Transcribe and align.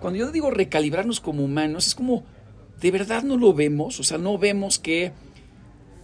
cuando 0.00 0.18
yo 0.18 0.32
digo 0.32 0.50
recalibrarnos 0.50 1.20
como 1.20 1.44
humanos, 1.44 1.86
es 1.88 1.94
como, 1.94 2.24
de 2.80 2.90
verdad 2.90 3.22
no 3.22 3.36
lo 3.36 3.52
vemos, 3.52 4.00
o 4.00 4.02
sea, 4.02 4.18
no 4.18 4.38
vemos 4.38 4.78
que 4.78 5.12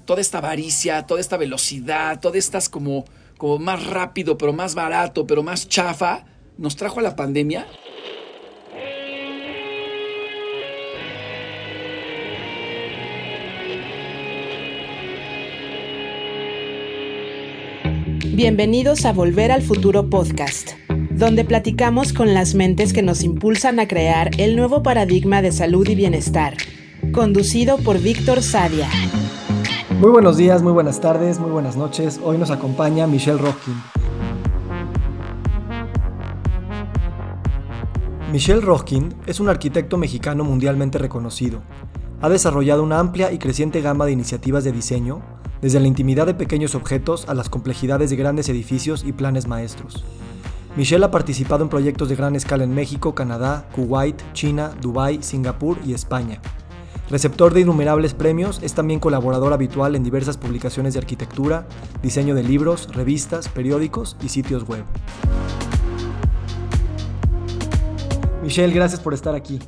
toda 0.04 0.20
esta 0.20 0.38
avaricia, 0.38 1.06
toda 1.06 1.20
esta 1.20 1.36
velocidad, 1.36 2.20
todas 2.20 2.36
estas 2.36 2.68
como, 2.68 3.06
como 3.38 3.58
más 3.58 3.86
rápido, 3.86 4.36
pero 4.36 4.52
más 4.52 4.74
barato, 4.74 5.26
pero 5.26 5.42
más 5.42 5.68
chafa, 5.68 6.26
nos 6.58 6.76
trajo 6.76 7.00
a 7.00 7.02
la 7.02 7.16
pandemia. 7.16 7.66
Bienvenidos 18.34 19.06
a 19.06 19.14
Volver 19.14 19.50
al 19.50 19.62
Futuro 19.62 20.10
Podcast, 20.10 20.72
donde 21.16 21.46
platicamos 21.46 22.12
con 22.12 22.34
las 22.34 22.54
mentes 22.54 22.92
que 22.92 23.02
nos 23.02 23.22
impulsan 23.22 23.80
a 23.80 23.88
crear 23.88 24.30
el 24.36 24.54
nuevo 24.54 24.82
paradigma 24.82 25.40
de 25.40 25.50
salud 25.50 25.88
y 25.88 25.94
bienestar, 25.94 26.58
conducido 27.12 27.78
por 27.78 27.98
Víctor 27.98 28.42
Sadia. 28.42 28.86
Muy 29.98 30.10
buenos 30.10 30.36
días, 30.36 30.62
muy 30.62 30.72
buenas 30.72 31.00
tardes, 31.00 31.38
muy 31.38 31.50
buenas 31.50 31.74
noches. 31.74 32.20
Hoy 32.22 32.36
nos 32.36 32.50
acompaña 32.50 33.06
Michelle 33.06 33.38
Rohkin. 33.38 33.74
Michelle 38.30 38.60
Rohkin 38.60 39.14
es 39.26 39.40
un 39.40 39.48
arquitecto 39.48 39.96
mexicano 39.96 40.44
mundialmente 40.44 40.98
reconocido. 40.98 41.62
Ha 42.20 42.28
desarrollado 42.28 42.82
una 42.82 42.98
amplia 42.98 43.32
y 43.32 43.38
creciente 43.38 43.80
gama 43.80 44.04
de 44.04 44.12
iniciativas 44.12 44.64
de 44.64 44.72
diseño, 44.72 45.22
desde 45.62 45.80
la 45.80 45.86
intimidad 45.86 46.26
de 46.26 46.34
pequeños 46.34 46.74
objetos 46.74 47.26
a 47.26 47.32
las 47.32 47.48
complejidades 47.48 48.10
de 48.10 48.16
grandes 48.16 48.50
edificios 48.50 49.02
y 49.02 49.12
planes 49.12 49.46
maestros. 49.46 50.04
Michelle 50.76 51.06
ha 51.06 51.10
participado 51.10 51.64
en 51.64 51.70
proyectos 51.70 52.10
de 52.10 52.16
gran 52.16 52.36
escala 52.36 52.62
en 52.62 52.74
México, 52.74 53.14
Canadá, 53.14 53.66
Kuwait, 53.74 54.20
China, 54.34 54.72
Dubái, 54.82 55.22
Singapur 55.22 55.78
y 55.86 55.94
España. 55.94 56.38
Receptor 57.08 57.54
de 57.54 57.62
innumerables 57.62 58.12
premios, 58.12 58.60
es 58.62 58.74
también 58.74 59.00
colaborador 59.00 59.54
habitual 59.54 59.96
en 59.96 60.04
diversas 60.04 60.36
publicaciones 60.36 60.92
de 60.92 60.98
arquitectura, 60.98 61.66
diseño 62.02 62.34
de 62.34 62.42
libros, 62.42 62.94
revistas, 62.94 63.48
periódicos 63.48 64.18
y 64.22 64.28
sitios 64.28 64.68
web. 64.68 64.84
Michelle, 68.42 68.74
gracias 68.74 69.00
por 69.00 69.14
estar 69.14 69.34
aquí. 69.34 69.58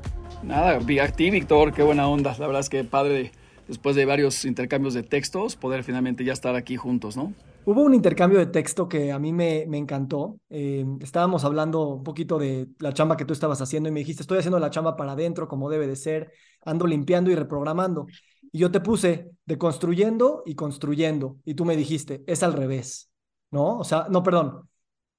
Nada, 0.43 0.77
a 0.77 1.09
ti, 1.09 1.31
Víctor, 1.31 1.73
qué 1.73 1.83
buena 1.83 2.07
onda. 2.07 2.37
La 2.39 2.47
verdad 2.47 2.61
es 2.61 2.69
que 2.69 2.85
padre 2.85 3.33
después 3.67 3.97
de 3.97 4.05
varios 4.05 4.45
intercambios 4.45 4.93
de 4.93 5.05
textos, 5.05 5.57
poder 5.57 5.85
finalmente 5.85 6.23
ya 6.23 6.35
estar 6.35 6.55
aquí 6.55 6.77
juntos, 6.77 7.17
¿no? 7.17 7.33
Hubo 7.69 7.83
un 7.83 7.93
intercambio 7.93 8.39
de 8.39 8.47
texto 8.47 8.89
que 8.89 9.13
a 9.13 9.19
mí 9.19 9.31
me, 9.31 9.67
me 9.69 9.77
encantó. 9.77 10.41
Eh, 10.49 10.87
estábamos 11.03 11.45
hablando 11.45 11.87
un 11.89 12.03
poquito 12.03 12.39
de 12.39 12.69
la 12.79 12.95
chamba 12.95 13.15
que 13.15 13.27
tú 13.27 13.35
estabas 13.35 13.61
haciendo 13.61 13.91
y 13.91 13.93
me 13.93 14.01
dijiste, 14.01 14.23
estoy 14.23 14.39
haciendo 14.39 14.59
la 14.59 14.71
chamba 14.71 14.97
para 14.97 15.13
adentro 15.13 15.49
como 15.49 15.69
debe 15.69 15.87
de 15.87 15.95
ser, 15.95 16.33
ando 16.65 16.87
limpiando 16.87 17.31
y 17.31 17.35
reprogramando. 17.35 18.07
Y 18.53 18.61
yo 18.61 18.71
te 18.71 18.81
puse 18.81 19.33
de 19.45 19.59
construyendo 19.59 20.45
y 20.47 20.55
construyendo. 20.55 21.37
Y 21.45 21.57
tú 21.57 21.67
me 21.67 21.77
dijiste, 21.77 22.25
es 22.27 22.43
al 22.43 22.55
revés, 22.55 23.11
¿no? 23.51 23.77
O 23.81 23.85
sea, 23.85 24.07
no, 24.09 24.23
perdón. 24.23 24.67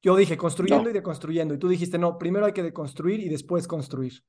Yo 0.01 0.15
dije 0.15 0.35
construyendo 0.35 0.89
y 0.89 0.93
deconstruyendo. 0.93 1.53
Y 1.53 1.59
tú 1.59 1.67
dijiste, 1.67 1.99
no, 1.99 2.17
primero 2.17 2.47
hay 2.47 2.53
que 2.53 2.63
deconstruir 2.63 3.19
y 3.19 3.29
después 3.29 3.67
construir. 3.67 4.23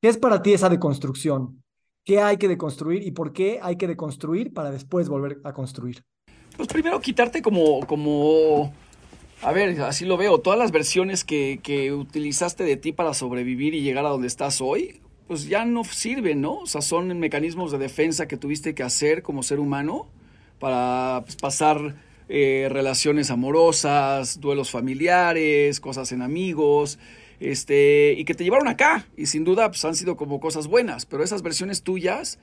¿Qué 0.00 0.08
es 0.08 0.16
para 0.16 0.40
ti 0.40 0.54
esa 0.54 0.70
deconstrucción? 0.70 1.62
¿Qué 2.02 2.22
hay 2.22 2.38
que 2.38 2.48
deconstruir 2.48 3.02
y 3.02 3.10
por 3.10 3.34
qué 3.34 3.60
hay 3.62 3.76
que 3.76 3.88
deconstruir 3.88 4.54
para 4.54 4.70
después 4.70 5.10
volver 5.10 5.38
a 5.44 5.52
construir? 5.52 6.02
Pues 6.58 6.66
primero 6.66 7.00
quitarte 7.00 7.40
como, 7.40 7.86
como, 7.86 8.72
a 9.42 9.52
ver, 9.52 9.80
así 9.82 10.04
lo 10.04 10.16
veo, 10.16 10.38
todas 10.38 10.58
las 10.58 10.72
versiones 10.72 11.22
que, 11.22 11.60
que 11.62 11.92
utilizaste 11.92 12.64
de 12.64 12.76
ti 12.76 12.90
para 12.90 13.14
sobrevivir 13.14 13.74
y 13.74 13.80
llegar 13.82 14.04
a 14.04 14.08
donde 14.08 14.26
estás 14.26 14.60
hoy, 14.60 15.00
pues 15.28 15.46
ya 15.46 15.64
no 15.64 15.84
sirven, 15.84 16.40
¿no? 16.40 16.54
O 16.56 16.66
sea, 16.66 16.80
son 16.80 17.16
mecanismos 17.20 17.70
de 17.70 17.78
defensa 17.78 18.26
que 18.26 18.36
tuviste 18.36 18.74
que 18.74 18.82
hacer 18.82 19.22
como 19.22 19.44
ser 19.44 19.60
humano 19.60 20.08
para 20.58 21.20
pues, 21.22 21.36
pasar 21.36 21.94
eh, 22.28 22.66
relaciones 22.68 23.30
amorosas, 23.30 24.40
duelos 24.40 24.72
familiares, 24.72 25.78
cosas 25.78 26.10
en 26.10 26.22
amigos, 26.22 26.98
este, 27.38 28.16
y 28.18 28.24
que 28.24 28.34
te 28.34 28.42
llevaron 28.42 28.66
acá. 28.66 29.06
Y 29.16 29.26
sin 29.26 29.44
duda, 29.44 29.68
pues 29.68 29.84
han 29.84 29.94
sido 29.94 30.16
como 30.16 30.40
cosas 30.40 30.66
buenas, 30.66 31.06
pero 31.06 31.22
esas 31.22 31.42
versiones 31.42 31.84
tuyas, 31.84 32.40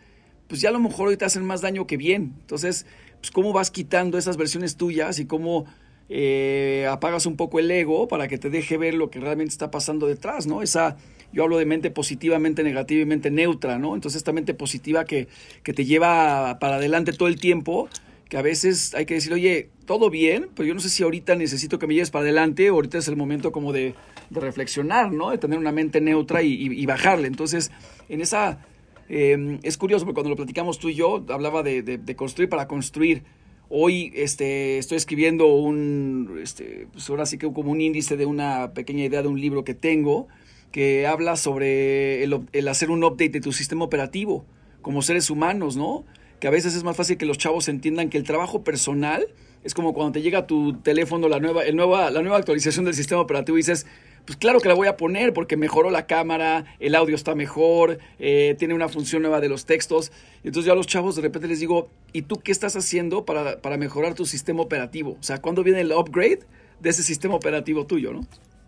pues 0.48 0.62
ya 0.62 0.70
a 0.70 0.72
lo 0.72 0.80
mejor 0.80 1.10
hoy 1.10 1.18
te 1.18 1.26
hacen 1.26 1.46
más 1.46 1.62
daño 1.62 1.88
que 1.88 1.98
bien. 1.98 2.34
Entonces, 2.42 2.86
pues 3.20 3.32
cómo 3.32 3.54
vas 3.54 3.72
quitando 3.72 4.18
esas 4.18 4.38
versiones 4.38 4.78
tuyas 4.78 5.20
y 5.20 5.26
cómo 5.26 5.66
eh, 6.10 6.88
apagas 6.90 7.26
un 7.26 7.36
poco 7.36 7.60
el 7.60 7.70
ego 7.72 8.08
para 8.08 8.28
que 8.28 8.38
te 8.38 8.50
deje 8.50 8.78
ver 8.78 8.94
lo 8.94 9.10
que 9.10 9.20
realmente 9.20 9.52
está 9.52 9.72
pasando 9.72 10.08
detrás, 10.08 10.48
¿no? 10.48 10.62
Esa, 10.62 10.98
yo 11.34 11.44
hablo 11.44 11.58
de 11.58 11.66
mente 11.66 11.92
positivamente 11.92 12.64
negativa 12.64 13.02
y 13.02 13.06
mente 13.06 13.32
neutra, 13.32 13.80
¿no? 13.80 13.96
Entonces 13.96 14.18
esta 14.18 14.32
mente 14.32 14.54
positiva 14.54 15.06
que, 15.06 15.28
que 15.64 15.74
te 15.74 15.86
lleva 15.86 16.60
para 16.60 16.76
adelante 16.76 17.14
todo 17.14 17.28
el 17.28 17.40
tiempo, 17.40 17.90
que 18.30 18.38
a 18.38 18.42
veces 18.42 18.94
hay 18.94 19.06
que 19.06 19.16
decir, 19.16 19.34
oye, 19.34 19.70
todo 19.86 20.10
bien, 20.10 20.50
pero 20.56 20.68
yo 20.68 20.74
no 20.74 20.80
sé 20.80 20.90
si 20.90 21.04
ahorita 21.04 21.36
necesito 21.36 21.80
que 21.80 21.88
me 21.88 21.94
lleves 21.94 22.12
para 22.12 22.24
adelante, 22.24 22.70
o 22.70 22.76
ahorita 22.76 22.98
es 22.98 23.08
el 23.08 23.16
momento 23.16 23.52
como 23.52 23.74
de 23.74 23.96
de 24.30 24.40
reflexionar, 24.40 25.12
¿no? 25.12 25.32
De 25.32 25.38
tener 25.38 25.58
una 25.58 25.72
mente 25.72 26.02
neutra 26.02 26.42
y, 26.42 26.86
bajarle. 26.86 27.28
Entonces, 27.28 27.72
en 28.10 28.22
esa... 28.22 28.60
Em, 29.08 29.60
es 29.64 29.78
curioso 29.78 30.06
porque 30.06 30.16
cuando 30.16 30.30
lo 30.32 30.36
platicamos 30.36 30.80
tú 30.80 30.90
y 30.90 30.96
yo, 30.96 31.24
hablaba 31.30 31.64
de, 31.64 32.16
construir 32.16 32.50
para 32.50 32.68
construir. 32.68 33.24
Hoy 33.70 34.12
este, 34.16 34.78
estoy 34.78 34.98
escribiendo 34.98 35.48
un, 35.48 36.40
este, 36.42 36.88
pues 36.92 37.10
ahora 37.10 37.26
sí 37.26 37.38
que 37.38 37.52
como 37.52 37.72
un 37.72 37.82
índice 37.82 38.16
de 38.18 38.26
una 38.26 38.74
pequeña 38.74 39.06
idea 39.06 39.22
de 39.22 39.28
un 39.28 39.42
libro 39.42 39.64
que 39.64 39.74
tengo 39.74 40.28
que 40.72 41.08
habla 41.08 41.36
sobre 41.36 42.24
el, 42.24 42.42
el 42.52 42.68
hacer 42.68 42.92
un 42.92 43.04
update 43.04 43.30
de 43.30 43.42
tu 43.42 43.54
sistema 43.54 43.86
operativo 43.86 44.46
como 44.82 45.02
seres 45.02 45.30
humanos, 45.30 45.78
¿no? 45.78 46.04
Que 46.40 46.48
a 46.48 46.52
veces 46.52 46.76
es 46.76 46.84
más 46.84 46.96
fácil 46.96 47.18
que 47.18 47.26
los 47.26 47.38
chavos 47.38 47.70
entiendan 47.70 48.10
que 48.10 48.18
el 48.18 48.24
trabajo 48.24 48.64
personal 48.64 49.28
es 49.64 49.74
como 49.74 49.94
cuando 49.94 50.12
te 50.12 50.22
llega 50.22 50.40
a 50.40 50.48
tu 50.48 50.74
teléfono 50.82 51.28
la 51.28 51.40
nueva, 51.40 51.64
el 51.64 51.76
nueva, 51.76 52.12
la 52.12 52.22
nueva 52.22 52.38
actualización 52.38 52.86
del 52.86 52.94
sistema 52.94 53.20
operativo 53.20 53.58
y 53.58 53.62
dices, 53.62 53.88
pues 54.26 54.38
claro 54.38 54.60
que 54.60 54.68
la 54.68 54.74
voy 54.74 54.88
a 54.88 54.98
poner 54.98 55.34
porque 55.34 55.58
mejoró 55.58 55.90
la 55.92 56.08
cámara, 56.08 56.66
el 56.80 56.96
audio 56.96 57.16
está 57.16 57.36
mejor, 57.36 58.00
eh, 58.20 58.56
tiene 58.58 58.74
una 58.74 58.90
función 58.90 59.22
nueva 59.22 59.40
de 59.40 59.50
los 59.50 59.66
textos. 59.66 60.12
Entonces 60.44 60.66
yo 60.66 60.74
a 60.74 60.76
los 60.76 60.88
chavos 60.88 61.16
de 61.16 61.22
repente 61.22 61.48
les 61.48 61.60
digo, 61.60 61.90
¿y 62.12 62.24
tú 62.24 62.38
qué 62.44 62.52
estás 62.52 62.76
haciendo 62.76 63.26
para, 63.26 63.62
para 63.62 63.78
mejorar 63.78 64.14
tu 64.16 64.26
sistema 64.26 64.62
operativo? 64.62 65.18
O 65.20 65.24
sea, 65.24 65.42
¿cuándo 65.42 65.64
viene 65.64 65.82
el 65.82 65.92
upgrade 65.92 66.40
de 66.80 66.90
ese 66.90 67.04
sistema 67.04 67.36
operativo 67.36 67.86
tuyo, 67.86 68.14
no? 68.14 68.22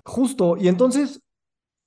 Justo, 0.06 0.58
y 0.58 0.68
entonces 0.68 1.22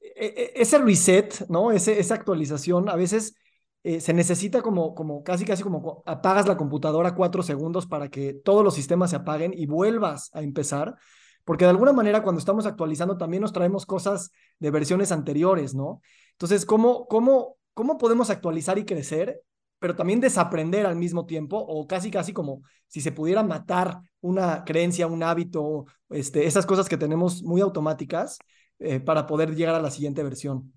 e, 0.00 0.26
e, 0.26 0.52
ese 0.62 0.78
reset, 0.78 1.46
¿no? 1.48 1.72
Ese, 1.72 1.98
esa 2.00 2.14
actualización 2.14 2.88
a 2.88 2.96
veces 2.96 3.34
eh, 3.82 4.00
se 4.00 4.12
necesita 4.12 4.60
como, 4.62 4.94
como 4.94 5.22
casi, 5.22 5.44
casi 5.44 5.62
como 5.62 6.02
apagas 6.04 6.46
la 6.46 6.56
computadora 6.56 7.14
cuatro 7.14 7.42
segundos 7.42 7.86
para 7.86 8.10
que 8.10 8.34
todos 8.34 8.62
los 8.62 8.74
sistemas 8.74 9.10
se 9.10 9.16
apaguen 9.16 9.52
y 9.54 9.66
vuelvas 9.66 10.30
a 10.34 10.42
empezar 10.42 10.96
porque 11.44 11.64
de 11.64 11.70
alguna 11.70 11.92
manera 11.92 12.22
cuando 12.22 12.38
estamos 12.38 12.66
actualizando 12.66 13.16
también 13.16 13.40
nos 13.40 13.52
traemos 13.52 13.86
cosas 13.86 14.30
de 14.58 14.70
versiones 14.70 15.12
anteriores, 15.12 15.74
¿no? 15.74 16.00
Entonces, 16.32 16.64
¿cómo, 16.64 17.06
cómo, 17.06 17.56
cómo 17.74 17.98
podemos 17.98 18.30
actualizar 18.30 18.78
y 18.78 18.84
crecer, 18.84 19.42
pero 19.78 19.96
también 19.96 20.20
desaprender 20.20 20.86
al 20.86 20.96
mismo 20.96 21.26
tiempo, 21.26 21.58
o 21.58 21.86
casi, 21.86 22.10
casi 22.10 22.32
como 22.32 22.62
si 22.86 23.00
se 23.00 23.12
pudiera 23.12 23.42
matar 23.42 24.00
una 24.20 24.64
creencia, 24.64 25.06
un 25.06 25.22
hábito, 25.22 25.86
este, 26.10 26.46
esas 26.46 26.66
cosas 26.66 26.88
que 26.88 26.98
tenemos 26.98 27.42
muy 27.42 27.60
automáticas 27.60 28.38
eh, 28.78 29.00
para 29.00 29.26
poder 29.26 29.54
llegar 29.54 29.74
a 29.74 29.80
la 29.80 29.90
siguiente 29.90 30.22
versión? 30.22 30.72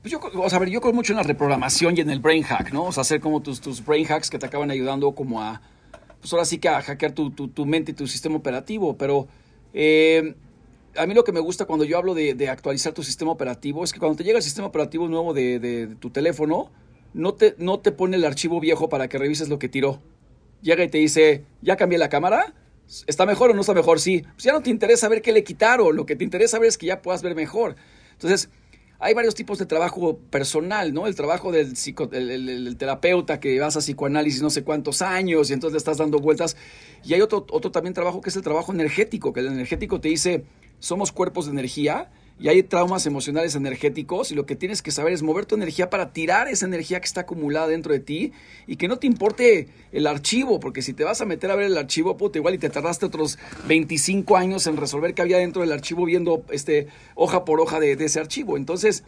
Pues 0.00 0.10
yo, 0.10 0.20
o 0.20 0.48
sea, 0.48 0.56
a 0.56 0.60
ver, 0.60 0.70
yo 0.70 0.80
creo 0.80 0.92
mucho 0.92 1.12
en 1.12 1.18
la 1.18 1.22
reprogramación 1.22 1.96
y 1.96 2.00
en 2.00 2.10
el 2.10 2.18
brain 2.18 2.42
hack, 2.42 2.72
¿no? 2.72 2.86
O 2.86 2.92
sea, 2.92 3.02
hacer 3.02 3.20
como 3.20 3.40
tus, 3.40 3.60
tus 3.60 3.84
brain 3.84 4.06
hacks 4.10 4.28
que 4.28 4.38
te 4.38 4.46
acaban 4.46 4.72
ayudando 4.72 5.14
como 5.14 5.40
a, 5.40 5.62
pues 6.20 6.32
ahora 6.32 6.44
sí 6.44 6.58
que 6.58 6.68
a 6.68 6.82
hackear 6.82 7.12
tu, 7.12 7.30
tu, 7.30 7.46
tu 7.46 7.64
mente 7.64 7.92
y 7.92 7.94
tu 7.94 8.08
sistema 8.08 8.36
operativo, 8.36 8.96
pero 8.96 9.28
eh, 9.72 10.34
a 10.96 11.06
mí 11.06 11.14
lo 11.14 11.24
que 11.24 11.32
me 11.32 11.40
gusta 11.40 11.64
cuando 11.64 11.84
yo 11.84 11.98
hablo 11.98 12.14
de, 12.14 12.48
actualizar 12.48 12.92
tu 12.92 13.02
sistema 13.02 13.30
operativo 13.30 13.84
es 13.84 13.92
que 13.92 13.98
cuando 13.98 14.16
te 14.16 14.24
llega 14.24 14.38
el 14.38 14.44
sistema 14.44 14.68
operativo 14.68 15.08
nuevo 15.08 15.32
de, 15.32 15.96
tu 16.00 16.10
teléfono, 16.10 16.70
no 17.14 17.34
te, 17.34 17.54
no 17.58 17.80
te 17.80 17.92
pone 17.92 18.16
el 18.16 18.24
archivo 18.24 18.60
viejo 18.60 18.88
para 18.88 19.08
que 19.08 19.18
revises 19.18 19.48
lo 19.48 19.58
que 19.58 19.68
tiró. 19.68 20.00
Llega 20.60 20.84
y 20.84 20.88
te 20.88 20.98
dice, 20.98 21.44
¿ya 21.60 21.76
cambié 21.76 21.98
la 21.98 22.08
cámara? 22.08 22.54
¿Está 23.06 23.26
mejor 23.26 23.50
o 23.50 23.54
no 23.54 23.62
está 23.62 23.74
mejor? 23.74 24.00
Sí. 24.00 24.22
Pues 24.34 24.44
ya 24.44 24.52
no 24.52 24.62
te 24.62 24.70
interesa 24.70 25.08
ver 25.08 25.22
qué 25.22 25.32
le 25.32 25.44
quitaron, 25.44 25.96
lo 25.96 26.06
que 26.06 26.16
te 26.16 26.24
interesa 26.24 26.58
ver 26.58 26.68
es 26.68 26.78
que 26.78 26.86
ya 26.86 27.02
puedas 27.02 27.22
ver 27.22 27.34
mejor. 27.34 27.76
Entonces, 28.12 28.50
hay 29.02 29.14
varios 29.14 29.34
tipos 29.34 29.58
de 29.58 29.66
trabajo 29.66 30.18
personal, 30.30 30.94
¿no? 30.94 31.08
El 31.08 31.16
trabajo 31.16 31.50
del 31.50 31.74
el, 32.12 32.76
terapeuta 32.78 33.40
que 33.40 33.58
vas 33.58 33.76
a 33.76 33.80
psicoanálisis 33.80 34.40
no 34.42 34.48
sé 34.48 34.62
cuántos 34.62 35.02
años 35.02 35.50
y 35.50 35.54
entonces 35.54 35.72
le 35.72 35.78
estás 35.78 35.98
dando 35.98 36.20
vueltas. 36.20 36.56
Y 37.04 37.14
hay 37.14 37.20
otro, 37.20 37.44
otro 37.50 37.72
también 37.72 37.94
trabajo 37.94 38.20
que 38.20 38.30
es 38.30 38.36
el 38.36 38.42
trabajo 38.42 38.72
energético, 38.72 39.32
que 39.32 39.40
el 39.40 39.48
energético 39.48 40.00
te 40.00 40.08
dice, 40.08 40.44
somos 40.78 41.10
cuerpos 41.10 41.46
de 41.46 41.50
energía 41.50 42.12
y 42.42 42.48
hay 42.48 42.64
traumas 42.64 43.06
emocionales 43.06 43.54
energéticos 43.54 44.32
y 44.32 44.34
lo 44.34 44.46
que 44.46 44.56
tienes 44.56 44.82
que 44.82 44.90
saber 44.90 45.12
es 45.12 45.22
mover 45.22 45.46
tu 45.46 45.54
energía 45.54 45.90
para 45.90 46.12
tirar 46.12 46.48
esa 46.48 46.66
energía 46.66 46.98
que 46.98 47.06
está 47.06 47.20
acumulada 47.20 47.68
dentro 47.68 47.92
de 47.92 48.00
ti 48.00 48.32
y 48.66 48.74
que 48.74 48.88
no 48.88 48.98
te 48.98 49.06
importe 49.06 49.68
el 49.92 50.08
archivo, 50.08 50.58
porque 50.58 50.82
si 50.82 50.92
te 50.92 51.04
vas 51.04 51.20
a 51.20 51.24
meter 51.24 51.52
a 51.52 51.54
ver 51.54 51.66
el 51.66 51.78
archivo, 51.78 52.16
puta, 52.16 52.38
igual 52.38 52.54
y 52.54 52.58
te 52.58 52.68
tardaste 52.68 53.06
otros 53.06 53.38
25 53.68 54.36
años 54.36 54.66
en 54.66 54.76
resolver 54.76 55.14
qué 55.14 55.22
había 55.22 55.38
dentro 55.38 55.62
del 55.62 55.70
archivo 55.70 56.04
viendo 56.04 56.44
este, 56.50 56.88
hoja 57.14 57.44
por 57.44 57.60
hoja 57.60 57.78
de, 57.78 57.92
ese 57.92 58.18
archivo. 58.18 58.56
Entonces, 58.56 59.04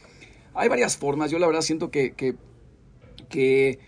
hay 0.54 0.68
varias 0.68 0.96
formas. 0.96 1.32
Yo 1.32 1.40
la 1.40 1.48
verdad 1.48 1.62
siento 1.62 1.90
que, 1.90 2.12
que, 2.12 2.36
que 3.28 3.80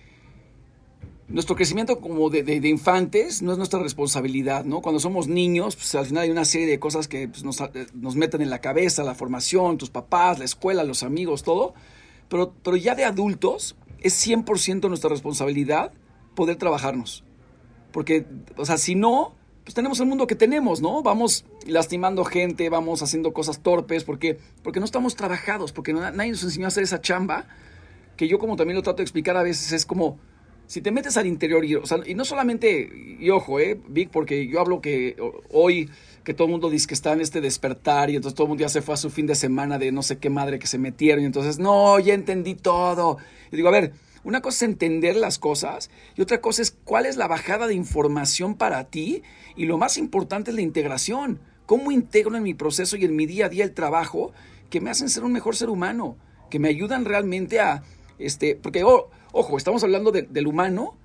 nuestro 1.29 1.57
crecimiento 1.57 2.01
como 2.01 2.31
de, 2.31 2.43
de, 2.43 2.69
infantes 2.69 3.43
no 3.43 3.53
es 3.53 3.59
nuestra 3.59 3.81
responsabilidad, 3.81 4.65
¿no? 4.65 4.81
Cuando 4.81 5.01
somos 5.01 5.27
niños, 5.27 5.75
pues 5.75 5.95
al 5.97 6.07
final 6.07 6.25
hay 6.25 6.31
una 6.31 6.45
serie 6.45 6.69
de 6.69 6.79
cosas 6.79 7.09
que 7.09 7.29
pues, 7.29 7.43
nos, 7.43 7.61
nos, 7.95 8.15
meten 8.15 8.43
en 8.43 8.51
la 8.51 8.61
cabeza, 8.61 9.03
la 9.03 9.15
formación, 9.15 9.77
tus 9.77 9.91
papás, 9.91 10.39
la 10.39 10.45
escuela, 10.45 10.85
los 10.85 11.03
amigos, 11.03 11.43
todo. 11.43 11.75
Pero, 12.29 12.55
pero 12.63 12.77
ya 12.77 12.95
de 12.95 13.05
adultos 13.05 13.77
es 14.01 14.25
100% 14.27 14.89
nuestra 14.89 15.11
responsabilidad 15.11 15.93
poder 16.35 16.57
trabajarnos. 16.57 17.25
Porque, 17.91 18.27
o 18.57 18.65
sea, 18.65 18.77
si 18.77 18.95
no, 18.95 19.35
pues 19.65 19.75
tenemos 19.75 19.99
el 19.99 20.07
mundo 20.07 20.29
que 20.29 20.37
tenemos, 20.37 20.81
¿no? 20.81 21.03
Vamos 21.03 21.45
lastimando 21.67 22.25
gente, 22.25 22.69
vamos 22.69 23.03
haciendo 23.03 23.33
cosas 23.33 23.61
torpes, 23.61 24.05
porque, 24.05 24.39
porque 24.63 24.79
no 24.79 24.85
estamos 24.85 25.17
trabajados, 25.17 25.73
porque 25.73 25.93
nadie 25.93 26.31
nos 26.31 26.45
enseñó 26.45 26.67
a 26.67 26.69
hacer 26.69 26.85
esa 26.85 27.01
chamba, 27.01 27.47
que 28.17 28.29
yo 28.29 28.39
como 28.39 28.55
también 28.55 28.77
lo 28.77 28.83
trato 28.83 28.99
de 28.99 29.03
explicar 29.03 29.37
a 29.37 29.43
veces, 29.43 29.73
es 29.73 29.85
como 29.85 30.21
si 30.67 30.81
te 30.81 30.91
metes 30.91 31.17
al 31.17 31.27
interior 31.27 31.65
y, 31.65 32.15
no 32.15 32.25
solamente, 32.25 33.17
y 33.19 33.31
ojo, 33.31 33.61
eh, 33.61 33.79
Vic, 33.89 34.11
porque 34.11 34.47
yo 34.47 34.61
hablo 34.61 34.81
que 34.81 35.17
hoy 35.51 35.89
que 36.27 36.35
todo 36.35 36.47
el 36.47 36.51
mundo 36.51 36.71
dice 36.71 36.89
que 36.89 36.95
está 36.95 37.13
en 37.13 37.21
este 37.21 37.41
despertar 37.41 38.11
y 38.11 38.17
entonces 38.17 38.35
todo 38.35 38.47
el 38.47 38.49
mundo 38.49 38.63
ya 38.63 38.69
se 38.69 38.83
fue 38.83 38.95
a 38.95 38.97
su 38.97 39.11
fin 39.11 39.27
de 39.29 39.37
semana 39.37 39.79
de 39.79 39.93
no 39.93 40.03
sé 40.03 40.19
qué 40.19 40.29
madre 40.29 40.59
que 40.59 40.67
se 40.67 40.77
metieron 40.77 41.23
y 41.23 41.27
entonces, 41.27 41.61
no, 41.61 42.01
ya 42.01 42.15
entendí 42.15 42.57
todo. 42.57 43.19
Y 43.53 43.57
digo, 43.57 43.69
a 43.69 43.71
ver, 43.71 43.93
una 44.25 44.43
cosa 44.43 44.57
es 44.57 44.63
entender 44.71 45.15
las 45.15 45.39
cosas 45.39 45.89
y 46.17 46.23
otra 46.23 46.41
cosa 46.41 46.63
es 46.63 46.73
cuál 46.73 47.07
es 47.07 47.17
la 47.17 47.29
bajada 47.29 47.69
de 47.69 47.75
información 47.75 48.57
para 48.57 48.89
ti 48.89 49.23
y 49.55 49.67
lo 49.67 49.79
más 49.79 49.99
importante 49.99 50.51
es 50.51 50.57
la 50.57 50.63
integración. 50.63 51.39
¿Cómo 51.65 51.93
integro 51.93 52.37
en 52.37 52.43
mi 52.43 52.55
proceso 52.55 52.97
y 52.97 53.05
en 53.05 53.15
mi 53.15 53.27
día 53.27 53.47
a 53.47 53.49
día 53.49 53.63
el 53.63 53.73
trabajo 53.73 54.33
que 54.69 54.81
me 54.81 54.91
hacen 54.91 55.09
ser 55.09 55.23
un 55.23 55.33
mejor 55.33 55.55
ser 55.55 55.71
humano? 55.71 56.17
Que 56.51 56.59
me 56.59 56.69
ayudan 56.69 57.05
realmente 57.05 57.61
a, 57.61 57.85
este, 58.19 58.57
porque... 58.57 58.83
Oh, 58.83 59.11
Ojo, 59.39 59.59
estamos 59.59 59.85
hablando 59.85 60.13
del 60.13 60.47
humano, 60.47 60.97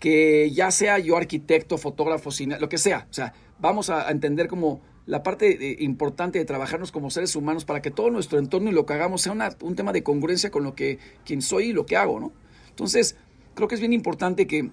que 0.00 0.50
ya 0.50 0.72
sea 0.72 0.98
yo 0.98 1.16
arquitecto, 1.16 1.78
fotógrafo, 1.78 2.32
cine, 2.32 2.58
lo 2.58 2.68
que 2.68 2.78
sea. 2.78 3.06
O 3.08 3.14
sea, 3.14 3.32
vamos 3.60 3.90
a, 3.90 4.10
entender 4.10 4.48
como 4.48 4.80
la 5.06 5.22
parte 5.22 5.52
eh, 5.52 5.76
importante 5.78 6.40
de 6.40 6.44
trabajarnos 6.44 6.90
como 6.90 7.10
seres 7.10 7.36
humanos 7.36 7.64
para 7.64 7.80
que 7.82 7.92
todo 7.92 8.10
nuestro 8.10 8.40
entorno 8.40 8.70
y 8.70 8.72
lo 8.72 8.86
que 8.86 8.94
hagamos 8.94 9.22
sea 9.22 9.36
un 9.60 9.76
tema 9.76 9.92
de 9.92 10.02
congruencia 10.02 10.50
con 10.50 10.64
lo 10.64 10.74
que 10.74 10.98
quien 11.24 11.40
soy 11.40 11.66
y 11.66 11.72
lo 11.72 11.86
que 11.86 11.96
hago, 11.96 12.18
¿no? 12.18 12.32
Entonces, 12.70 13.14
creo 13.54 13.68
que 13.68 13.76
es 13.76 13.80
bien 13.80 13.92
importante 13.92 14.48
que 14.48 14.68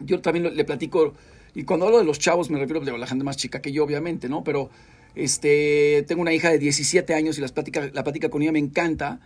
yo 0.00 0.22
también 0.22 0.56
le 0.56 0.64
platico, 0.64 1.12
y 1.54 1.64
cuando 1.64 1.84
hablo 1.84 1.98
de 1.98 2.04
los 2.04 2.18
chavos 2.18 2.48
me 2.48 2.58
refiero 2.58 2.80
a 2.80 2.96
la 2.96 3.06
gente 3.06 3.22
más 3.22 3.36
chica 3.36 3.60
que 3.60 3.70
yo, 3.70 3.84
obviamente, 3.84 4.30
¿no? 4.30 4.44
Pero 4.44 4.70
este, 5.14 6.06
tengo 6.08 6.22
una 6.22 6.32
hija 6.32 6.48
de 6.48 6.58
17 6.58 7.12
años 7.12 7.36
y 7.36 7.42
las 7.42 7.52
plática, 7.52 7.90
la 7.92 8.02
plática 8.02 8.30
con 8.30 8.40
ella 8.40 8.52
me 8.52 8.60
encanta 8.60 9.20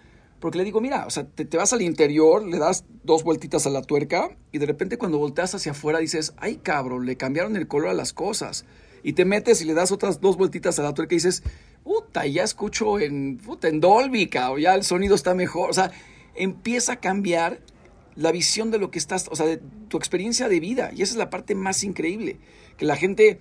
porque 0.44 0.58
le 0.58 0.64
digo, 0.64 0.82
mira, 0.82 1.06
o 1.06 1.10
sea, 1.10 1.24
te, 1.24 1.56
vas 1.56 1.72
al 1.72 1.80
interior, 1.80 2.46
le 2.46 2.58
das 2.58 2.84
dos 3.02 3.24
vueltitas 3.24 3.66
a 3.66 3.70
la 3.70 3.80
tuerca 3.80 4.36
y 4.52 4.58
de 4.58 4.66
repente 4.66 4.98
cuando 4.98 5.16
volteas 5.16 5.54
hacia 5.54 5.72
afuera 5.72 6.00
dices, 6.00 6.34
ay 6.36 6.56
cabrón, 6.56 7.06
le 7.06 7.16
cambiaron 7.16 7.56
el 7.56 7.66
color 7.66 7.88
a 7.88 7.94
las 7.94 8.12
cosas. 8.12 8.66
Y 9.02 9.14
te 9.14 9.24
metes 9.24 9.62
y 9.62 9.64
le 9.64 9.72
das 9.72 9.90
otras 9.90 10.20
dos 10.20 10.36
vueltitas 10.36 10.78
a 10.78 10.82
la 10.82 10.92
tuerca 10.92 11.14
y 11.14 11.16
dices, 11.16 11.42
puta, 11.82 12.26
ya 12.26 12.42
escucho 12.42 13.00
en, 13.00 13.38
puta, 13.38 13.68
en 13.68 13.80
Dolby, 13.80 14.26
cabrón, 14.26 14.60
ya 14.60 14.74
el 14.74 14.84
sonido 14.84 15.14
está 15.14 15.34
mejor. 15.34 15.70
O 15.70 15.72
sea, 15.72 15.92
empieza 16.34 16.92
a 16.92 16.96
cambiar 17.00 17.62
la 18.14 18.30
visión 18.30 18.70
de 18.70 18.76
lo 18.76 18.90
que 18.90 18.98
estás, 18.98 19.28
o 19.30 19.36
sea, 19.36 19.46
de 19.46 19.62
tu 19.88 19.96
experiencia 19.96 20.50
de 20.50 20.60
vida. 20.60 20.90
Y 20.94 21.00
esa 21.00 21.14
es 21.14 21.16
la 21.16 21.30
parte 21.30 21.54
más 21.54 21.82
increíble, 21.84 22.38
que 22.76 22.84
la 22.84 22.96
gente 22.96 23.40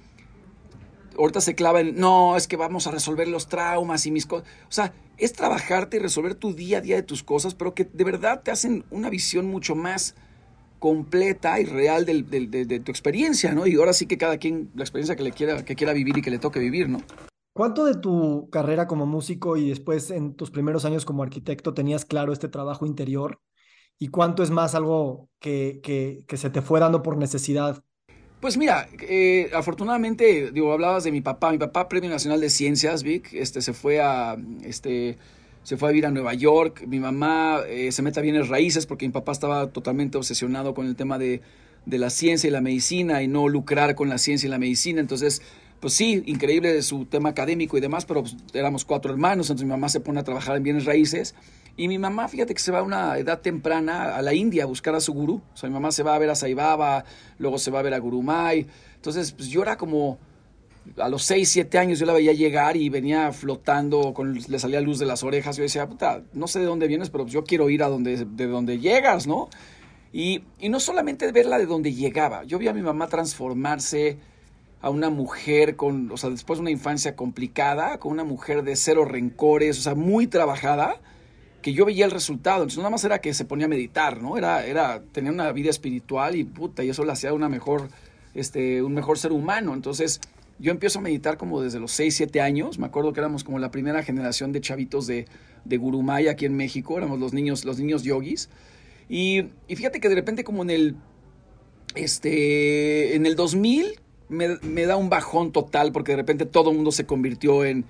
ahorita 1.17 1.41
se 1.41 1.53
clava 1.53 1.81
en, 1.81 1.95
no, 1.95 2.37
es 2.37 2.47
que 2.47 2.55
vamos 2.55 2.87
a 2.87 2.91
resolver 2.91 3.27
los 3.27 3.49
traumas 3.49 4.05
y 4.05 4.11
mis 4.11 4.25
cosas. 4.25 4.47
O 4.69 4.71
sea, 4.71 4.93
es 5.17 5.33
trabajarte 5.33 5.97
y 5.97 5.99
resolver 5.99 6.35
tu 6.35 6.53
día 6.53 6.79
a 6.79 6.81
día 6.81 6.95
de 6.95 7.03
tus 7.03 7.23
cosas, 7.23 7.55
pero 7.55 7.73
que 7.73 7.85
de 7.85 8.03
verdad 8.03 8.41
te 8.43 8.51
hacen 8.51 8.83
una 8.89 9.09
visión 9.09 9.45
mucho 9.47 9.75
más 9.75 10.15
completa 10.79 11.59
y 11.61 11.65
real 11.65 12.05
de, 12.05 12.81
tu 12.83 12.91
experiencia, 12.91 13.53
¿no? 13.53 13.65
Y 13.65 13.75
ahora 13.75 13.93
sí 13.93 14.05
que 14.05 14.17
cada 14.17 14.37
quien, 14.37 14.69
la 14.75 14.83
experiencia 14.83 15.15
que 15.15 15.23
le 15.23 15.31
quiera, 15.31 15.63
que 15.63 15.75
quiera 15.75 15.93
vivir 15.93 16.17
y 16.17 16.21
que 16.21 16.29
le 16.29 16.39
toque 16.39 16.59
vivir, 16.59 16.89
¿no? 16.89 17.01
¿Cuánto 17.53 17.85
de 17.85 17.95
tu 17.95 18.49
carrera 18.49 18.87
como 18.87 19.05
músico 19.05 19.55
y 19.55 19.69
después 19.69 20.11
en 20.11 20.33
tus 20.33 20.51
primeros 20.51 20.85
años 20.85 21.05
como 21.05 21.23
arquitecto 21.23 21.73
tenías 21.73 22.03
claro 22.03 22.33
este 22.33 22.49
trabajo 22.49 22.85
interior? 22.85 23.39
¿Y 23.99 24.09
cuánto 24.09 24.43
es 24.43 24.49
más 24.49 24.75
algo 24.75 25.29
que, 25.39 25.79
que, 25.83 26.25
que 26.27 26.35
se 26.35 26.49
te 26.49 26.61
fue 26.61 26.79
dando 26.79 27.03
por 27.03 27.15
necesidad 27.15 27.83
pues 28.43 28.57
mira, 28.57 28.89
eh, 28.99 29.49
afortunadamente, 29.53 30.51
digo, 30.51 30.73
hablabas 30.73 31.05
de 31.05 31.13
mi 31.13 31.21
papá. 31.21 31.49
Mi 31.53 31.57
papá, 31.57 31.87
Premio 31.87 32.09
Nacional 32.09 32.41
de 32.41 32.49
Ciencias, 32.49 33.01
Vic, 33.01 33.31
este, 33.31 33.61
se 33.61 33.71
fue 33.71 34.01
a, 34.01 34.35
este, 34.65 35.17
se 35.63 35.77
fue 35.77 35.87
a 35.87 35.91
vivir 35.93 36.05
a 36.05 36.11
Nueva 36.11 36.33
York. 36.33 36.83
Mi 36.85 36.99
mamá 36.99 37.61
eh, 37.65 37.93
se 37.93 38.01
mete 38.01 38.19
a 38.19 38.21
bienes 38.21 38.49
raíces 38.49 38.85
porque 38.85 39.07
mi 39.07 39.13
papá 39.13 39.31
estaba 39.31 39.67
totalmente 39.67 40.17
obsesionado 40.17 40.73
con 40.73 40.87
el 40.87 40.97
tema 40.97 41.17
de, 41.17 41.39
de, 41.85 41.97
la 41.97 42.09
ciencia 42.09 42.49
y 42.49 42.51
la 42.51 42.59
medicina 42.59 43.23
y 43.23 43.29
no 43.29 43.47
lucrar 43.47 43.95
con 43.95 44.09
la 44.09 44.17
ciencia 44.17 44.47
y 44.47 44.49
la 44.49 44.59
medicina. 44.59 44.99
Entonces, 44.99 45.41
pues 45.83 45.95
sí, 45.95 46.23
increíble 46.27 46.81
su 46.81 47.03
tema 47.03 47.27
académico 47.27 47.77
y 47.77 47.81
demás, 47.81 48.05
pero 48.05 48.21
pues, 48.21 48.37
éramos 48.53 48.85
cuatro 48.85 49.11
hermanos, 49.11 49.47
entonces 49.47 49.65
mi 49.65 49.71
mamá 49.71 49.89
se 49.89 49.99
pone 49.99 50.21
a 50.21 50.23
trabajar 50.23 50.55
en 50.55 50.63
bienes 50.63 50.85
raíces 50.85 51.35
y 51.75 51.89
mi 51.89 51.99
mamá, 51.99 52.29
fíjate 52.29 52.53
que 52.53 52.61
se 52.61 52.71
va 52.71 52.79
a 52.79 52.83
una 52.83 53.17
edad 53.17 53.41
temprana 53.41 54.15
a 54.15 54.21
la 54.21 54.33
India 54.33 54.63
a 54.63 54.65
buscar 54.65 54.95
a 54.95 55.01
su 55.01 55.11
gurú. 55.11 55.41
O 55.53 55.57
sea, 55.57 55.67
mi 55.67 55.73
mamá 55.73 55.91
se 55.91 56.01
va 56.01 56.15
a 56.15 56.19
ver 56.19 56.29
a 56.29 56.35
Saibaba, 56.35 57.03
luego 57.37 57.57
se 57.57 57.69
va 57.69 57.79
a 57.79 57.81
ver 57.81 57.93
a 57.93 57.97
Gurumay. 57.97 58.65
Entonces, 58.95 59.33
pues 59.33 59.49
yo 59.49 59.61
era 59.61 59.75
como, 59.75 60.19
a 60.95 61.09
los 61.09 61.23
6, 61.23 61.49
7 61.49 61.77
años 61.77 61.99
yo 61.99 62.05
la 62.05 62.13
veía 62.13 62.31
llegar 62.31 62.77
y 62.77 62.87
venía 62.87 63.33
flotando, 63.33 64.13
le 64.47 64.59
salía 64.59 64.79
luz 64.79 64.99
de 64.99 65.05
las 65.05 65.21
orejas. 65.21 65.57
Yo 65.57 65.63
decía, 65.63 65.85
puta, 65.89 66.23
no 66.31 66.47
sé 66.47 66.59
de 66.59 66.65
dónde 66.65 66.87
vienes, 66.87 67.09
pero 67.09 67.25
pues 67.25 67.33
yo 67.33 67.43
quiero 67.43 67.69
ir 67.69 67.83
a 67.83 67.89
donde, 67.89 68.23
de 68.23 68.47
donde 68.47 68.79
llegas, 68.79 69.27
¿no? 69.27 69.49
Y, 70.13 70.45
y 70.61 70.69
no 70.69 70.79
solamente 70.79 71.29
verla 71.33 71.57
de 71.57 71.65
donde 71.65 71.93
llegaba, 71.93 72.45
yo 72.45 72.57
vi 72.57 72.69
a 72.69 72.73
mi 72.73 72.83
mamá 72.83 73.07
transformarse 73.07 74.17
a 74.83 74.89
una 74.89 75.09
mujer 75.09 75.77
con, 75.77 76.11
o 76.11 76.17
sea, 76.17 76.29
después 76.29 76.59
de 76.59 76.61
una 76.63 76.69
infancia 76.69 77.15
complicada, 77.15 77.99
con 77.99 78.11
una 78.11 78.25
mujer 78.25 78.63
de 78.63 78.75
cero 78.75 79.05
rencores, 79.05 79.79
o 79.79 79.81
sea, 79.81 79.95
muy 79.95 80.27
trabajada 80.27 80.99
que 81.61 81.71
yo 81.71 81.85
veía 81.85 82.03
el 82.03 82.11
resultado. 82.11 82.57
Entonces, 82.57 82.79
nada 82.79 82.89
más 82.89 83.05
era 83.05 83.21
que 83.21 83.33
se 83.33 83.45
ponía 83.45 83.67
a 83.67 83.69
meditar, 83.69 84.21
¿no? 84.21 84.37
Era, 84.37 84.65
era 84.65 85.01
tener 85.13 85.31
una 85.31 85.49
vida 85.53 85.69
espiritual 85.69 86.35
y 86.35 86.43
puta, 86.43 86.83
y 86.83 86.89
eso 86.89 87.05
la 87.05 87.13
hacía 87.13 87.31
una 87.31 87.47
mejor, 87.47 87.87
este, 88.35 88.83
un 88.83 88.93
mejor 88.93 89.17
ser 89.17 89.31
humano. 89.31 89.73
Entonces, 89.73 90.19
yo 90.59 90.71
empiezo 90.71 90.99
a 90.99 91.01
meditar 91.01 91.37
como 91.37 91.61
desde 91.61 91.79
los 91.79 91.93
6, 91.93 92.13
7 92.17 92.41
años. 92.41 92.77
Me 92.77 92.85
acuerdo 92.85 93.13
que 93.13 93.21
éramos 93.21 93.45
como 93.45 93.59
la 93.59 93.71
primera 93.71 94.03
generación 94.03 94.51
de 94.51 94.59
chavitos 94.59 95.07
de, 95.07 95.27
de 95.63 95.77
Gurumay 95.77 96.27
aquí 96.27 96.45
en 96.45 96.57
México. 96.57 96.97
Éramos 96.97 97.21
los 97.21 97.31
niños, 97.31 97.63
los 97.63 97.79
niños 97.79 98.03
yogis. 98.03 98.49
Y, 99.07 99.45
y 99.69 99.77
fíjate 99.77 100.01
que 100.01 100.09
de 100.09 100.15
repente 100.15 100.43
como 100.43 100.61
en 100.63 100.69
el, 100.71 100.95
este, 101.95 103.15
en 103.15 103.25
el 103.25 103.37
2000 103.37 104.02
me, 104.29 104.85
da 104.85 104.95
un 104.95 105.09
bajón 105.09 105.51
total 105.51 105.91
porque 105.91 106.13
de 106.13 106.17
repente 106.17 106.45
todo 106.45 106.71
el 106.71 106.75
mundo 106.75 106.91
se 106.91 107.05
convirtió 107.05 107.65
en, 107.65 107.85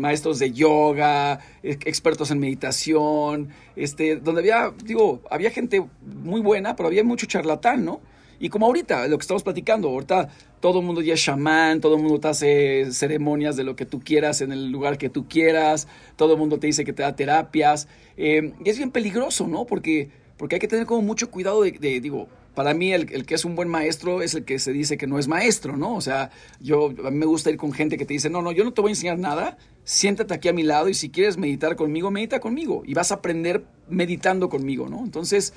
maestros 0.00 0.38
de 0.38 0.52
yoga, 0.52 1.40
expertos 1.62 2.30
en 2.30 2.38
meditación, 2.38 3.48
este, 3.76 4.16
donde 4.16 4.40
había, 4.40 4.72
digo, 4.84 5.20
había 5.30 5.50
gente 5.50 5.84
muy 6.02 6.40
buena, 6.40 6.76
pero 6.76 6.88
había 6.88 7.04
mucho 7.04 7.26
charlatán, 7.26 7.84
¿no? 7.84 8.00
Y 8.42 8.48
como 8.48 8.66
ahorita, 8.66 9.06
lo 9.06 9.18
que 9.18 9.22
estamos 9.22 9.44
platicando, 9.44 9.88
ahorita 9.88 10.28
todo 10.58 10.80
el 10.80 10.84
mundo 10.84 11.00
ya 11.00 11.14
es 11.14 11.22
chamán, 11.22 11.80
todo 11.80 11.94
el 11.94 12.02
mundo 12.02 12.18
te 12.18 12.26
hace 12.26 12.92
ceremonias 12.92 13.54
de 13.54 13.62
lo 13.62 13.76
que 13.76 13.86
tú 13.86 14.00
quieras 14.00 14.40
en 14.40 14.50
el 14.50 14.68
lugar 14.68 14.98
que 14.98 15.08
tú 15.08 15.28
quieras, 15.28 15.86
todo 16.16 16.32
el 16.32 16.40
mundo 16.40 16.58
te 16.58 16.66
dice 16.66 16.84
que 16.84 16.92
te 16.92 17.04
da 17.04 17.14
terapias. 17.14 17.86
Eh, 18.16 18.52
y 18.64 18.68
es 18.68 18.78
bien 18.78 18.90
peligroso, 18.90 19.46
¿no? 19.46 19.64
Porque, 19.64 20.10
porque 20.38 20.56
hay 20.56 20.60
que 20.60 20.66
tener 20.66 20.86
como 20.86 21.02
mucho 21.02 21.30
cuidado 21.30 21.62
de 21.62 22.00
digo, 22.00 22.26
para 22.54 22.74
mí 22.74 22.92
el, 22.92 23.06
que 23.24 23.34
es 23.34 23.44
un 23.44 23.54
buen 23.54 23.68
maestro 23.68 24.22
es 24.22 24.34
el 24.34 24.44
que 24.44 24.58
se 24.58 24.72
dice 24.72 24.98
que 24.98 25.06
no 25.06 25.18
es 25.18 25.28
maestro, 25.28 25.76
¿no? 25.76 25.94
O 25.94 26.00
sea, 26.00 26.30
yo 26.60 26.92
a 27.04 27.10
mí 27.10 27.18
me 27.18 27.26
gusta 27.26 27.50
ir 27.50 27.56
con 27.56 27.72
gente 27.72 27.96
que 27.96 28.04
te 28.04 28.14
dice, 28.14 28.28
no, 28.28 28.42
no, 28.42 28.52
yo 28.52 28.64
no 28.64 28.72
te 28.72 28.80
voy 28.80 28.90
a 28.90 28.92
enseñar 28.92 29.18
nada, 29.18 29.56
siéntate 29.84 30.34
aquí 30.34 30.48
a 30.48 30.52
mi 30.52 30.62
lado 30.62 30.88
y 30.88 30.94
si 30.94 31.10
quieres 31.10 31.38
meditar 31.38 31.76
conmigo, 31.76 32.10
medita 32.10 32.40
conmigo 32.40 32.82
y 32.84 32.94
vas 32.94 33.10
a 33.10 33.16
aprender 33.16 33.64
meditando 33.88 34.48
conmigo, 34.48 34.88
¿no? 34.88 35.02
Entonces, 35.02 35.54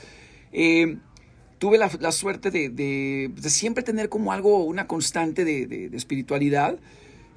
eh, 0.53 0.97
tuve 1.59 1.77
la, 1.77 2.11
suerte 2.11 2.51
de, 2.51 3.31
siempre 3.43 3.83
tener 3.83 4.07
como 4.07 4.31
algo, 4.31 4.63
una 4.63 4.87
constante 4.87 5.43
de, 5.43 5.89
espiritualidad. 5.93 6.79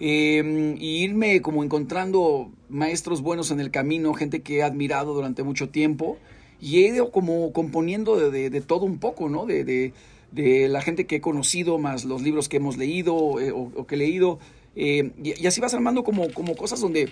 Eh, 0.01 0.77
y 0.79 1.03
irme 1.03 1.43
como 1.43 1.65
encontrando 1.65 2.53
maestros 2.69 3.21
buenos 3.21 3.51
en 3.51 3.59
el 3.59 3.73
camino, 3.73 4.15
gente 4.15 4.43
que 4.43 4.59
he 4.59 4.63
admirado 4.63 5.13
durante 5.13 5.43
mucho 5.43 5.71
tiempo 5.71 6.19
y 6.61 6.79
he 6.85 6.89
ido 6.89 7.11
como 7.11 7.53
componiendo 7.53 8.31
de, 8.31 8.61
todo 8.61 8.85
un 8.85 8.99
poco, 8.99 9.29
¿no? 9.29 9.47
De, 9.47 9.93
la 10.33 10.83
gente 10.83 11.07
que 11.07 11.17
he 11.17 11.21
conocido, 11.21 11.79
más 11.79 12.05
los 12.05 12.23
libros 12.23 12.49
que 12.49 12.59
hemos 12.59 12.77
leído 12.77 13.41
eh, 13.41 13.53
o, 13.53 13.87
que 13.87 13.95
he 13.95 13.99
leído. 13.99 14.39
Eh, 14.77 15.11
y, 15.23 15.47
así 15.47 15.61
vas 15.61 15.75
armando 15.75 16.05
como, 16.05 16.33
como 16.33 16.55
cosas 16.55 16.81
donde 16.81 17.11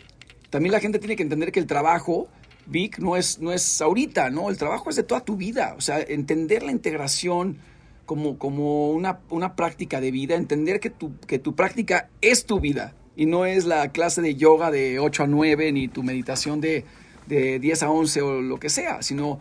también 0.51 0.73
la 0.73 0.81
gente 0.81 0.99
tiene 0.99 1.17
que 1.17 1.23
entender 1.23 1.53
que 1.53 1.61
el 1.61 1.67
trabajo, 1.67 2.29
Vic, 2.67 2.99
no 2.99 3.17
es, 3.17 3.41
no 3.41 3.53
es 3.53 3.81
ahorita, 3.81 4.31
¿no? 4.31 4.51
El 4.51 4.59
trabajo 4.59 4.91
es 4.91 4.97
de 4.97 5.03
toda 5.03 5.25
tu 5.25 5.37
vida. 5.37 5.75
O 5.79 5.81
sea, 5.81 6.01
entender 6.01 6.63
la 6.63 6.73
integración 6.73 7.59
como, 8.05 8.39
como 8.39 8.91
una, 8.91 9.21
una 9.31 9.57
práctica 9.57 10.01
de 10.01 10.11
vida, 10.11 10.37
entender 10.37 10.81
que 10.81 10.91
tu, 10.91 11.19
que 11.27 11.39
tu 11.39 11.55
práctica 11.55 12.09
es 12.21 12.47
tu 12.47 12.61
vida 12.61 12.95
y 13.17 13.27
no 13.27 13.47
es 13.47 13.65
la 13.65 13.91
clase 13.93 14.23
de 14.23 14.37
yoga 14.37 14.71
de 14.71 14.99
8 15.01 15.25
a 15.25 15.27
9 15.27 15.73
ni 15.73 15.89
tu 15.89 16.03
meditación 16.03 16.61
de 16.61 16.85
de 17.27 17.59
10 17.59 17.83
a 17.83 17.91
11 17.91 18.23
o 18.23 18.41
lo 18.43 18.59
que 18.59 18.69
sea, 18.69 19.03
sino 19.03 19.41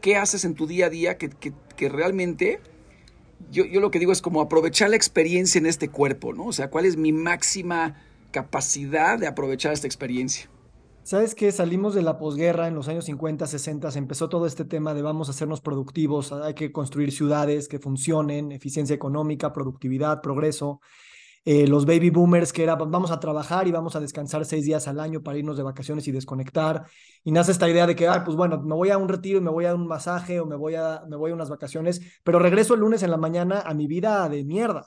qué 0.00 0.16
haces 0.16 0.44
en 0.44 0.54
tu 0.54 0.66
día 0.66 0.86
a 0.86 0.90
día 0.90 1.18
que, 1.18 1.30
que, 1.30 1.88
realmente, 1.88 2.60
yo, 3.50 3.64
yo, 3.64 3.80
lo 3.80 3.90
que 3.90 3.98
digo 3.98 4.12
es 4.12 4.22
como 4.22 4.40
aprovechar 4.40 4.90
la 4.90 4.96
experiencia 4.96 5.58
en 5.58 5.66
este 5.66 5.88
cuerpo, 5.88 6.32
¿no? 6.32 6.46
O 6.46 6.52
sea, 6.52 6.70
cuál 6.70 6.86
es 6.86 6.96
mi 6.96 7.12
máxima 7.12 7.96
capacidad 8.30 9.18
de 9.18 9.26
aprovechar 9.26 9.72
esta 9.72 9.86
experiencia. 9.86 10.48
¿Sabes 11.04 11.34
qué? 11.34 11.50
Salimos 11.50 11.94
de 11.94 12.02
la 12.02 12.16
posguerra 12.16 12.68
en 12.68 12.76
los 12.76 12.86
años 12.86 13.06
50, 13.06 13.46
60, 13.46 13.88
empezó 13.96 14.28
todo 14.28 14.46
este 14.46 14.64
tema 14.64 14.94
de 14.94 15.02
vamos 15.02 15.28
a 15.28 15.32
hacernos 15.32 15.60
productivos, 15.60 16.32
hay 16.32 16.54
que 16.54 16.70
construir 16.70 17.10
ciudades 17.10 17.66
que 17.66 17.80
funcionen, 17.80 18.52
eficiencia 18.52 18.94
económica, 18.94 19.52
productividad, 19.52 20.20
progreso. 20.20 20.80
Eh, 21.44 21.66
los 21.66 21.86
baby 21.86 22.10
boomers 22.10 22.52
que 22.52 22.62
era 22.62 22.76
vamos 22.76 23.10
a 23.10 23.18
trabajar 23.18 23.66
y 23.66 23.72
vamos 23.72 23.96
a 23.96 24.00
descansar 24.00 24.44
seis 24.44 24.64
días 24.64 24.86
al 24.86 25.00
año 25.00 25.22
para 25.22 25.38
irnos 25.38 25.56
de 25.56 25.62
vacaciones 25.62 26.06
y 26.08 26.12
desconectar. 26.12 26.86
Y 27.24 27.32
nace 27.32 27.52
esta 27.52 27.68
idea 27.68 27.86
de 27.86 27.96
que, 27.96 28.06
ah, 28.06 28.22
pues 28.24 28.36
bueno, 28.36 28.60
me 28.62 28.74
voy 28.74 28.90
a 28.90 28.98
un 28.98 29.08
retiro 29.08 29.38
y 29.38 29.42
me 29.42 29.50
voy 29.50 29.66
a 29.66 29.74
un 29.74 29.86
masaje 29.86 30.40
o 30.40 30.46
me 30.46 30.56
voy 30.56 30.76
a, 30.76 31.02
me 31.08 31.16
voy 31.16 31.32
a 31.32 31.34
unas 31.34 31.50
vacaciones, 31.50 32.00
pero 32.22 32.38
regreso 32.38 32.74
el 32.74 32.80
lunes 32.80 33.02
en 33.02 33.10
la 33.10 33.16
mañana 33.16 33.60
a 33.60 33.74
mi 33.74 33.86
vida 33.86 34.28
de 34.28 34.44
mierda. 34.44 34.86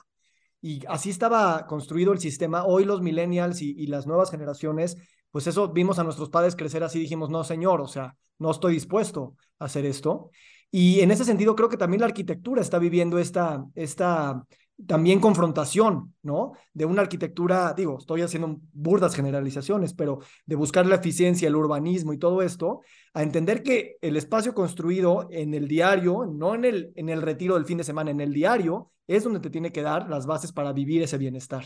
Y 0.62 0.82
así 0.88 1.10
estaba 1.10 1.66
construido 1.66 2.12
el 2.12 2.18
sistema. 2.18 2.64
Hoy 2.64 2.84
los 2.84 3.02
millennials 3.02 3.60
y, 3.62 3.72
y 3.78 3.86
las 3.88 4.06
nuevas 4.06 4.30
generaciones 4.30 4.96
pues 5.36 5.46
eso 5.46 5.68
vimos 5.68 5.98
a 5.98 6.02
nuestros 6.02 6.30
padres 6.30 6.56
crecer 6.56 6.82
así, 6.82 6.98
dijimos, 6.98 7.28
no, 7.28 7.44
señor, 7.44 7.82
o 7.82 7.86
sea, 7.86 8.16
no 8.38 8.50
estoy 8.50 8.72
dispuesto 8.72 9.34
a 9.58 9.66
hacer 9.66 9.84
esto. 9.84 10.30
Y 10.70 11.00
en 11.00 11.10
ese 11.10 11.26
sentido 11.26 11.54
creo 11.54 11.68
que 11.68 11.76
también 11.76 12.00
la 12.00 12.06
arquitectura 12.06 12.62
está 12.62 12.78
viviendo 12.78 13.18
esta, 13.18 13.62
esta 13.74 14.42
también 14.84 15.20
confrontación, 15.20 16.14
¿no? 16.22 16.52
De 16.74 16.84
una 16.84 17.02
arquitectura, 17.02 17.72
digo, 17.74 17.98
estoy 17.98 18.22
haciendo 18.22 18.58
burdas 18.72 19.14
generalizaciones, 19.14 19.94
pero 19.94 20.20
de 20.44 20.56
buscar 20.56 20.86
la 20.86 20.96
eficiencia, 20.96 21.48
el 21.48 21.56
urbanismo 21.56 22.12
y 22.12 22.18
todo 22.18 22.42
esto, 22.42 22.82
a 23.14 23.22
entender 23.22 23.62
que 23.62 23.96
el 24.02 24.16
espacio 24.16 24.54
construido 24.54 25.28
en 25.30 25.54
el 25.54 25.66
diario, 25.66 26.26
no 26.26 26.54
en 26.54 26.64
el, 26.64 26.92
en 26.96 27.08
el 27.08 27.22
retiro 27.22 27.54
del 27.54 27.64
fin 27.64 27.78
de 27.78 27.84
semana, 27.84 28.10
en 28.10 28.20
el 28.20 28.32
diario, 28.32 28.90
es 29.06 29.24
donde 29.24 29.40
te 29.40 29.50
tiene 29.50 29.72
que 29.72 29.82
dar 29.82 30.10
las 30.10 30.26
bases 30.26 30.52
para 30.52 30.72
vivir 30.72 31.02
ese 31.02 31.16
bienestar. 31.16 31.64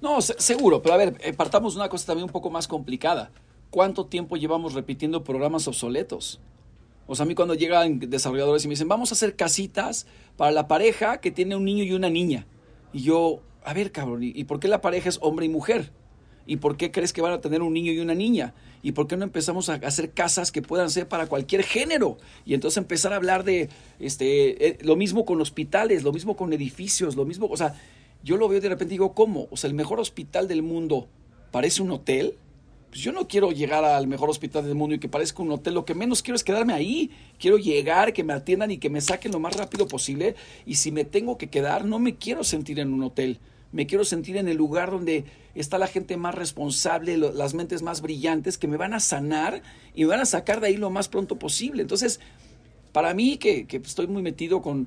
No, 0.00 0.20
seguro, 0.20 0.82
pero 0.82 0.94
a 0.94 0.98
ver, 0.98 1.16
eh, 1.20 1.32
partamos 1.32 1.74
de 1.74 1.80
una 1.80 1.88
cosa 1.88 2.06
también 2.06 2.26
un 2.26 2.32
poco 2.32 2.50
más 2.50 2.68
complicada. 2.68 3.32
¿Cuánto 3.70 4.06
tiempo 4.06 4.36
llevamos 4.36 4.74
repitiendo 4.74 5.24
programas 5.24 5.66
obsoletos? 5.66 6.40
O 7.12 7.14
sea, 7.14 7.24
a 7.24 7.26
mí 7.26 7.34
cuando 7.34 7.52
llegan 7.52 7.98
desarrolladores 7.98 8.64
y 8.64 8.68
me 8.68 8.72
dicen, 8.72 8.88
vamos 8.88 9.12
a 9.12 9.14
hacer 9.14 9.36
casitas 9.36 10.06
para 10.38 10.50
la 10.50 10.66
pareja 10.66 11.18
que 11.18 11.30
tiene 11.30 11.54
un 11.54 11.66
niño 11.66 11.84
y 11.84 11.92
una 11.92 12.08
niña. 12.08 12.46
Y 12.94 13.02
yo, 13.02 13.42
a 13.64 13.74
ver, 13.74 13.92
cabrón, 13.92 14.22
¿y 14.22 14.44
por 14.44 14.60
qué 14.60 14.66
la 14.66 14.80
pareja 14.80 15.10
es 15.10 15.18
hombre 15.20 15.44
y 15.44 15.50
mujer? 15.50 15.92
¿Y 16.46 16.56
por 16.56 16.78
qué 16.78 16.90
crees 16.90 17.12
que 17.12 17.20
van 17.20 17.34
a 17.34 17.42
tener 17.42 17.60
un 17.60 17.74
niño 17.74 17.92
y 17.92 17.98
una 17.98 18.14
niña? 18.14 18.54
¿Y 18.82 18.92
por 18.92 19.08
qué 19.08 19.18
no 19.18 19.24
empezamos 19.24 19.68
a 19.68 19.74
hacer 19.74 20.12
casas 20.12 20.50
que 20.52 20.62
puedan 20.62 20.88
ser 20.88 21.06
para 21.06 21.26
cualquier 21.26 21.64
género? 21.64 22.16
Y 22.46 22.54
entonces 22.54 22.78
empezar 22.78 23.12
a 23.12 23.16
hablar 23.16 23.44
de 23.44 23.68
este, 24.00 24.68
eh, 24.68 24.78
lo 24.80 24.96
mismo 24.96 25.26
con 25.26 25.38
hospitales, 25.42 26.04
lo 26.04 26.14
mismo 26.14 26.34
con 26.34 26.54
edificios, 26.54 27.14
lo 27.14 27.26
mismo, 27.26 27.46
o 27.46 27.58
sea, 27.58 27.74
yo 28.24 28.38
lo 28.38 28.48
veo 28.48 28.62
de 28.62 28.70
repente 28.70 28.94
y 28.94 28.96
digo, 28.96 29.12
¿cómo? 29.12 29.48
O 29.50 29.58
sea, 29.58 29.68
el 29.68 29.74
mejor 29.74 30.00
hospital 30.00 30.48
del 30.48 30.62
mundo 30.62 31.08
parece 31.50 31.82
un 31.82 31.90
hotel. 31.90 32.38
Pues 32.92 33.00
yo 33.00 33.10
no 33.10 33.26
quiero 33.26 33.52
llegar 33.52 33.86
al 33.86 34.06
mejor 34.06 34.28
hospital 34.28 34.66
del 34.66 34.74
mundo 34.74 34.94
y 34.94 34.98
que 34.98 35.08
parezca 35.08 35.42
un 35.42 35.50
hotel. 35.50 35.72
Lo 35.72 35.86
que 35.86 35.94
menos 35.94 36.20
quiero 36.20 36.36
es 36.36 36.44
quedarme 36.44 36.74
ahí. 36.74 37.10
Quiero 37.38 37.56
llegar, 37.56 38.12
que 38.12 38.22
me 38.22 38.34
atiendan 38.34 38.70
y 38.70 38.76
que 38.76 38.90
me 38.90 39.00
saquen 39.00 39.32
lo 39.32 39.40
más 39.40 39.56
rápido 39.56 39.88
posible. 39.88 40.34
Y 40.66 40.74
si 40.74 40.92
me 40.92 41.06
tengo 41.06 41.38
que 41.38 41.48
quedar, 41.48 41.86
no 41.86 41.98
me 41.98 42.16
quiero 42.16 42.44
sentir 42.44 42.78
en 42.80 42.92
un 42.92 43.02
hotel. 43.02 43.38
Me 43.72 43.86
quiero 43.86 44.04
sentir 44.04 44.36
en 44.36 44.46
el 44.46 44.58
lugar 44.58 44.90
donde 44.90 45.24
está 45.54 45.78
la 45.78 45.86
gente 45.86 46.18
más 46.18 46.34
responsable, 46.34 47.16
las 47.16 47.54
mentes 47.54 47.80
más 47.80 48.02
brillantes 48.02 48.58
que 48.58 48.68
me 48.68 48.76
van 48.76 48.92
a 48.92 49.00
sanar 49.00 49.62
y 49.94 50.02
me 50.02 50.08
van 50.08 50.20
a 50.20 50.26
sacar 50.26 50.60
de 50.60 50.66
ahí 50.66 50.76
lo 50.76 50.90
más 50.90 51.08
pronto 51.08 51.36
posible. 51.36 51.80
Entonces, 51.80 52.20
para 52.92 53.14
mí, 53.14 53.38
que, 53.38 53.66
estoy 53.70 54.06
muy 54.06 54.20
metido 54.20 54.60
con, 54.60 54.86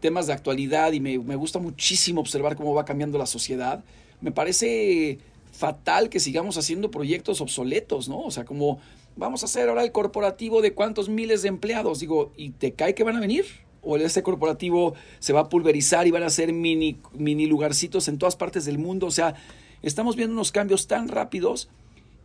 temas 0.00 0.26
de 0.26 0.34
actualidad 0.34 0.92
y 0.92 1.00
me, 1.00 1.16
gusta 1.16 1.58
muchísimo 1.58 2.20
observar 2.20 2.56
cómo 2.56 2.74
va 2.74 2.84
cambiando 2.84 3.16
la 3.16 3.24
sociedad, 3.24 3.82
me 4.20 4.32
parece 4.32 5.18
fatal 5.54 6.08
que 6.08 6.18
sigamos 6.18 6.58
haciendo 6.58 6.90
proyectos 6.90 7.40
obsoletos, 7.40 8.08
¿no? 8.08 8.20
O 8.20 8.30
sea, 8.30 8.44
como 8.44 8.80
vamos 9.16 9.42
a 9.42 9.46
hacer 9.46 9.68
ahora 9.68 9.84
el 9.84 9.92
corporativo 9.92 10.60
de 10.60 10.74
cuántos 10.74 11.08
miles 11.08 11.42
de 11.42 11.48
empleados, 11.48 12.00
digo, 12.00 12.32
¿y 12.36 12.50
te 12.50 12.72
cae 12.72 12.94
que 12.94 13.04
van 13.04 13.16
a 13.16 13.20
venir? 13.20 13.46
¿O 13.80 13.96
este 13.96 14.22
corporativo 14.22 14.94
se 15.20 15.32
va 15.32 15.40
a 15.40 15.48
pulverizar 15.48 16.06
y 16.06 16.10
van 16.10 16.24
a 16.24 16.30
ser 16.30 16.52
mini, 16.52 16.98
mini 17.12 17.46
lugarcitos 17.46 18.08
en 18.08 18.18
todas 18.18 18.34
partes 18.34 18.64
del 18.64 18.78
mundo? 18.78 19.06
O 19.06 19.10
sea, 19.12 19.36
estamos 19.82 20.16
viendo 20.16 20.34
unos 20.34 20.50
cambios 20.50 20.88
tan 20.88 21.06
rápidos 21.06 21.68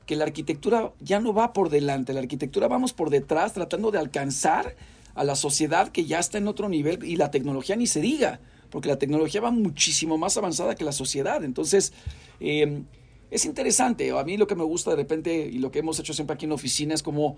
que 0.07 0.15
la 0.15 0.23
arquitectura 0.23 0.91
ya 0.99 1.19
no 1.19 1.33
va 1.33 1.53
por 1.53 1.69
delante, 1.69 2.13
la 2.13 2.21
arquitectura 2.21 2.67
vamos 2.67 2.93
por 2.93 3.11
detrás 3.11 3.53
tratando 3.53 3.91
de 3.91 3.99
alcanzar 3.99 4.75
a 5.13 5.23
la 5.23 5.35
sociedad 5.35 5.89
que 5.89 6.05
ya 6.05 6.17
está 6.17 6.39
en 6.39 6.47
otro 6.47 6.67
nivel 6.67 7.03
y 7.03 7.15
la 7.17 7.29
tecnología 7.29 7.75
ni 7.75 7.85
se 7.85 8.01
diga, 8.01 8.39
porque 8.71 8.87
la 8.87 8.97
tecnología 8.97 9.41
va 9.41 9.51
muchísimo 9.51 10.17
más 10.17 10.35
avanzada 10.35 10.73
que 10.73 10.83
la 10.83 10.93
sociedad. 10.93 11.43
Entonces, 11.43 11.93
em, 12.39 12.85
es 13.31 13.45
interesante. 13.45 14.11
A 14.11 14.23
mí 14.23 14.37
lo 14.37 14.47
que 14.47 14.55
me 14.55 14.63
gusta 14.63 14.91
de 14.91 14.97
repente 14.97 15.49
y 15.51 15.59
lo 15.59 15.71
que 15.71 15.79
hemos 15.79 15.99
hecho 15.99 16.13
siempre 16.13 16.33
aquí 16.33 16.45
en 16.45 16.49
la 16.49 16.55
oficina 16.55 16.93
es 16.93 17.03
como 17.03 17.37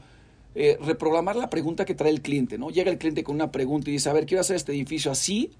eh, 0.55 0.77
reprogramar 0.81 1.35
la 1.35 1.49
pregunta 1.49 1.85
que 1.85 1.95
trae 1.95 2.11
el 2.11 2.21
cliente, 2.21 2.57
¿no? 2.57 2.69
Llega 2.69 2.91
el 2.91 2.97
cliente 2.97 3.23
con 3.23 3.35
una 3.35 3.51
pregunta 3.51 3.89
y 3.89 3.93
dice, 3.93 4.09
a 4.09 4.13
ver, 4.13 4.25
quiero 4.25 4.41
hacer 4.41 4.55
este 4.55 4.73
edificio 4.73 5.11
así. 5.11 5.51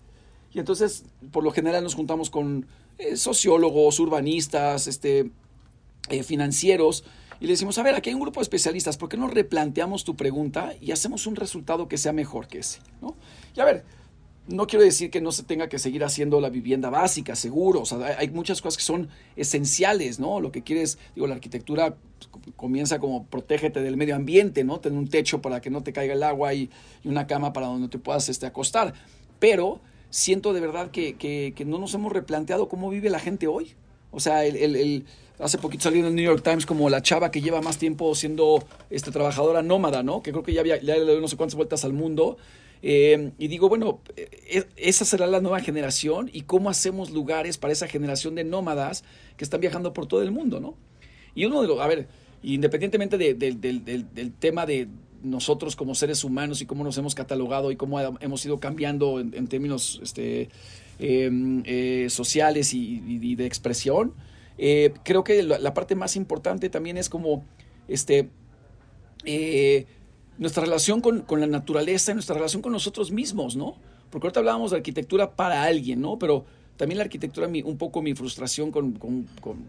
Y 0.53 0.59
entonces, 0.59 1.05
por 1.31 1.43
lo 1.43 1.51
general, 1.51 1.83
nos 1.83 1.95
juntamos 1.95 2.29
con 2.29 2.65
eh, 2.97 3.15
sociólogos, 3.15 3.99
urbanistas, 3.99 4.87
este, 4.87 5.31
eh, 6.09 6.23
financieros, 6.23 7.05
y 7.39 7.45
le 7.45 7.53
decimos, 7.53 7.77
a 7.79 7.83
ver, 7.83 7.95
aquí 7.95 8.09
hay 8.09 8.13
un 8.13 8.21
grupo 8.21 8.39
de 8.39 8.43
especialistas, 8.43 8.97
¿por 8.97 9.09
qué 9.09 9.17
no 9.17 9.27
replanteamos 9.27 10.03
tu 10.03 10.15
pregunta 10.15 10.75
y 10.79 10.91
hacemos 10.91 11.25
un 11.25 11.35
resultado 11.35 11.87
que 11.87 11.97
sea 11.97 12.13
mejor 12.13 12.47
que 12.47 12.59
ese? 12.59 12.81
¿no? 13.01 13.15
Y 13.55 13.59
a 13.59 13.65
ver, 13.65 13.83
no 14.51 14.67
quiero 14.67 14.83
decir 14.83 15.09
que 15.09 15.21
no 15.21 15.31
se 15.31 15.43
tenga 15.43 15.69
que 15.69 15.79
seguir 15.79 16.03
haciendo 16.03 16.39
la 16.41 16.49
vivienda 16.49 16.89
básica, 16.89 17.35
seguro, 17.35 17.81
o 17.81 17.85
sea, 17.85 18.17
hay 18.17 18.29
muchas 18.29 18.61
cosas 18.61 18.77
que 18.77 18.83
son 18.83 19.09
esenciales, 19.35 20.19
¿no? 20.19 20.39
Lo 20.39 20.51
que 20.51 20.63
quieres, 20.63 20.97
digo, 21.15 21.27
la 21.27 21.35
arquitectura 21.35 21.95
comienza 22.55 22.99
como 22.99 23.25
protégete 23.25 23.81
del 23.81 23.97
medio 23.97 24.15
ambiente, 24.15 24.63
¿no? 24.63 24.79
Tener 24.79 24.97
un 24.97 25.07
techo 25.07 25.41
para 25.41 25.61
que 25.61 25.69
no 25.69 25.81
te 25.83 25.93
caiga 25.93 26.13
el 26.13 26.23
agua 26.23 26.53
y, 26.53 26.69
una 27.03 27.27
cama 27.27 27.53
para 27.53 27.67
donde 27.67 27.87
te 27.87 27.97
puedas 27.97 28.29
este, 28.29 28.45
acostar. 28.45 28.93
Pero 29.39 29.81
siento 30.09 30.53
de 30.53 30.61
verdad 30.61 30.91
que, 30.91 31.15
que, 31.15 31.53
que, 31.55 31.65
no 31.65 31.79
nos 31.79 31.93
hemos 31.93 32.11
replanteado 32.11 32.67
cómo 32.69 32.89
vive 32.89 33.09
la 33.09 33.19
gente 33.19 33.47
hoy. 33.47 33.73
O 34.11 34.19
sea, 34.19 34.45
el, 34.45 35.05
hace 35.39 35.57
poquito 35.57 35.83
salió 35.83 36.01
en 36.01 36.07
el 36.07 36.15
New 36.15 36.25
York 36.25 36.43
Times 36.43 36.65
como 36.65 36.89
la 36.89 37.01
chava 37.01 37.31
que 37.31 37.41
lleva 37.41 37.61
más 37.61 37.77
tiempo 37.77 38.13
siendo 38.13 38.63
este, 38.89 39.11
trabajadora 39.11 39.61
nómada, 39.61 40.03
¿no? 40.03 40.21
Que 40.21 40.31
creo 40.31 40.43
que 40.43 40.53
ya, 40.53 40.61
había, 40.61 40.79
ya 40.81 40.95
no 40.97 41.27
sé 41.27 41.37
cuántas 41.37 41.55
vueltas 41.55 41.85
al 41.85 41.93
mundo. 41.93 42.37
Eh, 42.83 43.31
y 43.37 43.47
digo, 43.47 43.69
bueno, 43.69 44.01
e, 44.15 44.29
e, 44.49 44.67
esa 44.75 45.05
será 45.05 45.27
la 45.27 45.39
nueva 45.39 45.59
generación 45.59 46.29
y 46.33 46.41
cómo 46.41 46.69
hacemos 46.69 47.11
lugares 47.11 47.57
para 47.57 47.73
esa 47.73 47.87
generación 47.87 48.35
de 48.35 48.43
nómadas 48.43 49.03
que 49.37 49.43
están 49.43 49.61
viajando 49.61 49.93
por 49.93 50.07
todo 50.07 50.23
el 50.23 50.31
mundo, 50.31 50.59
¿no? 50.59 50.75
Y 51.35 51.45
uno 51.45 51.61
de 51.61 51.67
los, 51.67 51.79
a 51.79 51.87
ver, 51.87 52.07
independientemente 52.43 53.17
del, 53.17 53.37
del, 53.61 54.33
tema 54.33 54.65
de 54.65 54.87
nosotros 55.23 55.75
como 55.75 55.93
seres 55.93 56.23
humanos 56.23 56.61
y 56.61 56.65
cómo 56.65 56.83
nos 56.83 56.97
hemos 56.97 57.13
catalogado 57.13 57.71
y 57.71 57.75
cómo 57.75 57.99
hemos 57.99 58.45
ido 58.45 58.59
cambiando 58.59 59.19
en, 59.19 59.47
términos 59.47 59.99
este, 60.01 60.49
em, 60.99 61.61
eh, 61.65 62.07
sociales 62.09 62.73
y, 62.73 63.35
de 63.35 63.45
expresión, 63.45 64.13
eh, 64.57 64.93
creo 65.03 65.23
que 65.23 65.43
la, 65.43 65.73
parte 65.73 65.95
más 65.95 66.15
importante 66.15 66.69
también 66.69 66.97
es 66.97 67.09
como 67.09 67.45
este, 67.87 68.29
eh, 69.23 69.85
nuestra 70.41 70.63
relación 70.63 71.01
con, 71.01 71.23
la 71.39 71.45
naturaleza, 71.45 72.15
nuestra 72.15 72.33
relación 72.33 72.63
con 72.63 72.71
nosotros 72.71 73.11
mismos, 73.11 73.55
¿no? 73.55 73.75
Porque 74.09 74.25
ahorita 74.25 74.39
hablábamos 74.39 74.71
de 74.71 74.77
arquitectura 74.77 75.35
para 75.35 75.61
alguien, 75.61 76.01
¿no? 76.01 76.17
Pero 76.17 76.45
también 76.77 76.97
la 76.97 77.03
arquitectura, 77.03 77.47
un 77.47 77.77
poco 77.77 78.01
mi 78.01 78.15
frustración 78.15 78.71
con, 78.71 78.93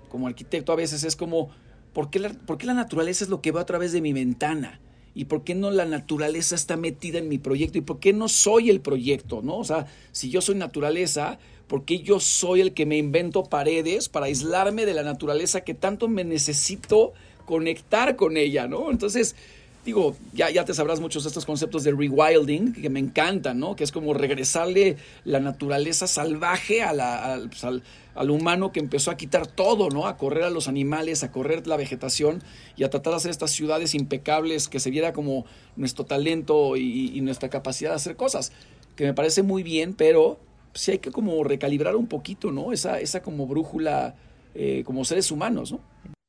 como 0.09 0.27
arquitecto 0.27 0.73
a 0.73 0.77
veces 0.77 1.05
es 1.05 1.15
como, 1.15 1.51
¿por 1.93 2.09
qué, 2.09 2.21
la, 2.21 2.31
¿por 2.31 2.57
qué 2.57 2.65
la 2.65 2.73
naturaleza 2.73 3.23
es 3.23 3.29
lo 3.29 3.43
que 3.43 3.51
va 3.51 3.61
a 3.61 3.67
través 3.67 3.93
de 3.93 4.01
mi 4.01 4.15
ventana? 4.15 4.81
¿Y 5.15 5.27
por 5.27 5.45
qué 5.45 5.55
no 5.55 5.71
la 5.71 5.85
naturaleza 5.85 6.55
está 6.55 6.79
metida 6.79 7.19
en 7.19 7.29
mi 7.29 7.37
proyecto? 7.37 7.77
¿Y 7.77 7.83
por 7.83 8.01
qué 8.01 8.15
no 8.15 8.29
soy 8.31 8.71
el 8.71 8.81
proyecto? 8.81 9.43
¿no? 9.43 9.59
O 9.59 9.65
sea, 9.65 9.89
si 10.11 10.31
yo 10.31 10.41
soy 10.41 10.55
naturaleza, 10.55 11.39
¿por 11.67 11.85
qué 11.85 11.99
yo 11.99 12.19
soy 12.19 12.63
el 12.63 12.73
que 12.73 12.87
me 12.87 12.97
invento 12.97 13.45
paredes 13.45 14.09
para 14.09 14.25
aislarme 14.25 14.87
de 14.87 14.95
la 14.95 15.03
naturaleza 15.03 15.65
que 15.65 15.75
tanto 15.75 16.09
me 16.09 16.25
necesito 16.25 17.13
conectar 17.45 18.17
con 18.17 18.39
ella? 18.39 18.67
¿no? 18.69 18.91
Entonces, 18.91 19.37
digo, 19.85 20.15
ya, 20.33 20.51
ya 20.51 20.65
te 20.65 20.75
sabrás 20.75 21.01
muchos 21.01 21.25
de 21.25 21.29
estos 21.29 21.45
conceptos 21.45 21.83
de 21.83 21.93
rewilding 21.93 22.73
que 22.73 22.89
me 22.89 23.01
encantan, 23.01 23.59
¿no? 23.59 23.75
Que 23.75 23.85
es 23.85 23.91
como 23.91 24.15
regresarle 24.15 24.97
la 25.25 25.41
naturaleza 25.41 26.07
salvaje 26.07 26.83
a 26.83 26.93
la, 26.93 27.41
pues, 27.49 27.65
al, 27.65 27.83
al, 28.15 28.31
humano 28.31 28.71
que 28.71 28.81
empezó 28.81 29.11
a 29.11 29.17
quitar 29.17 29.47
todo, 29.47 29.89
¿no? 29.91 30.07
A 30.07 30.17
correr 30.17 30.45
a 30.45 30.51
los 30.51 30.69
animales, 30.69 31.25
a 31.25 31.33
correr 31.33 31.67
la 31.67 31.77
vegetación 31.77 32.43
y 32.77 32.85
a 32.85 32.91
tratar 32.91 33.13
de 33.13 33.17
hacer 33.17 33.31
estas 33.33 33.51
ciudades 33.51 33.95
impecables 33.95 34.69
que 34.69 34.79
se 34.79 34.91
viera 34.91 35.13
como 35.13 35.45
nuestro 35.75 36.05
talento 36.05 36.77
y, 36.77 37.21
nuestra 37.23 37.49
capacidad 37.49 37.91
de 37.91 37.97
hacer 37.97 38.17
cosas. 38.17 38.53
Que 38.97 39.05
me 39.05 39.15
parece 39.15 39.43
muy 39.43 39.63
bien, 39.63 39.95
pero 39.95 40.39
sí 40.75 40.93
hay 40.93 40.99
que 40.99 41.11
como 41.11 41.43
recalibrar 41.45 41.97
un 41.97 42.07
poquito, 42.07 42.53
¿no? 42.53 42.73
Esa, 42.73 43.01
esa 43.01 43.23
como 43.23 43.47
brújula 43.47 44.15
eh, 44.55 44.83
como 44.85 45.05
seres 45.05 45.31
humanos, 45.31 45.73
¿no? 45.73 45.81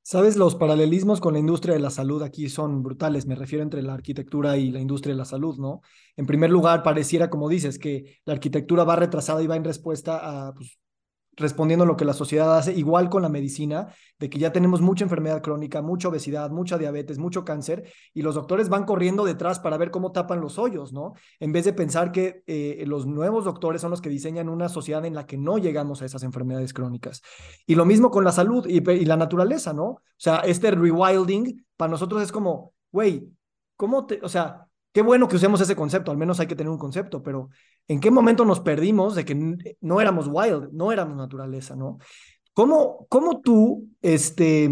Sabes, 0.06 0.36
los 0.36 0.56
paralelismos 0.56 1.22
con 1.22 1.34
la 1.34 1.40
industria 1.40 1.76
de 1.76 1.80
la 1.80 1.90
salud 1.90 2.22
aquí 2.24 2.50
son 2.50 2.84
brutales. 2.84 3.26
Me 3.26 3.36
refiero 3.36 3.64
entre 3.64 3.82
la 3.82 3.94
arquitectura 3.94 4.58
y 4.58 4.70
la 4.70 4.82
industria 4.82 5.14
de 5.14 5.18
la 5.18 5.24
salud, 5.26 5.58
¿no? 5.58 5.82
En 6.18 6.26
primer 6.26 6.52
lugar, 6.52 6.84
pareciera, 6.84 7.30
como 7.30 7.48
dices, 7.48 7.80
que 7.80 8.20
la 8.26 8.34
arquitectura 8.34 8.84
va 8.84 8.98
retrasada 8.98 9.42
y 9.42 9.48
va 9.48 9.56
en 9.56 9.64
respuesta 9.64 10.48
a 10.50 10.54
pues, 10.54 10.78
respondiendo 11.36 11.84
a 11.84 11.88
lo 11.88 11.98
que 11.98 12.06
la 12.06 12.14
sociedad 12.14 12.58
hace, 12.58 12.74
igual 12.74 13.10
con 13.10 13.22
la 13.22 13.30
medicina, 13.30 13.88
de 14.20 14.30
que 14.30 14.40
ya 14.40 14.52
tenemos 14.52 14.82
mucha 14.82 15.04
enfermedad 15.04 15.42
crónica, 15.42 15.82
mucha 15.82 16.08
obesidad, 16.08 16.52
mucha 16.52 16.78
diabetes, 16.78 17.18
mucho 17.18 17.44
cáncer, 17.44 17.92
y 18.14 18.22
los 18.22 18.36
doctores 18.36 18.70
van 18.70 18.86
corriendo 18.86 19.26
detrás 19.26 19.60
para 19.60 19.78
ver 19.78 19.92
cómo 19.92 20.12
tapan 20.12 20.42
los 20.42 20.60
hoyos, 20.60 20.94
¿no? 20.94 21.14
En 21.40 21.52
vez 21.52 21.66
de 21.66 21.74
pensar 21.74 22.12
que 22.12 22.44
eh, 22.48 22.84
los 22.88 23.06
nuevos 23.06 23.46
doctores 23.46 23.82
son 23.82 23.92
los 23.92 24.02
que 24.02 24.10
diseñan 24.10 24.50
una 24.50 24.70
sociedad 24.70 25.06
en 25.06 25.16
la 25.16 25.26
que 25.26 25.38
no 25.38 25.58
llegamos 25.58 26.02
a 26.02 26.06
esas 26.06 26.24
enfermedades 26.24 26.74
crónicas. 26.74 27.22
Y 27.66 27.76
lo 27.76 27.86
mismo 27.86 28.12
con 28.12 28.24
la 28.24 28.32
salud 28.32 28.68
y, 28.68 28.88
y 28.90 29.06
la 29.06 29.18
naturaleza, 29.18 29.74
¿no? 29.74 29.86
O 29.86 30.02
sea, 30.18 30.38
este 30.38 30.72
rewilding 30.72 31.66
para 31.76 31.92
nosotros 31.92 32.22
es 32.22 32.32
como, 32.32 32.74
güey, 32.92 33.30
¿cómo 33.76 34.06
te, 34.06 34.20
o 34.22 34.30
sea, 34.30 34.68
qué 34.94 35.02
bueno 35.02 35.28
que 35.28 35.36
usemos 35.36 35.60
ese 35.60 35.76
concepto, 35.76 36.12
al 36.12 36.18
menos 36.18 36.40
hay 36.40 36.48
que 36.48 36.56
tener 36.56 36.70
un 36.72 36.78
concepto, 36.78 37.24
pero 37.24 37.50
¿en 37.88 38.00
qué 38.00 38.12
momento 38.12 38.46
nos 38.46 38.60
perdimos 38.60 39.16
de 39.16 39.26
que 39.26 39.36
no 39.82 40.00
éramos 40.00 40.28
wild, 40.30 40.70
no 40.72 40.92
éramos 40.92 41.18
naturaleza, 41.18 41.76
¿no? 41.76 41.98
¿Cómo, 42.54 43.08
cómo 43.10 43.42
tú 43.42 43.90
este, 44.02 44.70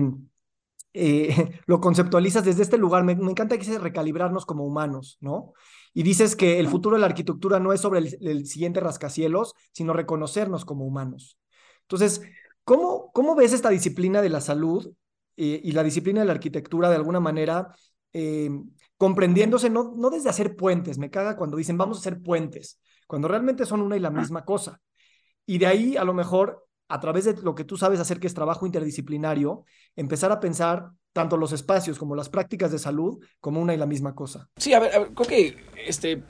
eh, 0.94 1.60
lo 1.66 1.82
conceptualizas 1.82 2.46
desde 2.46 2.62
este 2.62 2.78
lugar? 2.78 3.04
Me, 3.04 3.14
encanta 3.14 3.58
que 3.58 3.66
dices 3.66 3.82
recalibrarnos 3.82 4.46
como 4.46 4.64
humanos, 4.64 5.18
¿no? 5.22 5.54
Y 5.94 6.04
dices 6.04 6.36
que 6.36 6.60
el 6.60 6.68
futuro 6.68 6.96
de 6.96 7.02
la 7.02 7.08
arquitectura 7.08 7.60
no 7.60 7.74
es 7.74 7.82
sobre 7.82 8.00
el, 8.00 8.46
siguiente 8.46 8.80
rascacielos, 8.80 9.56
sino 9.74 9.94
reconocernos 9.94 10.64
como 10.66 10.86
humanos. 10.86 11.38
Entonces, 11.82 12.22
¿cómo, 12.64 13.12
cómo 13.12 13.36
ves 13.36 13.54
esta 13.54 13.70
disciplina 13.70 14.22
de 14.22 14.30
la 14.30 14.40
salud 14.40 14.94
eh, 15.36 15.60
y 15.64 15.72
la 15.72 15.84
disciplina 15.84 16.22
de 16.22 16.28
la 16.28 16.34
arquitectura 16.34 16.90
de 16.90 16.96
alguna 16.96 17.20
manera 17.20 17.76
eh, 18.14 18.52
comprendiéndose, 19.02 19.72
no, 19.72 19.96
no 19.98 20.12
desde 20.12 20.30
hacer 20.30 20.56
puentes, 20.56 21.00
me 21.00 21.10
caga 21.10 21.36
cuando 21.36 21.58
dicen 21.58 21.76
vamos 21.76 21.98
a 21.98 22.02
hacer 22.02 22.22
puentes, 22.22 22.80
cuando 23.08 23.28
realmente 23.28 23.66
son 23.66 23.82
una 23.82 23.98
y 23.98 24.00
la 24.00 24.12
misma 24.12 24.46
cosa. 24.46 24.80
Y 25.44 25.58
de 25.58 25.66
ahí, 25.66 25.98
a 25.98 26.04
lo 26.04 26.14
mejor, 26.14 26.68
a 26.88 27.00
través 27.00 27.26
de 27.26 27.34
lo 27.42 27.56
que 27.56 27.64
tú 27.64 27.78
sabes 27.78 28.00
hacer, 28.00 28.20
que 28.20 28.28
es 28.28 28.36
trabajo 28.36 28.68
interdisciplinario, 28.68 29.66
empezar 29.96 30.32
a 30.32 30.40
pensar 30.40 30.92
tanto 31.14 31.36
los 31.36 31.52
espacios 31.52 31.98
como 31.98 32.16
las 32.16 32.30
prácticas 32.30 32.72
de 32.72 32.78
salud 32.78 33.18
como 33.40 33.60
una 33.60 33.74
y 33.74 33.78
la 33.78 33.88
misma 33.88 34.14
cosa. 34.14 34.48
Sí, 34.58 34.76
a 34.76 34.80
ver, 34.80 34.92
creo 35.16 35.28
que 35.28 35.56
este, 35.88 36.22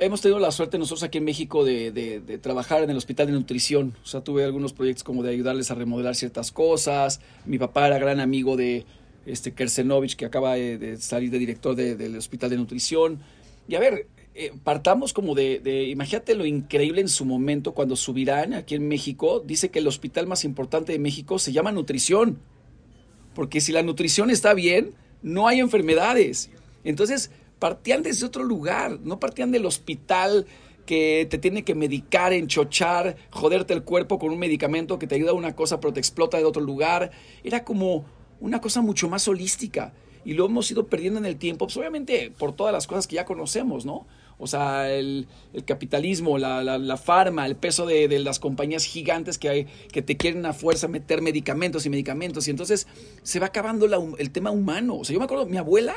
hemos 0.00 0.20
tenido 0.20 0.40
la 0.40 0.50
suerte 0.50 0.78
nosotros 0.78 1.04
aquí 1.04 1.18
en 1.18 1.24
México 1.24 1.64
de, 1.64 1.92
de, 1.92 2.38
trabajar 2.38 2.82
en 2.82 2.90
el 2.90 2.96
hospital 2.96 3.28
de 3.28 3.34
nutrición. 3.34 3.96
O 4.02 4.06
sea, 4.06 4.24
tuve 4.24 4.42
algunos 4.42 4.72
proyectos 4.72 5.04
como 5.04 5.22
de 5.22 5.30
ayudarles 5.30 5.70
a 5.70 5.76
remodelar 5.76 6.16
ciertas 6.16 6.50
cosas. 6.50 7.20
Mi 7.46 7.56
papá 7.56 7.86
era 7.86 8.00
gran 8.00 8.18
amigo 8.18 8.56
de 8.56 8.84
este 9.32 9.52
Kersenovich, 9.52 10.16
que 10.16 10.24
acaba 10.24 10.54
de, 10.54 10.96
salir 10.98 11.30
de 11.30 11.38
director 11.38 11.74
del 11.74 12.16
Hospital 12.16 12.50
de 12.50 12.56
Nutrición. 12.56 13.20
Y 13.68 13.74
a 13.74 13.80
ver, 13.80 14.06
eh, 14.34 14.52
partamos 14.62 15.12
como 15.12 15.34
de, 15.34 15.88
imagínate 15.90 16.34
lo 16.34 16.46
increíble 16.46 17.00
en 17.00 17.08
su 17.08 17.24
momento 17.24 17.72
cuando 17.72 17.96
Subirán, 17.96 18.54
aquí 18.54 18.74
en 18.74 18.88
México, 18.88 19.42
dice 19.44 19.70
que 19.70 19.80
el 19.80 19.88
hospital 19.88 20.26
más 20.26 20.44
importante 20.44 20.92
de 20.92 20.98
México 20.98 21.38
se 21.38 21.52
llama 21.52 21.72
nutrición. 21.72 22.38
Porque 23.34 23.60
si 23.60 23.72
la 23.72 23.82
nutrición 23.82 24.30
está 24.30 24.54
bien, 24.54 24.94
no 25.22 25.48
hay 25.48 25.60
enfermedades. 25.60 26.50
Entonces, 26.84 27.30
partían 27.58 28.02
desde 28.02 28.26
otro 28.26 28.42
lugar, 28.44 28.98
no 29.02 29.20
partían 29.20 29.50
del 29.50 29.66
hospital 29.66 30.46
que 30.86 31.26
te 31.30 31.38
tiene 31.38 31.62
que 31.62 31.74
medicar, 31.74 32.32
enchochar, 32.32 33.16
joderte 33.30 33.74
el 33.74 33.84
cuerpo 33.84 34.18
con 34.18 34.30
un 34.30 34.38
medicamento 34.38 34.98
que 34.98 35.06
te 35.06 35.14
ayuda 35.14 35.30
a 35.30 35.34
una 35.34 35.54
cosa 35.54 35.78
pero 35.78 35.92
te 35.92 36.00
explota 36.00 36.36
de 36.38 36.44
otro 36.44 36.62
lugar. 36.62 37.12
Era 37.44 37.64
como 37.64 38.04
una 38.40 38.60
cosa 38.60 38.80
mucho 38.80 39.08
más 39.08 39.26
holística. 39.28 39.92
Y 40.24 40.34
lo 40.34 40.46
hemos 40.46 40.70
ido 40.70 40.86
perdiendo 40.86 41.18
en 41.18 41.26
el 41.26 41.36
tiempo, 41.36 41.66
pues 41.66 41.76
obviamente 41.76 42.30
por 42.36 42.52
todas 42.52 42.72
las 42.72 42.86
cosas 42.86 43.06
que 43.06 43.16
ya 43.16 43.24
conocemos, 43.24 43.86
¿no? 43.86 44.06
O 44.38 44.46
sea, 44.46 44.90
el, 44.90 45.26
capitalismo, 45.66 46.38
la, 46.38 46.62
la, 46.62 46.96
farma, 46.96 47.46
el 47.46 47.56
peso 47.56 47.84
de, 47.84 48.18
las 48.20 48.38
compañías 48.38 48.84
gigantes 48.84 49.36
que, 49.36 49.48
hay, 49.50 49.64
que 49.92 50.00
te 50.00 50.16
quieren 50.16 50.46
a 50.46 50.54
fuerza 50.54 50.88
meter 50.88 51.20
medicamentos 51.20 51.84
y 51.84 51.90
medicamentos. 51.90 52.48
Y 52.48 52.50
entonces 52.50 52.86
se 53.22 53.38
va 53.38 53.46
acabando 53.46 53.86
el 54.16 54.30
tema 54.30 54.50
humano. 54.50 54.96
O 54.96 55.04
sea, 55.04 55.12
yo 55.12 55.20
me 55.20 55.26
acuerdo, 55.26 55.44
mi 55.44 55.58
abuela, 55.58 55.94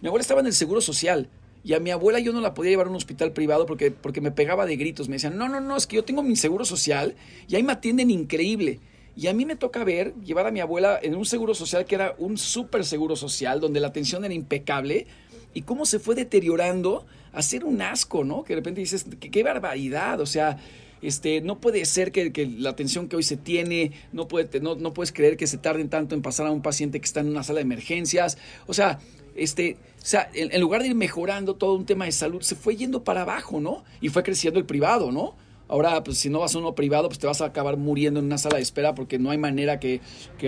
mi 0.00 0.06
abuela 0.06 0.22
estaba 0.22 0.40
en 0.40 0.46
el 0.46 0.52
Seguro 0.52 0.80
Social. 0.80 1.28
Y 1.64 1.72
a 1.72 1.80
mi 1.80 1.90
abuela 1.90 2.20
yo 2.20 2.32
no 2.32 2.40
la 2.40 2.54
podía 2.54 2.70
llevar 2.70 2.86
a 2.86 2.90
un 2.90 2.96
hospital 2.96 3.32
privado 3.32 3.66
porque, 3.66 3.90
porque 3.90 4.20
me 4.20 4.30
pegaba 4.30 4.66
de 4.66 4.76
gritos. 4.76 5.08
Me 5.08 5.16
decían, 5.16 5.36
no, 5.36 5.48
no, 5.48 5.60
no, 5.60 5.76
es 5.76 5.86
que 5.88 5.96
yo 5.96 6.04
tengo 6.04 6.22
mi 6.22 6.36
seguro 6.36 6.64
social 6.64 7.16
y 7.48 7.56
ahí 7.56 7.62
me 7.62 7.72
atienden 7.72 8.10
increíble. 8.10 8.80
Y 9.16 9.28
a 9.28 9.34
mí 9.34 9.46
me 9.46 9.56
toca 9.56 9.84
ver, 9.84 10.14
llevar 10.24 10.46
a 10.46 10.50
mi 10.50 10.60
abuela 10.60 10.98
en 11.02 11.14
un 11.14 11.24
seguro 11.24 11.54
social 11.54 11.84
que 11.84 11.94
era 11.94 12.14
un 12.18 12.36
súper 12.36 12.84
seguro 12.84 13.16
social, 13.16 13.60
donde 13.60 13.80
la 13.80 13.88
atención 13.88 14.24
era 14.24 14.34
impecable, 14.34 15.06
y 15.52 15.62
cómo 15.62 15.86
se 15.86 16.00
fue 16.00 16.14
deteriorando 16.14 17.06
a 17.32 17.40
ser 17.42 17.64
un 17.64 17.80
asco, 17.80 18.24
¿no? 18.24 18.42
Que 18.42 18.54
de 18.54 18.60
repente 18.60 18.80
dices, 18.80 19.06
qué, 19.20 19.42
barbaridad, 19.42 20.20
o 20.20 20.26
sea, 20.26 20.58
este, 21.00 21.40
no 21.40 21.60
puede 21.60 21.84
ser 21.84 22.10
que, 22.10 22.46
la 22.58 22.70
atención 22.70 23.08
que 23.08 23.16
hoy 23.16 23.22
se 23.22 23.36
tiene, 23.36 23.92
no, 24.12 24.26
puede, 24.26 24.60
no, 24.60 24.74
no 24.74 24.92
puedes 24.92 25.12
creer 25.12 25.36
que 25.36 25.46
se 25.46 25.58
tarden 25.58 25.88
tanto 25.88 26.16
en 26.16 26.22
pasar 26.22 26.46
a 26.46 26.50
un 26.50 26.62
paciente 26.62 27.00
que 27.00 27.06
está 27.06 27.20
en 27.20 27.28
una 27.28 27.44
sala 27.44 27.58
de 27.58 27.62
emergencias, 27.62 28.36
o 28.66 28.74
sea, 28.74 28.98
este, 29.36 29.76
o 30.02 30.06
sea, 30.06 30.28
en, 30.34 30.52
en 30.52 30.60
lugar 30.60 30.82
de 30.82 30.88
ir 30.88 30.94
mejorando 30.94 31.54
todo 31.54 31.74
un 31.74 31.86
tema 31.86 32.04
de 32.04 32.12
salud, 32.12 32.42
se 32.42 32.56
fue 32.56 32.76
yendo 32.76 33.04
para 33.04 33.22
abajo, 33.22 33.60
¿no? 33.60 33.84
Y 34.00 34.08
fue 34.08 34.24
creciendo 34.24 34.58
el 34.58 34.66
privado, 34.66 35.12
¿no? 35.12 35.34
Ahora, 35.68 36.04
pues 36.04 36.18
si 36.18 36.28
no 36.28 36.40
vas 36.40 36.54
a 36.54 36.58
uno 36.58 36.74
privado, 36.74 37.08
pues 37.08 37.18
te 37.18 37.26
vas 37.26 37.40
a 37.40 37.46
acabar 37.46 37.76
muriendo 37.76 38.20
en 38.20 38.26
una 38.26 38.38
sala 38.38 38.56
de 38.56 38.62
espera 38.62 38.94
porque 38.94 39.18
no 39.18 39.30
hay 39.30 39.38
manera 39.38 39.80
que, 39.80 40.00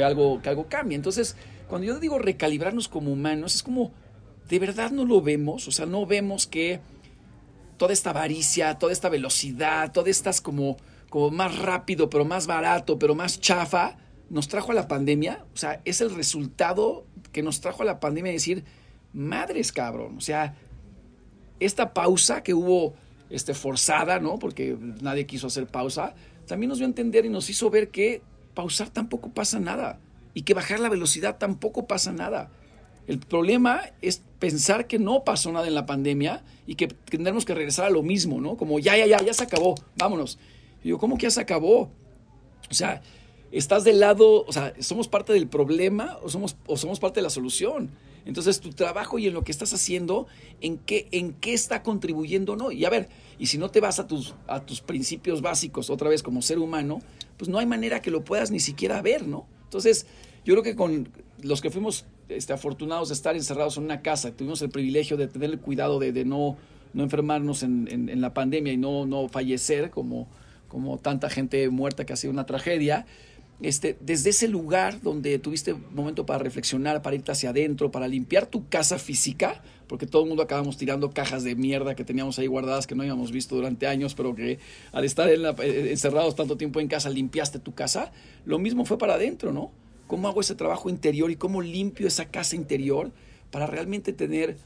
algo, 0.05 0.43
que 0.43 0.49
algo 0.49 0.67
cambie. 0.69 0.97
Entonces, 0.97 1.37
cuando 1.69 1.87
yo 1.87 1.99
digo 1.99 2.19
recalibrarnos 2.19 2.89
como 2.89 3.13
humanos, 3.13 3.55
es 3.55 3.63
como, 3.63 3.93
¿de 4.49 4.59
verdad 4.59 4.91
no 4.91 5.05
lo 5.05 5.23
vemos? 5.23 5.69
O 5.69 5.73
sea, 5.73 5.87
no 5.87 6.05
vemos 6.05 6.47
que 6.47 6.81
toda 7.79 7.93
esta 7.93 8.11
avaricia, 8.11 8.79
toda 8.79 8.93
esta 8.93 9.09
velocidad, 9.09 9.93
todas 9.93 10.11
estas 10.11 10.41
como, 10.41 10.77
como 11.09 11.31
más 11.31 11.59
rápido, 11.59 12.11
pero 12.11 12.25
más 12.25 12.47
barato, 12.47 12.99
pero 12.99 13.15
más 13.15 13.41
chafa, 13.41 13.97
nos 14.29 14.49
trajo 14.49 14.73
a 14.73 14.75
la 14.75 14.89
pandemia. 14.89 15.45
O 15.55 15.57
sea, 15.57 15.81
es 15.85 16.01
el 16.03 16.15
resultado 16.15 17.07
que 17.33 17.43
nos 17.43 17.61
trajo 17.61 17.83
a 17.83 17.87
la 17.87 18.01
pandemia 18.01 18.33
decir, 18.33 18.65
madres 19.13 19.73
cabrón. 19.73 20.19
O 20.19 20.21
sea, 20.21 20.57
esta 21.59 21.95
pausa 21.95 22.43
que 22.43 22.55
hubo 22.55 22.95
este, 23.31 23.55
forzada, 23.55 24.21
¿no? 24.21 24.39
Porque 24.39 24.77
nadie 25.01 25.27
quiso 25.27 25.47
hacer 25.47 25.67
pausa, 25.67 26.15
también 26.47 26.69
nos 26.69 26.79
dio 26.79 26.87
a 26.87 26.91
entender 26.91 27.25
y 27.25 27.29
nos 27.29 27.51
hizo 27.51 27.71
ver 27.71 27.91
que 27.91 28.23
pausar 28.55 28.91
tampoco 28.91 29.31
pasa 29.31 29.61
nada 29.61 30.01
y 30.35 30.43
que 30.43 30.55
bajar 30.55 30.81
la 30.81 30.89
velocidad 30.89 31.39
tampoco 31.39 31.87
pasa 31.87 32.13
nada. 32.13 32.51
El 33.07 33.19
problema 33.21 33.83
es 34.03 34.23
pensar 34.39 34.87
que 34.87 34.99
no 34.99 35.25
pasó 35.25 35.53
nada 35.53 35.69
en 35.69 35.75
la 35.75 35.87
pandemia 35.87 36.43
y 36.67 36.75
que 36.75 36.89
tendremos 36.89 37.45
que 37.45 37.55
regresar 37.55 37.87
a 37.87 37.91
lo 37.91 38.03
mismo, 38.03 38.41
¿no? 38.41 38.57
Como 38.57 38.79
ya, 38.79 38.97
ya, 38.97 39.07
ya, 39.07 39.23
ya 39.23 39.33
se 39.33 39.45
acabó, 39.45 39.77
vámonos. 39.97 40.39
Y 40.83 40.89
yo, 40.89 40.99
¿cómo 40.99 41.17
que 41.17 41.23
ya 41.23 41.31
se 41.31 41.41
acabó? 41.41 41.91
O 42.69 42.75
sea, 42.75 43.03
estás 43.53 43.85
del 43.85 44.01
lado, 44.01 44.45
o 44.45 44.53
sea, 44.53 44.75
¿somos 44.81 45.09
parte 45.09 45.33
del 45.33 45.47
problema 45.47 46.19
o 46.23 46.29
somos, 46.29 46.57
o 46.67 46.77
somos 46.77 46.99
parte 46.99 47.21
de 47.21 47.23
la 47.23 47.31
solución? 47.31 47.91
Entonces, 48.27 48.61
tu 48.61 48.71
trabajo 48.71 49.19
y 49.19 49.29
en 49.29 49.35
lo 49.35 49.45
que 49.45 49.53
estás 49.53 49.73
haciendo, 49.73 50.27
¿en 50.61 50.79
qué, 50.79 51.09
en 51.13 51.33
qué 51.33 51.55
está 51.55 51.83
contribuyendo 51.83 52.55
o 52.55 52.57
no? 52.57 52.73
Y 52.73 52.85
a 52.85 52.91
ver, 52.91 53.09
y 53.39 53.47
si 53.47 53.57
no 53.57 53.71
te 53.71 53.81
vas 53.81 54.01
a 54.01 54.07
tus, 54.07 54.35
a 54.49 54.67
tus 54.67 54.81
principios 54.81 55.41
básicos 55.43 55.91
otra 55.91 56.09
vez 56.09 56.23
como 56.23 56.43
ser 56.43 56.59
humano, 56.59 57.01
pues 57.37 57.49
no 57.49 57.59
hay 57.59 57.67
manera 57.67 58.03
que 58.03 58.11
lo 58.11 58.25
puedas 58.25 58.51
ni 58.51 58.61
siquiera 58.61 59.01
ver, 59.01 59.27
¿no? 59.27 59.47
Entonces, 59.65 60.07
yo 60.45 60.55
creo 60.55 60.63
que 60.65 60.75
con 60.75 61.09
los 61.43 61.61
que 61.61 61.71
fuimos 61.71 62.05
este, 62.29 62.53
afortunados 62.53 63.09
de 63.09 63.15
estar 63.15 63.37
encerrados 63.37 63.77
en 63.77 63.85
una 63.85 64.03
casa, 64.03 64.33
tuvimos 64.33 64.61
el 64.63 64.71
privilegio 64.71 65.17
de 65.17 65.29
tener 65.29 65.51
el 65.51 65.61
cuidado 65.61 66.01
de, 66.01 66.25
no, 66.25 66.57
no 66.95 67.03
enfermarnos 67.05 67.63
en, 67.63 67.89
en, 67.91 68.21
la 68.21 68.35
pandemia 68.35 68.73
y 68.73 68.77
no, 68.77 69.07
no 69.07 69.29
fallecer 69.29 69.91
como, 69.91 70.29
como 70.67 70.99
tanta 70.99 71.31
gente 71.31 71.69
muerta 71.69 72.05
que 72.07 72.13
ha 72.13 72.17
sido 72.17 72.33
una 72.33 72.47
tragedia, 72.47 73.07
este, 73.61 73.97
desde 74.01 74.31
ese 74.31 74.49
lugar 74.49 75.01
donde 75.01 75.39
tuviste 75.39 75.75
momento 75.75 76.27
para 76.27 76.39
reflexionar, 76.39 77.01
para 77.01 77.17
irte 77.17 77.33
hacia 77.33 77.51
adentro, 77.51 77.91
para 77.91 78.07
limpiar 78.07 78.47
tu 78.47 78.69
casa 78.69 78.99
física, 78.99 79.63
porque 79.87 80.07
todo 80.07 80.23
el 80.23 80.29
mundo 80.29 80.43
acabamos 80.43 80.77
tirando 80.77 81.11
cajas 81.11 81.43
de 81.43 81.55
mierda 81.55 81.95
que 81.95 82.05
teníamos 82.05 82.39
ahí 82.39 82.49
guardadas 82.49 82.87
que 82.87 82.95
no 82.95 83.03
habíamos 83.03 83.33
visto 83.33 83.55
durante 83.55 83.87
años, 83.87 84.15
pero 84.15 84.35
que 84.35 84.59
al 84.93 85.05
estar 85.05 85.29
eh, 85.29 85.91
encerrados 85.91 86.35
tanto 86.37 86.57
tiempo 86.57 86.81
en 86.81 86.89
casa 86.89 87.09
limpiaste 87.09 87.59
tu 87.59 87.75
casa, 87.75 88.13
lo 88.45 88.59
mismo 88.59 88.85
fue 88.85 88.99
para 88.99 89.15
adentro, 89.15 89.53
¿no? 89.53 89.73
¿Cómo 90.07 90.29
hago 90.29 90.41
ese 90.41 90.55
trabajo 90.55 90.91
interior 90.91 91.31
y 91.31 91.37
cómo 91.37 91.63
limpio 91.63 92.07
esa 92.07 92.27
casa 92.27 92.57
interior 92.57 93.11
para 93.51 93.67
realmente 93.67 94.13
tener 94.13 94.59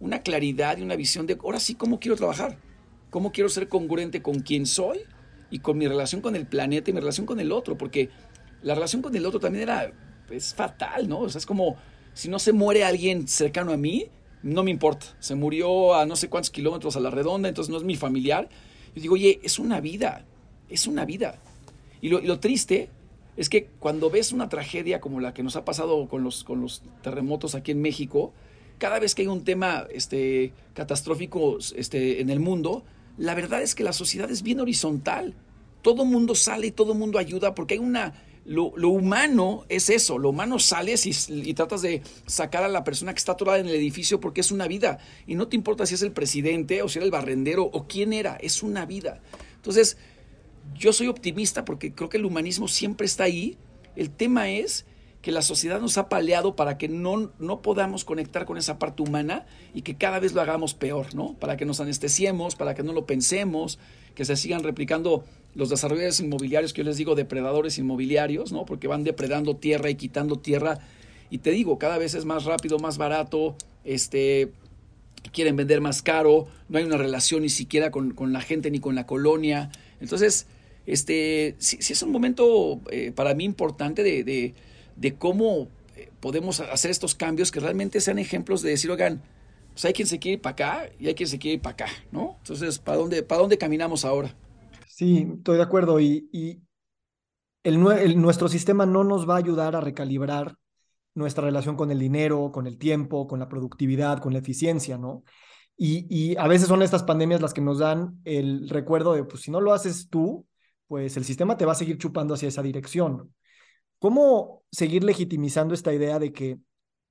una 0.00 0.22
claridad 0.22 0.78
y 0.78 0.82
una 0.82 0.96
visión 0.96 1.26
de, 1.26 1.36
ahora 1.42 1.60
sí, 1.60 1.74
cómo 1.74 2.00
quiero 2.00 2.16
trabajar? 2.16 2.58
¿Cómo 3.10 3.32
quiero 3.32 3.50
ser 3.50 3.68
congruente 3.68 4.22
con 4.22 4.40
quién 4.40 4.64
soy? 4.64 5.00
y 5.50 5.58
con 5.58 5.76
mi 5.76 5.88
relación 5.88 6.20
con 6.20 6.36
el 6.36 6.46
planeta 6.46 6.90
y 6.90 6.94
mi 6.94 7.00
relación 7.00 7.26
con 7.26 7.40
el 7.40 7.52
otro, 7.52 7.76
porque 7.76 8.08
la 8.62 8.74
relación 8.74 9.02
con 9.02 9.14
el 9.14 9.26
otro 9.26 9.40
también 9.40 9.64
era 9.64 9.92
es 10.30 10.54
fatal, 10.54 11.08
¿no? 11.08 11.20
O 11.20 11.28
sea, 11.28 11.38
es 11.38 11.46
como 11.46 11.76
si 12.14 12.28
no 12.28 12.38
se 12.38 12.52
muere 12.52 12.84
alguien 12.84 13.26
cercano 13.28 13.72
a 13.72 13.76
mí, 13.76 14.06
no 14.42 14.62
me 14.62 14.70
importa. 14.70 15.06
Se 15.20 15.34
murió 15.34 15.94
a 15.94 16.06
no 16.06 16.16
sé 16.16 16.28
cuántos 16.28 16.50
kilómetros 16.50 16.96
a 16.96 17.00
la 17.00 17.10
redonda, 17.10 17.48
entonces 17.48 17.70
no 17.70 17.78
es 17.78 17.84
mi 17.84 17.96
familiar. 17.96 18.48
Yo 18.94 19.02
digo, 19.02 19.14
oye, 19.14 19.40
es 19.42 19.58
una 19.58 19.80
vida, 19.80 20.24
es 20.68 20.86
una 20.86 21.04
vida. 21.04 21.38
Y 22.00 22.08
lo, 22.08 22.40
triste 22.40 22.88
es 23.36 23.48
que 23.48 23.66
cuando 23.78 24.10
ves 24.10 24.32
una 24.32 24.48
tragedia 24.48 25.00
como 25.00 25.20
la 25.20 25.34
que 25.34 25.42
nos 25.42 25.56
ha 25.56 25.64
pasado 25.64 26.08
con 26.08 26.24
los, 26.24 26.44
con 26.44 26.60
los 26.60 26.82
terremotos 27.02 27.54
aquí 27.54 27.72
en 27.72 27.82
México, 27.82 28.32
cada 28.78 28.98
vez 28.98 29.14
que 29.14 29.22
hay 29.22 29.28
un 29.28 29.44
tema 29.44 29.86
este, 29.92 30.52
catastrófico 30.72 31.58
este, 31.76 32.22
en 32.22 32.30
el 32.30 32.40
mundo, 32.40 32.82
la 33.18 33.34
verdad 33.34 33.60
es 33.60 33.74
que 33.74 33.84
la 33.84 33.92
sociedad 33.92 34.30
es 34.30 34.42
bien 34.42 34.60
horizontal. 34.60 35.34
Todo 35.82 36.06
mundo 36.06 36.34
sale 36.34 36.68
y 36.68 36.70
todo 36.70 36.94
mundo 36.94 37.18
ayuda 37.18 37.54
porque 37.54 37.74
hay 37.74 37.80
una... 37.80 38.14
Lo, 38.50 38.72
humano 38.88 39.64
es 39.68 39.90
eso, 39.90 40.18
lo 40.18 40.30
humano 40.30 40.58
sales 40.58 41.06
y, 41.06 41.12
y, 41.48 41.54
tratas 41.54 41.82
de 41.82 42.02
sacar 42.26 42.64
a 42.64 42.68
la 42.68 42.82
persona 42.82 43.14
que 43.14 43.18
está 43.18 43.30
atorada 43.30 43.60
en 43.60 43.68
el 43.68 43.76
edificio 43.76 44.18
porque 44.18 44.40
es 44.40 44.50
una 44.50 44.66
vida. 44.66 44.98
Y 45.28 45.36
no 45.36 45.46
te 45.46 45.54
importa 45.54 45.86
si 45.86 45.94
es 45.94 46.02
el 46.02 46.10
presidente 46.10 46.82
o 46.82 46.88
si 46.88 46.98
era 46.98 47.04
el 47.04 47.12
barrendero 47.12 47.62
o 47.62 47.86
quién 47.86 48.12
era, 48.12 48.36
es 48.40 48.64
una 48.64 48.86
vida. 48.86 49.20
Entonces, 49.54 49.98
yo 50.74 50.92
soy 50.92 51.06
optimista 51.06 51.64
porque 51.64 51.94
creo 51.94 52.08
que 52.08 52.16
el 52.16 52.24
humanismo 52.24 52.66
siempre 52.66 53.06
está 53.06 53.22
ahí. 53.22 53.56
El 53.94 54.10
tema 54.10 54.50
es 54.50 54.84
que 55.22 55.30
la 55.30 55.42
sociedad 55.42 55.80
nos 55.80 55.96
ha 55.96 56.08
paleado 56.08 56.56
para 56.56 56.76
que 56.76 56.88
no, 56.88 57.30
no 57.38 57.62
podamos 57.62 58.04
conectar 58.04 58.46
con 58.46 58.58
esa 58.58 58.80
parte 58.80 59.04
humana 59.04 59.46
y 59.74 59.82
que 59.82 59.96
cada 59.96 60.18
vez 60.18 60.32
lo 60.32 60.40
hagamos 60.40 60.74
peor, 60.74 61.14
¿no? 61.14 61.34
Para 61.34 61.56
que 61.56 61.66
nos 61.66 61.80
anestesiemos, 61.80 62.56
para 62.56 62.74
que 62.74 62.82
no 62.82 62.92
lo 62.92 63.06
pensemos, 63.06 63.78
que 64.16 64.24
se 64.24 64.34
sigan 64.34 64.64
replicando 64.64 65.24
los 65.54 65.68
desarrolladores 65.68 66.20
inmobiliarios 66.20 66.72
que 66.72 66.82
yo 66.82 66.84
les 66.84 66.96
digo 66.96 67.14
depredadores 67.14 67.78
inmobiliarios, 67.78 68.52
¿no? 68.52 68.64
Porque 68.64 68.86
van 68.88 69.04
depredando 69.04 69.56
tierra 69.56 69.90
y 69.90 69.94
quitando 69.96 70.36
tierra. 70.36 70.78
Y 71.30 71.38
te 71.38 71.50
digo, 71.50 71.78
cada 71.78 71.98
vez 71.98 72.14
es 72.14 72.24
más 72.24 72.44
rápido, 72.44 72.78
más 72.78 72.98
barato, 72.98 73.56
este, 73.84 74.52
quieren 75.32 75.56
vender 75.56 75.80
más 75.80 76.02
caro, 76.02 76.46
no 76.68 76.78
hay 76.78 76.84
una 76.84 76.96
relación 76.96 77.42
ni 77.42 77.48
siquiera 77.48 77.90
con, 77.90 78.12
con 78.12 78.32
la 78.32 78.40
gente 78.40 78.70
ni 78.70 78.80
con 78.80 78.94
la 78.94 79.06
colonia. 79.06 79.70
Entonces, 80.00 80.46
este, 80.86 81.56
sí, 81.58 81.78
es 81.80 82.02
un 82.02 82.10
momento 82.10 82.80
eh, 82.90 83.12
para 83.14 83.34
mí 83.34 83.44
importante 83.44 84.02
de, 84.02 84.54
de, 84.96 85.14
cómo 85.14 85.68
eh, 85.96 86.10
podemos 86.20 86.60
hacer 86.60 86.90
estos 86.90 87.14
cambios 87.14 87.50
que 87.50 87.60
realmente 87.60 88.00
sean 88.00 88.18
ejemplos 88.18 88.62
de 88.62 88.70
decir, 88.70 88.90
oigan, 88.90 89.22
pues 89.72 89.84
hay 89.84 89.92
quien 89.92 90.08
se 90.08 90.18
quiere 90.18 90.34
ir 90.34 90.40
para 90.40 90.52
acá 90.52 90.90
y 90.98 91.06
hay 91.06 91.14
quien 91.14 91.28
se 91.28 91.38
quiere 91.38 91.54
ir 91.54 91.60
para 91.60 91.72
acá, 91.74 91.86
¿no? 92.10 92.36
Entonces, 92.38 92.78
¿para 92.78 92.98
dónde, 92.98 93.22
para 93.22 93.40
dónde 93.40 93.56
caminamos 93.58 94.04
ahora? 94.04 94.34
Sí, 95.00 95.26
estoy 95.38 95.56
de 95.56 95.62
acuerdo. 95.62 95.98
Y, 95.98 96.28
y 96.30 96.60
el, 97.62 97.80
nuestro 98.20 98.48
sistema 98.50 98.84
no 98.84 99.02
nos 99.02 99.26
va 99.26 99.36
a 99.36 99.38
ayudar 99.38 99.74
a 99.74 99.80
recalibrar 99.80 100.56
nuestra 101.14 101.42
relación 101.42 101.74
con 101.74 101.90
el 101.90 101.98
dinero, 101.98 102.52
con 102.52 102.66
el 102.66 102.76
tiempo, 102.76 103.26
con 103.26 103.38
la 103.38 103.48
productividad, 103.48 104.18
con 104.18 104.34
la 104.34 104.40
eficiencia, 104.40 104.98
¿no? 104.98 105.24
Y, 105.74 106.06
y, 106.10 106.36
a 106.36 106.46
veces 106.46 106.68
son 106.68 106.82
estas 106.82 107.02
pandemias 107.02 107.40
las 107.40 107.54
que 107.54 107.62
nos 107.62 107.78
dan 107.78 108.20
el 108.24 108.68
recuerdo 108.68 109.14
de, 109.14 109.24
pues 109.24 109.40
si 109.40 109.50
no 109.50 109.62
lo 109.62 109.72
haces 109.72 110.10
tú, 110.10 110.46
pues 110.86 111.16
el 111.16 111.24
sistema 111.24 111.56
te 111.56 111.64
va 111.64 111.72
a 111.72 111.76
seguir 111.76 111.96
chupando 111.96 112.34
hacia 112.34 112.48
esa 112.48 112.62
dirección. 112.62 113.34
¿Cómo 114.00 114.64
seguir 114.70 115.02
legitimizando 115.02 115.72
esta 115.72 115.94
idea 115.94 116.18
de 116.18 116.34
que, 116.34 116.58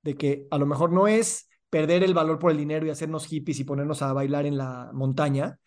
de 0.02 0.14
que 0.14 0.46
a 0.52 0.58
lo 0.58 0.66
mejor 0.66 0.92
no 0.92 1.08
es 1.08 1.48
perder 1.70 2.04
el 2.04 2.14
valor 2.14 2.38
por 2.38 2.52
el 2.52 2.56
dinero 2.56 2.86
y 2.86 2.90
hacernos 2.90 3.26
hippies 3.26 3.58
y 3.58 3.64
ponernos 3.64 4.00
a 4.02 4.12
bailar 4.12 4.46
en 4.46 4.58
la 4.58 4.90
montaña, 4.92 5.58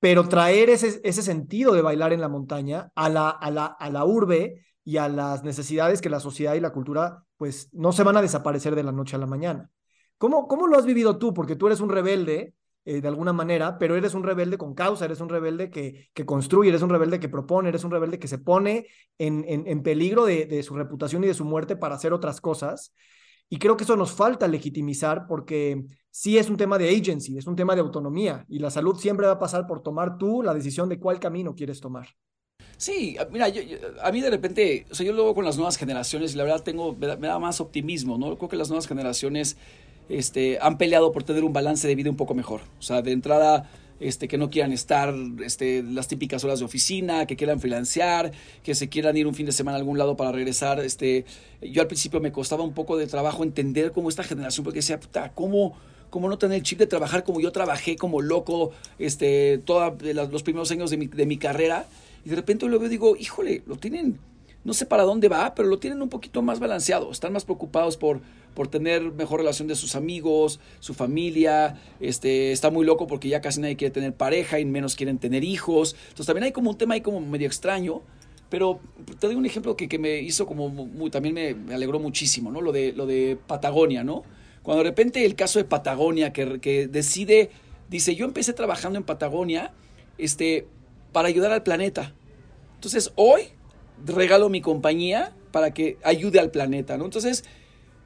pero 0.00 0.28
traer 0.28 0.70
ese, 0.70 1.00
ese 1.02 1.22
sentido 1.22 1.74
de 1.74 1.82
bailar 1.82 2.12
en 2.12 2.20
la 2.20 2.28
montaña 2.28 2.90
a 2.94 3.08
la, 3.08 3.30
a, 3.30 3.50
la, 3.50 3.66
a 3.66 3.90
la 3.90 4.04
urbe 4.04 4.64
y 4.84 4.96
a 4.96 5.08
las 5.08 5.44
necesidades 5.44 6.00
que 6.00 6.10
la 6.10 6.20
sociedad 6.20 6.54
y 6.54 6.60
la 6.60 6.72
cultura 6.72 7.24
pues 7.36 7.68
no 7.72 7.92
se 7.92 8.04
van 8.04 8.16
a 8.16 8.22
desaparecer 8.22 8.74
de 8.74 8.82
la 8.82 8.92
noche 8.92 9.16
a 9.16 9.18
la 9.18 9.26
mañana. 9.26 9.70
¿Cómo, 10.18 10.48
cómo 10.48 10.66
lo 10.66 10.76
has 10.76 10.86
vivido 10.86 11.18
tú? 11.18 11.32
Porque 11.32 11.56
tú 11.56 11.66
eres 11.66 11.80
un 11.80 11.90
rebelde 11.90 12.54
eh, 12.84 13.00
de 13.00 13.08
alguna 13.08 13.32
manera, 13.32 13.76
pero 13.78 13.96
eres 13.96 14.14
un 14.14 14.24
rebelde 14.24 14.56
con 14.56 14.74
causa, 14.74 15.04
eres 15.04 15.20
un 15.20 15.28
rebelde 15.28 15.70
que, 15.70 16.08
que 16.14 16.24
construye, 16.24 16.70
eres 16.70 16.82
un 16.82 16.88
rebelde 16.88 17.20
que 17.20 17.28
propone, 17.28 17.68
eres 17.68 17.84
un 17.84 17.90
rebelde 17.90 18.18
que 18.18 18.28
se 18.28 18.38
pone 18.38 18.86
en, 19.18 19.44
en, 19.46 19.82
peligro 19.82 20.24
de, 20.24 20.46
de, 20.46 20.62
su 20.62 20.74
reputación 20.74 21.22
y 21.22 21.26
de 21.26 21.34
su 21.34 21.44
muerte 21.44 21.76
para 21.76 21.96
hacer 21.96 22.12
otras 22.12 22.40
cosas. 22.40 22.94
Y 23.50 23.58
creo 23.58 23.76
que 23.76 23.84
eso 23.84 23.96
nos 23.96 24.12
falta 24.12 24.46
legitimizar 24.46 25.26
porque 25.26 25.84
sí 26.10 26.36
es 26.36 26.50
un 26.50 26.56
tema 26.56 26.78
de 26.78 26.90
agency, 26.90 27.38
es 27.38 27.46
un 27.46 27.56
tema 27.56 27.74
de 27.74 27.80
autonomía 27.80 28.44
y 28.48 28.58
la 28.58 28.70
salud 28.70 28.98
siempre 28.98 29.26
va 29.26 29.32
a 29.32 29.38
pasar 29.38 29.66
por 29.66 29.82
tomar 29.82 30.18
tú 30.18 30.42
la 30.42 30.54
decisión 30.54 30.88
de 30.88 30.98
cuál 30.98 31.18
camino 31.18 31.54
quieres 31.54 31.80
tomar. 31.80 32.08
Sí, 32.76 33.16
mira, 33.32 33.48
yo, 33.48 33.62
a 34.02 34.12
mí 34.12 34.20
de 34.20 34.30
repente, 34.30 34.86
o 34.90 34.94
sea, 34.94 35.04
yo 35.04 35.12
luego 35.12 35.34
con 35.34 35.44
las 35.44 35.56
nuevas 35.56 35.76
generaciones, 35.76 36.34
y 36.34 36.36
la 36.36 36.44
verdad 36.44 36.62
tengo, 36.62 36.94
me 36.94 37.26
da, 37.26 37.38
más 37.38 37.60
optimismo, 37.60 38.18
¿no? 38.18 38.36
Creo 38.36 38.48
que 38.48 38.56
las 38.56 38.68
nuevas 38.68 38.86
generaciones 38.86 39.56
este, 40.08 40.58
han 40.60 40.78
peleado 40.78 41.10
por 41.10 41.24
tener 41.24 41.42
un 41.42 41.52
balance 41.52 41.88
de 41.88 41.96
vida 41.96 42.08
un 42.08 42.16
poco 42.16 42.34
mejor. 42.34 42.60
O 42.78 42.82
sea, 42.82 43.02
de 43.02 43.10
entrada, 43.10 43.68
este, 44.00 44.28
que 44.28 44.38
no 44.38 44.50
quieran 44.50 44.72
estar 44.72 45.14
este, 45.44 45.82
las 45.82 46.08
típicas 46.08 46.44
horas 46.44 46.58
de 46.60 46.64
oficina, 46.64 47.26
que 47.26 47.36
quieran 47.36 47.60
financiar, 47.60 48.32
que 48.62 48.74
se 48.74 48.88
quieran 48.88 49.16
ir 49.16 49.26
un 49.26 49.34
fin 49.34 49.46
de 49.46 49.52
semana 49.52 49.76
a 49.76 49.80
algún 49.80 49.98
lado 49.98 50.16
para 50.16 50.32
regresar. 50.32 50.80
Este, 50.80 51.24
yo 51.62 51.82
al 51.82 51.88
principio 51.88 52.20
me 52.20 52.32
costaba 52.32 52.62
un 52.62 52.74
poco 52.74 52.96
de 52.96 53.06
trabajo 53.06 53.42
entender 53.42 53.92
cómo 53.92 54.08
esta 54.08 54.22
generación, 54.22 54.64
porque 54.64 54.78
decía, 54.80 55.00
puta, 55.00 55.32
¿cómo, 55.34 55.76
cómo 56.10 56.28
no 56.28 56.38
tener 56.38 56.58
el 56.58 56.62
chip 56.62 56.78
de 56.78 56.86
trabajar 56.86 57.24
como 57.24 57.40
yo 57.40 57.52
trabajé, 57.52 57.96
como 57.96 58.20
loco, 58.20 58.72
este, 58.98 59.58
todos 59.58 59.94
los 60.02 60.42
primeros 60.42 60.70
años 60.70 60.90
de 60.90 60.96
mi, 60.96 61.06
de 61.06 61.26
mi 61.26 61.36
carrera? 61.38 61.86
Y 62.24 62.30
de 62.30 62.36
repente 62.36 62.66
lo 62.66 62.78
veo 62.78 62.88
y 62.88 62.90
digo, 62.90 63.16
híjole, 63.16 63.62
lo 63.66 63.76
tienen 63.76 64.18
no 64.68 64.74
sé 64.74 64.84
para 64.84 65.04
dónde 65.04 65.30
va, 65.30 65.54
pero 65.54 65.66
lo 65.66 65.78
tienen 65.78 66.02
un 66.02 66.10
poquito 66.10 66.42
más 66.42 66.60
balanceado. 66.60 67.10
Están 67.10 67.32
más 67.32 67.46
preocupados 67.46 67.96
por, 67.96 68.20
por 68.52 68.68
tener 68.68 69.00
mejor 69.12 69.40
relación 69.40 69.66
de 69.66 69.74
sus 69.74 69.96
amigos, 69.96 70.60
su 70.78 70.92
familia. 70.92 71.80
Este, 72.00 72.52
está 72.52 72.70
muy 72.70 72.84
loco 72.84 73.06
porque 73.06 73.30
ya 73.30 73.40
casi 73.40 73.62
nadie 73.62 73.76
quiere 73.76 73.94
tener 73.94 74.12
pareja 74.12 74.60
y 74.60 74.66
menos 74.66 74.94
quieren 74.94 75.16
tener 75.16 75.42
hijos. 75.42 75.96
Entonces 76.08 76.26
también 76.26 76.44
hay 76.44 76.52
como 76.52 76.68
un 76.68 76.76
tema 76.76 76.92
ahí 76.92 77.00
como 77.00 77.18
medio 77.18 77.46
extraño. 77.46 78.02
Pero 78.50 78.80
te 79.18 79.26
doy 79.26 79.36
un 79.36 79.46
ejemplo 79.46 79.74
que, 79.74 79.88
que 79.88 79.98
me 79.98 80.18
hizo 80.18 80.44
como 80.44 80.70
también 81.10 81.34
me, 81.34 81.74
alegró 81.74 81.98
muchísimo, 81.98 82.50
¿no? 82.50 82.60
Lo 82.60 82.70
de, 82.70 82.92
lo 82.92 83.06
de 83.06 83.38
Patagonia, 83.46 84.04
¿no? 84.04 84.22
Cuando 84.62 84.84
de 84.84 84.90
repente 84.90 85.24
el 85.24 85.34
caso 85.34 85.58
de 85.58 85.64
Patagonia 85.64 86.34
que, 86.34 86.60
que 86.60 86.88
decide, 86.88 87.48
dice, 87.88 88.14
yo 88.16 88.26
empecé 88.26 88.52
trabajando 88.52 88.98
en 88.98 89.04
Patagonia 89.04 89.72
este, 90.18 90.66
para 91.12 91.28
ayudar 91.28 91.52
al 91.52 91.62
planeta. 91.62 92.12
Entonces 92.74 93.12
hoy 93.16 93.52
regalo 94.06 94.48
mi 94.48 94.60
compañía 94.60 95.32
para 95.50 95.72
que 95.72 95.98
ayude 96.02 96.40
al 96.40 96.50
planeta, 96.50 96.96
¿no? 96.96 97.04
Entonces, 97.04 97.44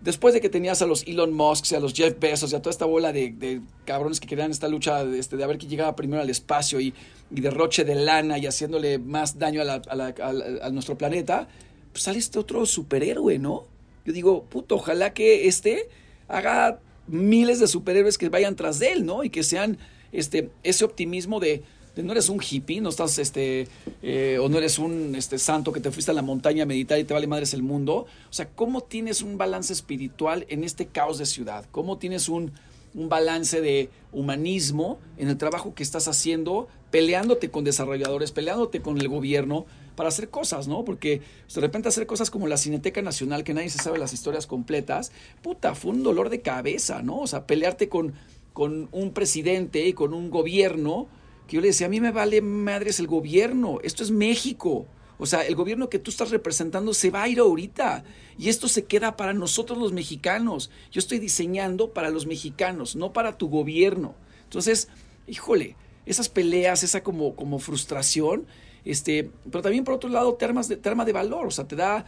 después 0.00 0.35
de 0.35 0.40
que 0.40 0.48
tenías 0.48 0.83
a 0.83 0.87
los 0.87 1.07
Elon 1.07 1.33
Musk, 1.33 1.72
a 1.74 1.81
los 1.81 1.94
Jeff 1.94 2.18
Bezos, 2.18 2.52
y 2.52 2.57
a 2.57 2.61
toda 2.61 2.70
esta 2.70 2.85
bola 2.85 3.12
de, 3.12 3.61
cabrones 3.85 4.20
que 4.20 4.26
querían 4.26 4.50
esta 4.50 4.68
lucha 4.68 5.05
de, 5.05 5.18
este, 5.18 5.37
de 5.37 5.46
ver 5.46 5.59
quién 5.59 5.70
llegaba 5.70 5.96
primero 5.96 6.22
al 6.22 6.31
espacio 6.31 6.81
y, 6.81 6.94
derroche 7.31 7.85
de 7.85 7.94
lana 7.94 8.37
y 8.38 8.46
haciéndole 8.46 8.98
más 8.98 9.38
daño 9.38 9.62
a, 9.62 10.70
nuestro 10.70 10.98
planeta, 10.98 11.48
pues 11.92 12.05
sale 12.05 12.18
este 12.18 12.38
otro 12.38 12.66
superhéroe, 12.66 13.38
¿no? 13.38 13.64
Yo 14.05 14.12
digo, 14.12 14.44
puto, 14.44 14.74
ojalá 14.74 15.14
que 15.14 15.46
este 15.46 15.88
haga 16.28 16.81
miles 17.07 17.59
de 17.59 17.68
superhéroes 17.68 18.18
que 18.18 18.28
vayan 18.28 18.55
tras 18.55 18.78
de 18.78 18.92
él, 18.92 19.07
¿no? 19.07 19.24
Y 19.24 19.31
que 19.31 19.42
sean 19.44 19.78
este, 20.12 20.50
ese 20.62 20.85
optimismo 20.85 21.40
de, 21.40 21.62
no 21.96 22.12
eres 22.12 22.28
un 22.28 22.40
hippie, 22.40 22.81
no 22.81 22.88
estás, 22.88 23.18
este, 23.18 23.68
eh, 24.02 24.38
o 24.40 24.48
no 24.48 24.59
eres 24.59 24.78
un 24.78 25.14
este, 25.14 25.38
santo 25.38 25.72
que 25.72 25.81
te 25.81 25.90
fuiste 25.90 26.11
a 26.11 26.14
la 26.14 26.22
montaña 26.22 26.62
a 26.62 26.66
meditar 26.66 26.98
y 26.98 27.05
te 27.05 27.12
vale 27.12 27.26
madres 27.26 27.52
el 27.52 27.62
mundo. 27.62 28.07
O 28.31 28.33
sea, 28.33 28.48
¿cómo 28.48 28.81
tienes 28.81 29.20
un 29.20 29.37
balance 29.37 29.72
espiritual 29.72 30.46
en 30.48 30.64
este 30.64 30.87
caos 30.87 31.18
de 31.18 31.26
ciudad? 31.26 31.66
¿Cómo 31.70 31.98
tienes 31.98 32.31
un, 32.31 32.52
un 32.94 33.09
balance 33.09 33.61
de 33.61 33.90
humanismo 34.12 34.98
en 35.18 35.28
el 35.28 35.37
trabajo 35.37 35.74
que 35.74 35.83
estás 35.83 36.09
haciendo, 36.09 36.68
peleándote 36.90 37.50
con 37.50 37.64
desarrolladores, 37.64 38.33
peleándote 38.33 38.81
con 38.81 38.98
el 38.98 39.09
gobierno 39.09 39.66
para 39.96 40.09
hacer 40.09 40.31
cosas, 40.31 40.68
¿no? 40.68 40.85
Porque 40.85 41.20
pues, 41.44 41.55
de 41.55 41.61
repente 41.61 41.88
hacer 41.88 42.07
cosas 42.07 42.31
como 42.31 42.46
la 42.46 42.57
Cineteca 42.57 43.02
Nacional, 43.02 43.44
que 43.44 43.55
nadie 43.55 43.70
se 43.70 43.78
sabe 43.78 43.98
las 43.98 44.12
historias 44.12 44.46
completas, 44.46 45.12
puta, 45.42 45.74
fue 45.74 45.92
un 45.92 46.02
dolor 46.02 46.31
de 46.31 46.40
cabeza, 46.40 47.02
¿no? 47.02 47.20
O 47.20 47.26
sea, 47.26 47.46
pelearte 47.46 47.88
con, 47.88 48.14
con 48.52 48.88
un 48.92 49.12
presidente 49.12 49.87
y 49.87 49.92
con 49.92 50.14
un 50.14 50.31
gobierno 50.31 51.09
yo 51.56 51.60
le 51.60 51.68
decía, 51.68 51.86
a 51.86 51.90
mí 51.90 52.00
me 52.00 52.12
vale 52.12 52.40
madres 52.40 52.98
el 53.00 53.06
gobierno, 53.06 53.78
esto 53.82 54.02
es 54.02 54.10
México. 54.10 54.86
O 55.18 55.26
sea, 55.26 55.42
el 55.42 55.54
gobierno 55.54 55.88
que 55.88 55.98
tú 55.98 56.10
estás 56.10 56.30
representando 56.30 56.94
se 56.94 57.10
va 57.10 57.22
a 57.22 57.28
ir 57.28 57.38
ahorita 57.38 58.02
y 58.38 58.48
esto 58.48 58.66
se 58.66 58.84
queda 58.86 59.16
para 59.16 59.32
nosotros 59.32 59.78
los 59.78 59.92
mexicanos. 59.92 60.70
Yo 60.90 60.98
estoy 60.98 61.18
diseñando 61.18 61.92
para 61.92 62.10
los 62.10 62.26
mexicanos, 62.26 62.96
no 62.96 63.12
para 63.12 63.38
tu 63.38 63.48
gobierno. 63.48 64.14
Entonces, 64.44 64.88
híjole, 65.28 65.76
esas 66.06 66.28
peleas, 66.28 66.82
esa 66.82 67.02
como, 67.02 67.36
como 67.36 67.58
frustración, 67.58 68.46
este, 68.84 69.30
pero 69.50 69.62
también 69.62 69.84
por 69.84 69.94
otro 69.94 70.10
lado 70.10 70.34
te 70.34 70.46
de, 70.46 70.76
te 70.76 70.88
arma 70.88 71.04
de 71.04 71.12
valor, 71.12 71.46
o 71.46 71.50
sea, 71.50 71.68
te 71.68 71.76
da 71.76 72.04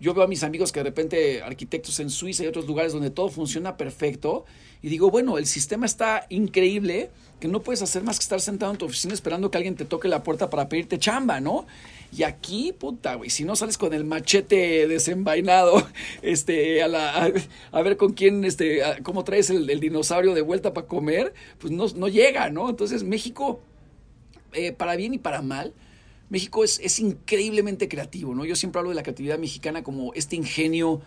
yo 0.00 0.14
veo 0.14 0.24
a 0.24 0.26
mis 0.26 0.42
amigos 0.42 0.72
que 0.72 0.80
de 0.80 0.84
repente 0.84 1.42
arquitectos 1.42 2.00
en 2.00 2.08
Suiza 2.08 2.42
y 2.42 2.46
otros 2.46 2.66
lugares 2.66 2.92
donde 2.92 3.10
todo 3.10 3.28
funciona 3.28 3.76
perfecto 3.76 4.46
y 4.82 4.88
digo, 4.88 5.10
bueno, 5.10 5.36
el 5.36 5.46
sistema 5.46 5.84
está 5.84 6.26
increíble 6.30 7.10
que 7.38 7.48
no 7.48 7.60
puedes 7.62 7.82
hacer 7.82 8.02
más 8.02 8.18
que 8.18 8.22
estar 8.22 8.40
sentado 8.40 8.72
en 8.72 8.78
tu 8.78 8.86
oficina 8.86 9.12
esperando 9.12 9.50
que 9.50 9.58
alguien 9.58 9.76
te 9.76 9.84
toque 9.84 10.08
la 10.08 10.22
puerta 10.22 10.48
para 10.48 10.68
pedirte 10.68 10.98
chamba, 10.98 11.40
¿no? 11.40 11.66
Y 12.16 12.22
aquí, 12.22 12.72
puta, 12.72 13.14
güey, 13.14 13.30
si 13.30 13.44
no 13.44 13.56
sales 13.56 13.78
con 13.78 13.92
el 13.94 14.04
machete 14.04 14.88
desenvainado, 14.88 15.86
este, 16.22 16.82
a, 16.82 16.88
la, 16.88 17.32
a, 17.72 17.82
ver 17.82 17.96
con 17.96 18.14
quién, 18.14 18.44
este, 18.44 18.82
cómo 19.02 19.22
traes 19.24 19.50
el, 19.50 19.80
dinosaurio 19.80 20.34
de 20.34 20.42
vuelta 20.42 20.72
para 20.72 20.86
comer, 20.86 21.34
pues 21.58 21.72
no, 21.72 21.86
no 21.94 22.08
llega, 22.08 22.50
¿no? 22.50 22.68
Entonces 22.68 23.04
México, 23.04 23.60
eh, 24.52 24.72
para 24.72 24.96
bien 24.96 25.14
y 25.14 25.18
para 25.18 25.42
mal, 25.42 25.74
México 26.30 26.64
es, 26.64 26.80
es 26.82 26.98
increíblemente 27.00 27.88
creativo, 27.88 28.34
¿no? 28.34 28.44
Yo 28.44 28.56
siempre 28.56 28.78
hablo 28.78 28.90
de 28.90 28.96
la 28.96 29.02
creatividad 29.02 29.38
mexicana 29.38 29.82
como 29.82 30.14
este 30.14 30.36
ingenio 30.36 31.02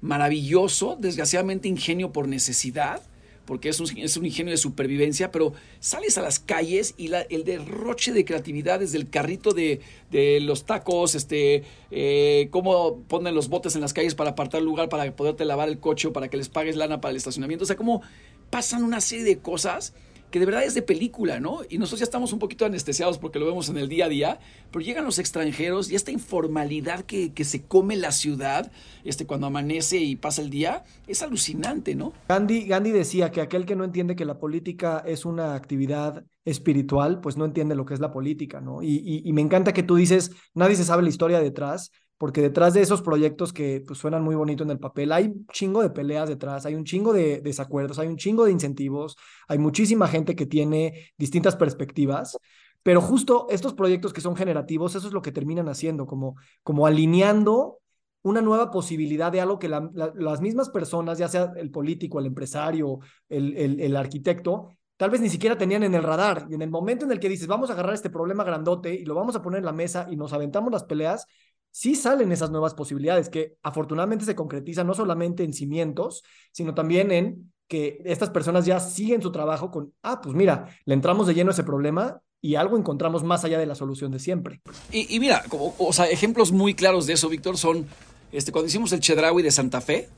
maravilloso, 0.00 0.96
desgraciadamente 0.98 1.68
ingenio 1.68 2.12
por 2.12 2.26
necesidad, 2.26 3.02
porque 3.44 3.68
es 3.68 3.80
un, 3.80 3.98
es 3.98 4.16
un, 4.16 4.24
ingenio 4.24 4.52
de 4.52 4.56
supervivencia, 4.56 5.30
pero 5.32 5.52
sales 5.80 6.16
a 6.18 6.22
las 6.22 6.38
calles 6.38 6.94
y 6.96 7.10
el 7.30 7.44
derroche 7.44 8.12
de 8.12 8.24
creatividad 8.24 8.80
desde 8.80 8.96
el 8.96 9.10
carrito 9.10 9.52
de, 9.52 9.80
de 10.10 10.40
los 10.40 10.64
tacos, 10.66 11.14
este, 11.14 11.64
eh, 11.90 12.48
cómo 12.50 13.00
ponen 13.08 13.34
los 13.34 13.48
botes 13.48 13.74
en 13.74 13.80
las 13.80 13.92
calles 13.92 14.14
para 14.14 14.30
apartar 14.30 14.62
lugar, 14.62 14.88
para 14.88 15.14
poderte 15.16 15.44
lavar 15.44 15.68
el 15.68 15.80
coche 15.80 16.08
o 16.08 16.12
para 16.12 16.28
que 16.28 16.36
les 16.36 16.48
pagues 16.48 16.76
lana 16.76 17.00
para 17.00 17.10
el 17.10 17.16
estacionamiento, 17.16 17.64
o 17.64 17.66
sea, 17.66 17.76
cómo 17.76 18.02
pasan 18.50 18.84
una 18.84 19.00
serie 19.00 19.24
de 19.24 19.38
cosas 19.38 19.94
que 20.30 20.38
de 20.38 20.46
verdad 20.46 20.64
es 20.64 20.74
de 20.74 20.82
película, 20.82 21.40
¿no? 21.40 21.60
Y 21.68 21.78
nosotros 21.78 22.00
ya 22.00 22.04
estamos 22.04 22.32
un 22.32 22.38
poquito 22.38 22.64
anestesiados 22.64 23.18
porque 23.18 23.38
lo 23.38 23.46
vemos 23.46 23.68
en 23.68 23.78
el 23.78 23.88
día 23.88 24.06
a 24.06 24.08
día, 24.08 24.38
pero 24.70 24.84
llegan 24.84 25.04
los 25.04 25.18
extranjeros 25.18 25.90
y 25.90 25.96
esta 25.96 26.10
informalidad 26.10 27.00
que, 27.04 27.32
que 27.32 27.44
se 27.44 27.62
come 27.62 27.96
la 27.96 28.12
ciudad 28.12 28.70
este, 29.04 29.26
cuando 29.26 29.46
amanece 29.46 29.98
y 29.98 30.16
pasa 30.16 30.42
el 30.42 30.50
día 30.50 30.84
es 31.06 31.22
alucinante, 31.22 31.94
¿no? 31.94 32.12
Gandhi, 32.28 32.66
Gandhi 32.66 32.90
decía 32.90 33.30
que 33.30 33.40
aquel 33.40 33.66
que 33.66 33.76
no 33.76 33.84
entiende 33.84 34.16
que 34.16 34.24
la 34.24 34.38
política 34.38 35.02
es 35.06 35.24
una 35.24 35.54
actividad 35.54 36.24
espiritual, 36.44 37.20
pues 37.20 37.36
no 37.36 37.44
entiende 37.44 37.74
lo 37.74 37.84
que 37.84 37.94
es 37.94 38.00
la 38.00 38.12
política, 38.12 38.60
¿no? 38.60 38.82
Y, 38.82 38.96
y, 39.04 39.22
y 39.28 39.32
me 39.32 39.42
encanta 39.42 39.72
que 39.72 39.82
tú 39.82 39.96
dices, 39.96 40.30
nadie 40.54 40.76
se 40.76 40.84
sabe 40.84 41.02
la 41.02 41.08
historia 41.08 41.40
detrás, 41.40 41.90
porque 42.20 42.42
detrás 42.42 42.74
de 42.74 42.82
esos 42.82 43.00
proyectos 43.00 43.50
que 43.50 43.82
pues, 43.86 43.98
suenan 43.98 44.22
muy 44.22 44.34
bonito 44.34 44.62
en 44.62 44.68
el 44.68 44.78
papel, 44.78 45.10
hay 45.10 45.24
un 45.24 45.46
chingo 45.46 45.80
de 45.80 45.88
peleas 45.88 46.28
detrás, 46.28 46.66
hay 46.66 46.74
un 46.74 46.84
chingo 46.84 47.14
de 47.14 47.40
desacuerdos, 47.40 47.98
hay 47.98 48.08
un 48.08 48.18
chingo 48.18 48.44
de 48.44 48.52
incentivos, 48.52 49.16
hay 49.48 49.56
muchísima 49.56 50.06
gente 50.06 50.36
que 50.36 50.44
tiene 50.44 51.12
distintas 51.16 51.56
perspectivas, 51.56 52.36
pero 52.82 53.00
justo 53.00 53.46
estos 53.48 53.72
proyectos 53.72 54.12
que 54.12 54.20
son 54.20 54.36
generativos, 54.36 54.94
eso 54.94 55.06
es 55.06 55.14
lo 55.14 55.22
que 55.22 55.32
terminan 55.32 55.70
haciendo, 55.70 56.06
como, 56.06 56.36
como 56.62 56.86
alineando 56.86 57.78
una 58.20 58.42
nueva 58.42 58.70
posibilidad 58.70 59.32
de 59.32 59.40
algo 59.40 59.58
que 59.58 59.70
la, 59.70 59.88
la, 59.94 60.12
las 60.14 60.42
mismas 60.42 60.68
personas, 60.68 61.16
ya 61.16 61.26
sea 61.26 61.54
el 61.56 61.70
político, 61.70 62.18
el 62.20 62.26
empresario, 62.26 62.98
el, 63.30 63.56
el, 63.56 63.80
el 63.80 63.96
arquitecto, 63.96 64.68
tal 64.98 65.08
vez 65.08 65.22
ni 65.22 65.30
siquiera 65.30 65.56
tenían 65.56 65.84
en 65.84 65.94
el 65.94 66.02
radar. 66.02 66.46
Y 66.50 66.54
en 66.54 66.60
el 66.60 66.68
momento 66.68 67.06
en 67.06 67.12
el 67.12 67.18
que 67.18 67.30
dices, 67.30 67.46
vamos 67.46 67.70
a 67.70 67.72
agarrar 67.72 67.94
este 67.94 68.10
problema 68.10 68.44
grandote 68.44 68.92
y 68.92 69.06
lo 69.06 69.14
vamos 69.14 69.34
a 69.36 69.40
poner 69.40 69.60
en 69.60 69.64
la 69.64 69.72
mesa 69.72 70.06
y 70.10 70.16
nos 70.16 70.34
aventamos 70.34 70.70
las 70.70 70.84
peleas, 70.84 71.24
sí 71.70 71.94
salen 71.94 72.32
esas 72.32 72.50
nuevas 72.50 72.74
posibilidades 72.74 73.28
que 73.28 73.56
afortunadamente 73.62 74.24
se 74.24 74.34
concretizan 74.34 74.86
no 74.86 74.94
solamente 74.94 75.44
en 75.44 75.52
cimientos, 75.52 76.22
sino 76.52 76.74
también 76.74 77.12
en 77.12 77.52
que 77.68 78.02
estas 78.04 78.30
personas 78.30 78.66
ya 78.66 78.80
siguen 78.80 79.22
su 79.22 79.30
trabajo 79.30 79.70
con, 79.70 79.92
ah, 80.02 80.20
pues 80.20 80.34
mira, 80.34 80.68
le 80.84 80.94
entramos 80.94 81.26
de 81.26 81.34
lleno 81.34 81.50
a 81.50 81.54
ese 81.54 81.62
problema 81.62 82.20
y 82.40 82.56
algo 82.56 82.76
encontramos 82.76 83.22
más 83.22 83.44
allá 83.44 83.58
de 83.58 83.66
la 83.66 83.74
solución 83.74 84.10
de 84.10 84.18
siempre. 84.18 84.60
Y, 84.90 85.14
y 85.14 85.20
mira, 85.20 85.44
como, 85.48 85.74
o 85.78 85.92
sea, 85.92 86.06
ejemplos 86.06 86.52
muy 86.52 86.74
claros 86.74 87.06
de 87.06 87.12
eso, 87.12 87.28
Víctor, 87.28 87.56
son 87.56 87.86
este, 88.32 88.52
cuando 88.52 88.68
hicimos 88.68 88.92
el 88.92 89.00
Chedraui 89.00 89.42
de 89.42 89.50
Santa 89.50 89.80
Fe, 89.80 90.08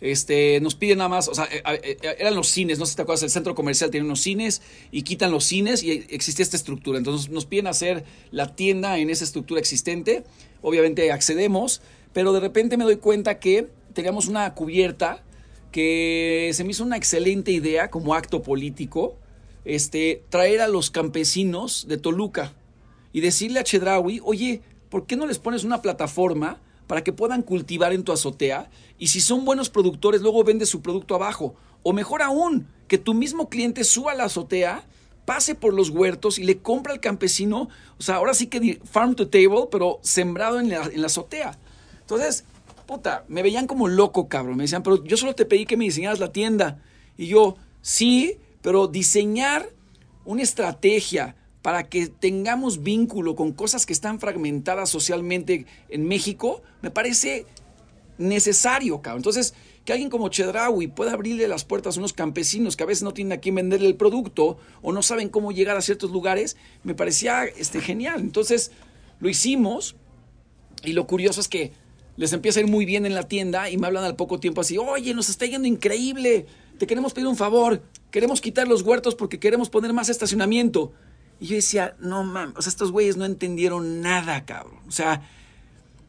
este, 0.00 0.60
nos 0.60 0.74
piden 0.74 0.98
nada 0.98 1.08
más, 1.08 1.28
o 1.28 1.34
sea, 1.34 1.48
eran 2.18 2.34
los 2.34 2.48
cines, 2.48 2.78
no 2.78 2.84
sé 2.84 2.90
si 2.90 2.96
te 2.96 3.02
acuerdas, 3.02 3.22
el 3.22 3.30
centro 3.30 3.54
comercial 3.54 3.90
tiene 3.90 4.04
unos 4.04 4.20
cines 4.20 4.60
y 4.90 5.02
quitan 5.02 5.30
los 5.30 5.44
cines 5.44 5.82
y 5.82 5.90
existe 6.10 6.42
esta 6.42 6.56
estructura. 6.56 6.98
Entonces 6.98 7.30
nos 7.30 7.46
piden 7.46 7.66
hacer 7.66 8.04
la 8.30 8.54
tienda 8.54 8.98
en 8.98 9.08
esa 9.08 9.24
estructura 9.24 9.58
existente. 9.58 10.24
Obviamente 10.62 11.10
accedemos, 11.12 11.82
pero 12.12 12.32
de 12.32 12.40
repente 12.40 12.76
me 12.76 12.84
doy 12.84 12.96
cuenta 12.96 13.38
que 13.38 13.68
teníamos 13.92 14.28
una 14.28 14.54
cubierta 14.54 15.22
que 15.72 16.50
se 16.54 16.64
me 16.64 16.70
hizo 16.70 16.84
una 16.84 16.96
excelente 16.96 17.50
idea 17.52 17.90
como 17.90 18.14
acto 18.14 18.42
político, 18.42 19.16
este, 19.64 20.22
traer 20.28 20.60
a 20.60 20.68
los 20.68 20.90
campesinos 20.90 21.86
de 21.88 21.98
Toluca 21.98 22.54
y 23.12 23.20
decirle 23.20 23.60
a 23.60 23.64
Chedraui, 23.64 24.20
oye, 24.24 24.62
¿por 24.88 25.06
qué 25.06 25.16
no 25.16 25.26
les 25.26 25.38
pones 25.38 25.64
una 25.64 25.82
plataforma 25.82 26.60
para 26.86 27.02
que 27.02 27.12
puedan 27.12 27.42
cultivar 27.42 27.92
en 27.92 28.04
tu 28.04 28.12
azotea 28.12 28.70
y 28.98 29.08
si 29.08 29.20
son 29.20 29.44
buenos 29.44 29.70
productores 29.70 30.22
luego 30.22 30.44
vendes 30.44 30.68
su 30.68 30.82
producto 30.82 31.14
abajo. 31.14 31.54
O 31.82 31.92
mejor 31.92 32.22
aún, 32.22 32.68
que 32.88 32.98
tu 32.98 33.14
mismo 33.14 33.48
cliente 33.48 33.84
suba 33.84 34.12
a 34.12 34.14
la 34.14 34.24
azotea, 34.24 34.84
pase 35.26 35.54
por 35.54 35.74
los 35.74 35.90
huertos 35.90 36.38
y 36.38 36.44
le 36.44 36.58
compra 36.58 36.94
al 36.94 37.00
campesino, 37.00 37.68
o 37.98 38.02
sea, 38.02 38.14
ahora 38.14 38.32
sí 38.32 38.46
que 38.46 38.80
farm 38.84 39.14
to 39.14 39.28
table, 39.28 39.66
pero 39.70 39.98
sembrado 40.02 40.58
en 40.58 40.70
la, 40.70 41.06
azotea. 41.06 41.58
Entonces, 42.00 42.44
puta, 42.86 43.24
me 43.28 43.42
veían 43.42 43.66
como 43.66 43.88
loco, 43.88 44.28
cabrón. 44.28 44.56
Me 44.56 44.64
decían, 44.64 44.82
pero 44.82 45.04
yo 45.04 45.16
solo 45.18 45.34
te 45.34 45.44
pedí 45.44 45.66
que 45.66 45.76
me 45.76 45.84
diseñaras 45.84 46.20
la 46.20 46.32
tienda. 46.32 46.80
Y 47.18 47.26
yo, 47.26 47.56
sí, 47.82 48.38
pero 48.62 48.86
diseñar 48.86 49.68
una 50.24 50.42
estrategia 50.42 51.36
para 51.60 51.88
que 51.88 52.06
tengamos 52.06 52.84
vínculo 52.84 53.34
con 53.34 53.52
cosas 53.52 53.84
que 53.84 53.92
están 53.92 54.20
fragmentadas 54.20 54.88
socialmente 54.88 55.66
en 55.88 56.06
México, 56.06 56.62
me 56.80 56.92
parece 56.92 57.46
necesario, 58.18 59.02
cabrón. 59.02 59.18
Entonces, 59.18 59.54
que 59.86 59.92
alguien 59.92 60.10
como 60.10 60.28
Chedraui 60.28 60.88
pueda 60.88 61.12
abrirle 61.12 61.46
las 61.46 61.64
puertas 61.64 61.96
a 61.96 62.00
unos 62.00 62.12
campesinos 62.12 62.76
que 62.76 62.82
a 62.82 62.86
veces 62.86 63.04
no 63.04 63.12
tienen 63.12 63.38
a 63.38 63.40
quién 63.40 63.54
venderle 63.54 63.86
el 63.86 63.94
producto 63.94 64.58
o 64.82 64.92
no 64.92 65.00
saben 65.00 65.28
cómo 65.28 65.52
llegar 65.52 65.76
a 65.76 65.80
ciertos 65.80 66.10
lugares, 66.10 66.56
me 66.82 66.94
parecía 66.94 67.44
este, 67.44 67.80
genial. 67.80 68.20
Entonces, 68.20 68.72
lo 69.20 69.28
hicimos 69.28 69.94
y 70.82 70.92
lo 70.92 71.06
curioso 71.06 71.40
es 71.40 71.46
que 71.46 71.72
les 72.16 72.32
empieza 72.32 72.58
a 72.58 72.64
ir 72.64 72.68
muy 72.68 72.84
bien 72.84 73.06
en 73.06 73.14
la 73.14 73.28
tienda 73.28 73.70
y 73.70 73.78
me 73.78 73.86
hablan 73.86 74.02
al 74.02 74.16
poco 74.16 74.40
tiempo 74.40 74.60
así, 74.60 74.76
oye, 74.76 75.14
nos 75.14 75.28
está 75.28 75.46
yendo 75.46 75.68
increíble, 75.68 76.46
te 76.78 76.88
queremos 76.88 77.14
pedir 77.14 77.28
un 77.28 77.36
favor, 77.36 77.80
queremos 78.10 78.40
quitar 78.40 78.66
los 78.66 78.82
huertos 78.82 79.14
porque 79.14 79.38
queremos 79.38 79.70
poner 79.70 79.92
más 79.92 80.08
estacionamiento. 80.08 80.92
Y 81.38 81.46
yo 81.46 81.54
decía, 81.54 81.94
no 82.00 82.24
mames, 82.24 82.56
o 82.56 82.62
sea, 82.62 82.70
estos 82.70 82.90
güeyes 82.90 83.16
no 83.16 83.24
entendieron 83.24 84.00
nada, 84.00 84.44
cabrón. 84.44 84.80
O 84.88 84.90
sea, 84.90 85.22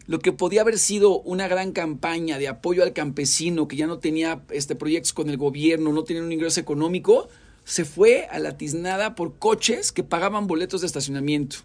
lo 0.08 0.20
que 0.20 0.32
podía 0.32 0.62
haber 0.62 0.80
sido 0.80 1.20
una 1.22 1.48
gran 1.48 1.74
campaña 1.74 2.40
de 2.40 2.48
apoyo 2.48 2.82
al 2.84 2.94
campesino 2.94 3.68
que 3.68 3.76
ya 3.76 3.88
no 3.88 4.00
tenía 4.00 4.42
este, 4.50 4.76
proyectos 4.76 5.14
con 5.14 5.30
el 5.30 5.38
gobierno, 5.38 5.92
no 5.92 6.04
tenía 6.04 6.24
un 6.24 6.32
ingreso 6.32 6.62
económico, 6.62 7.28
se 7.66 7.84
fue 7.84 8.26
a 8.32 8.40
la 8.40 8.58
tiznada 8.58 9.16
por 9.16 9.38
coches 9.38 9.92
que 9.92 10.04
pagaban 10.04 10.48
boletos 10.48 10.82
de 10.82 10.88
estacionamiento. 10.88 11.58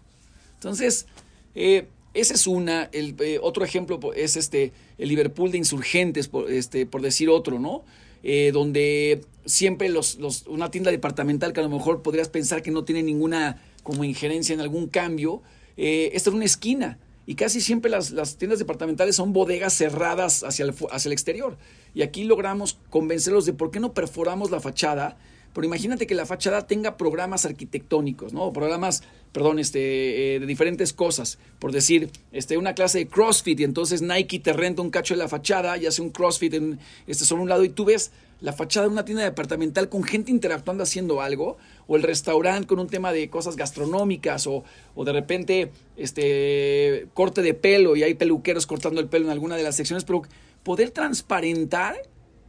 Entonces, 0.55 1.07
eh, 1.55 1.87
ese 2.13 2.33
es 2.33 2.45
una. 2.45 2.89
El, 2.91 3.15
eh, 3.19 3.39
otro 3.41 3.63
ejemplo 3.63 3.99
es 4.13 4.35
este, 4.35 4.73
el 4.97 5.09
Liverpool 5.09 5.51
de 5.51 5.57
insurgentes, 5.57 6.27
por, 6.27 6.51
este, 6.51 6.85
por 6.85 7.01
decir 7.01 7.29
otro, 7.29 7.59
¿no? 7.59 7.83
Eh, 8.23 8.51
donde 8.53 9.21
siempre 9.45 9.89
los, 9.89 10.15
los, 10.15 10.47
una 10.47 10.69
tienda 10.69 10.91
departamental 10.91 11.53
que 11.53 11.59
a 11.59 11.63
lo 11.63 11.69
mejor 11.69 12.01
podrías 12.01 12.29
pensar 12.29 12.61
que 12.61 12.71
no 12.71 12.83
tiene 12.83 13.03
ninguna 13.03 13.61
como 13.83 14.03
injerencia 14.03 14.53
en 14.53 14.61
algún 14.61 14.87
cambio, 14.87 15.41
eh, 15.75 16.11
esta 16.13 16.29
es 16.29 16.35
una 16.35 16.45
esquina 16.45 16.99
y 17.25 17.35
casi 17.35 17.61
siempre 17.61 17.89
las, 17.89 18.11
las, 18.11 18.37
tiendas 18.37 18.59
departamentales 18.59 19.15
son 19.15 19.33
bodegas 19.33 19.73
cerradas 19.73 20.43
hacia 20.43 20.65
el, 20.65 20.75
hacia 20.91 21.09
el 21.09 21.13
exterior. 21.13 21.57
Y 21.93 22.01
aquí 22.01 22.23
logramos 22.23 22.77
convencerlos 22.89 23.45
de 23.45 23.53
por 23.53 23.71
qué 23.71 23.79
no 23.79 23.93
perforamos 23.93 24.51
la 24.51 24.59
fachada 24.59 25.17
pero 25.53 25.65
imagínate 25.67 26.07
que 26.07 26.15
la 26.15 26.25
fachada 26.25 26.65
tenga 26.65 26.97
programas 26.97 27.45
arquitectónicos, 27.45 28.33
¿no? 28.33 28.51
Programas, 28.51 29.03
perdón, 29.31 29.59
este, 29.59 30.35
eh, 30.35 30.39
de 30.39 30.45
diferentes 30.47 30.93
cosas. 30.93 31.37
Por 31.59 31.71
decir, 31.71 32.09
este, 32.31 32.57
una 32.57 32.73
clase 32.73 32.99
de 32.99 33.07
CrossFit 33.07 33.59
y 33.59 33.63
entonces 33.63 34.01
Nike 34.01 34.39
te 34.39 34.53
renta 34.53 34.81
un 34.81 34.89
cacho 34.89 35.13
de 35.13 35.19
la 35.19 35.27
fachada 35.27 35.77
y 35.77 35.85
hace 35.85 36.01
un 36.01 36.09
CrossFit 36.09 36.55
en, 36.55 36.79
este, 37.05 37.25
sobre 37.25 37.43
un 37.43 37.49
lado 37.49 37.63
y 37.63 37.69
tú 37.69 37.85
ves 37.85 38.11
la 38.41 38.51
fachada 38.51 38.87
de 38.87 38.93
una 38.93 39.05
tienda 39.05 39.23
departamental 39.23 39.89
con 39.89 40.03
gente 40.03 40.31
interactuando 40.31 40.83
haciendo 40.83 41.21
algo, 41.21 41.57
o 41.87 41.95
el 41.95 42.03
restaurante 42.03 42.67
con 42.67 42.79
un 42.79 42.87
tema 42.87 43.11
de 43.11 43.29
cosas 43.29 43.55
gastronómicas, 43.55 44.47
o, 44.47 44.63
o 44.95 45.05
de 45.05 45.13
repente 45.13 45.71
este, 45.97 47.07
corte 47.13 47.41
de 47.41 47.53
pelo 47.53 47.95
y 47.95 48.03
hay 48.03 48.13
peluqueros 48.13 48.65
cortando 48.65 49.01
el 49.01 49.07
pelo 49.07 49.25
en 49.25 49.31
alguna 49.31 49.55
de 49.55 49.63
las 49.63 49.75
secciones, 49.75 50.03
pero 50.03 50.23
poder 50.63 50.91
transparentar 50.91 51.95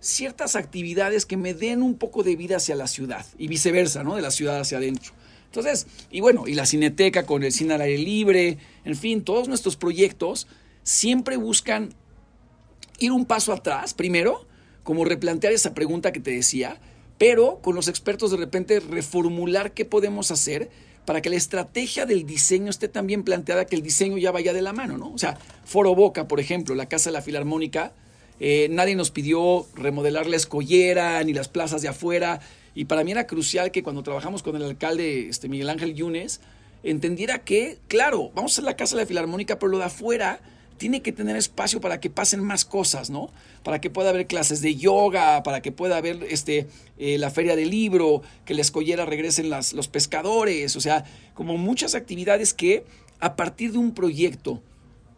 ciertas 0.01 0.55
actividades 0.55 1.25
que 1.25 1.37
me 1.37 1.55
den 1.55 1.83
un 1.83 1.97
poco 1.97 2.23
de 2.23 2.37
vida 2.37 2.57
hacia 2.57 2.77
la 2.77 2.87
ciudad 2.87 3.25
y 3.39 3.49
viceversa, 3.49 4.05
¿no? 4.05 4.17
De 4.17 4.23
la 4.23 4.31
ciudad 4.31 4.61
hacia 4.61 4.79
adentro. 4.79 5.13
Entonces, 5.47 5.87
y 6.11 6.21
bueno, 6.21 6.47
y 6.47 6.55
la 6.55 6.67
cineteca 6.67 7.27
con 7.27 7.43
el 7.43 7.53
cine 7.53 7.75
al 7.75 7.81
aire 7.81 7.99
libre, 7.99 8.59
en 8.85 8.97
fin, 8.97 9.23
todos 9.23 9.49
nuestros 9.49 9.77
proyectos 9.77 10.47
siempre 10.83 11.37
buscan 11.37 11.95
ir 12.99 13.13
un 13.13 13.25
paso 13.25 13.53
atrás, 13.53 13.95
primero, 13.95 14.47
como 14.83 15.05
replantear 15.05 15.53
esa 15.53 15.73
pregunta 15.73 16.13
que 16.13 16.21
te 16.21 16.33
decía, 16.33 16.81
pero 17.19 17.61
con 17.63 17.75
los 17.75 17.89
expertos 17.89 18.31
de 18.31 18.37
repente 18.37 18.81
reformular 18.81 19.73
qué 19.73 19.85
podemos 19.85 20.31
hacer 20.31 20.71
para 21.05 21.21
que 21.21 21.31
la 21.31 21.37
estrategia 21.37 22.07
del 22.07 22.25
diseño 22.27 22.71
esté 22.71 22.89
también 22.89 23.25
planteada, 23.25 23.67
que 23.67 23.77
el 23.77 23.83
diseño 23.83 24.17
ya 24.19 24.33
vaya 24.33 24.53
de 24.53 24.63
la 24.63 24.73
mano, 24.73 24.97
¿no? 24.97 25.13
O 25.13 25.19
sea, 25.19 25.39
Foro 25.65 25.95
Boca, 25.95 26.27
por 26.27 26.41
ejemplo, 26.41 26.75
la 26.75 26.87
Casa 26.87 27.11
de 27.11 27.15
la 27.15 27.23
Filarmónica, 27.23 27.93
eh, 28.41 28.69
nadie 28.71 28.95
nos 28.95 29.11
pidió 29.11 29.67
remodelar 29.75 30.27
la 30.27 30.37
escollera 30.37 31.23
ni 31.23 31.33
las 31.33 31.49
plazas 31.49 31.83
de 31.83 31.89
afuera. 31.89 32.41
Y 32.75 32.87
para 32.87 33.05
mí 33.05 33.13
era 33.13 33.27
crucial 33.27 33.71
que 33.71 33.83
cuando 33.83 34.03
trabajamos 34.03 34.43
con 34.43 34.57
el 34.57 34.65
alcalde 34.65 35.29
este, 35.29 35.49
Miguel 35.49 35.71
Ángel 35.71 35.95
Yunes, 35.95 36.41
entendiera 36.83 37.45
que, 37.45 37.79
claro, 37.87 38.31
vamos 38.35 38.53
a 38.53 38.55
hacer 38.55 38.65
la 38.65 38.77
casa 38.77 38.97
de 38.97 39.03
la 39.03 39.07
Filarmónica, 39.07 39.59
pero 39.59 39.71
lo 39.71 39.79
de 39.79 39.85
afuera 39.85 40.41
tiene 40.77 41.03
que 41.03 41.13
tener 41.13 41.37
espacio 41.37 41.81
para 41.81 42.01
que 42.01 42.11
pasen 42.11 42.43
más 42.43 42.65
cosas, 42.65 43.11
¿no? 43.11 43.31
Para 43.63 43.81
que 43.81 43.91
pueda 43.91 44.11
haber 44.11 44.27
clases 44.27 44.61
de 44.61 44.75
yoga, 44.77 45.43
para 45.43 45.63
que 45.63 45.73
pueda 45.73 45.97
haber 45.97 46.25
este, 46.31 46.67
eh, 46.99 47.19
la 47.19 47.31
feria 47.31 47.57
del 47.57 47.71
libro, 47.71 48.23
que 48.45 48.55
la 48.55 48.61
escollera 48.61 49.05
regresen 49.05 49.51
las, 49.51 49.73
los 49.73 49.89
pescadores, 49.89 50.77
o 50.77 50.81
sea, 50.81 51.05
como 51.35 51.57
muchas 51.57 51.95
actividades 51.95 52.55
que 52.55 52.85
a 53.21 53.37
partir 53.37 53.73
de 53.73 53.79
un 53.79 53.95
proyecto, 53.95 54.61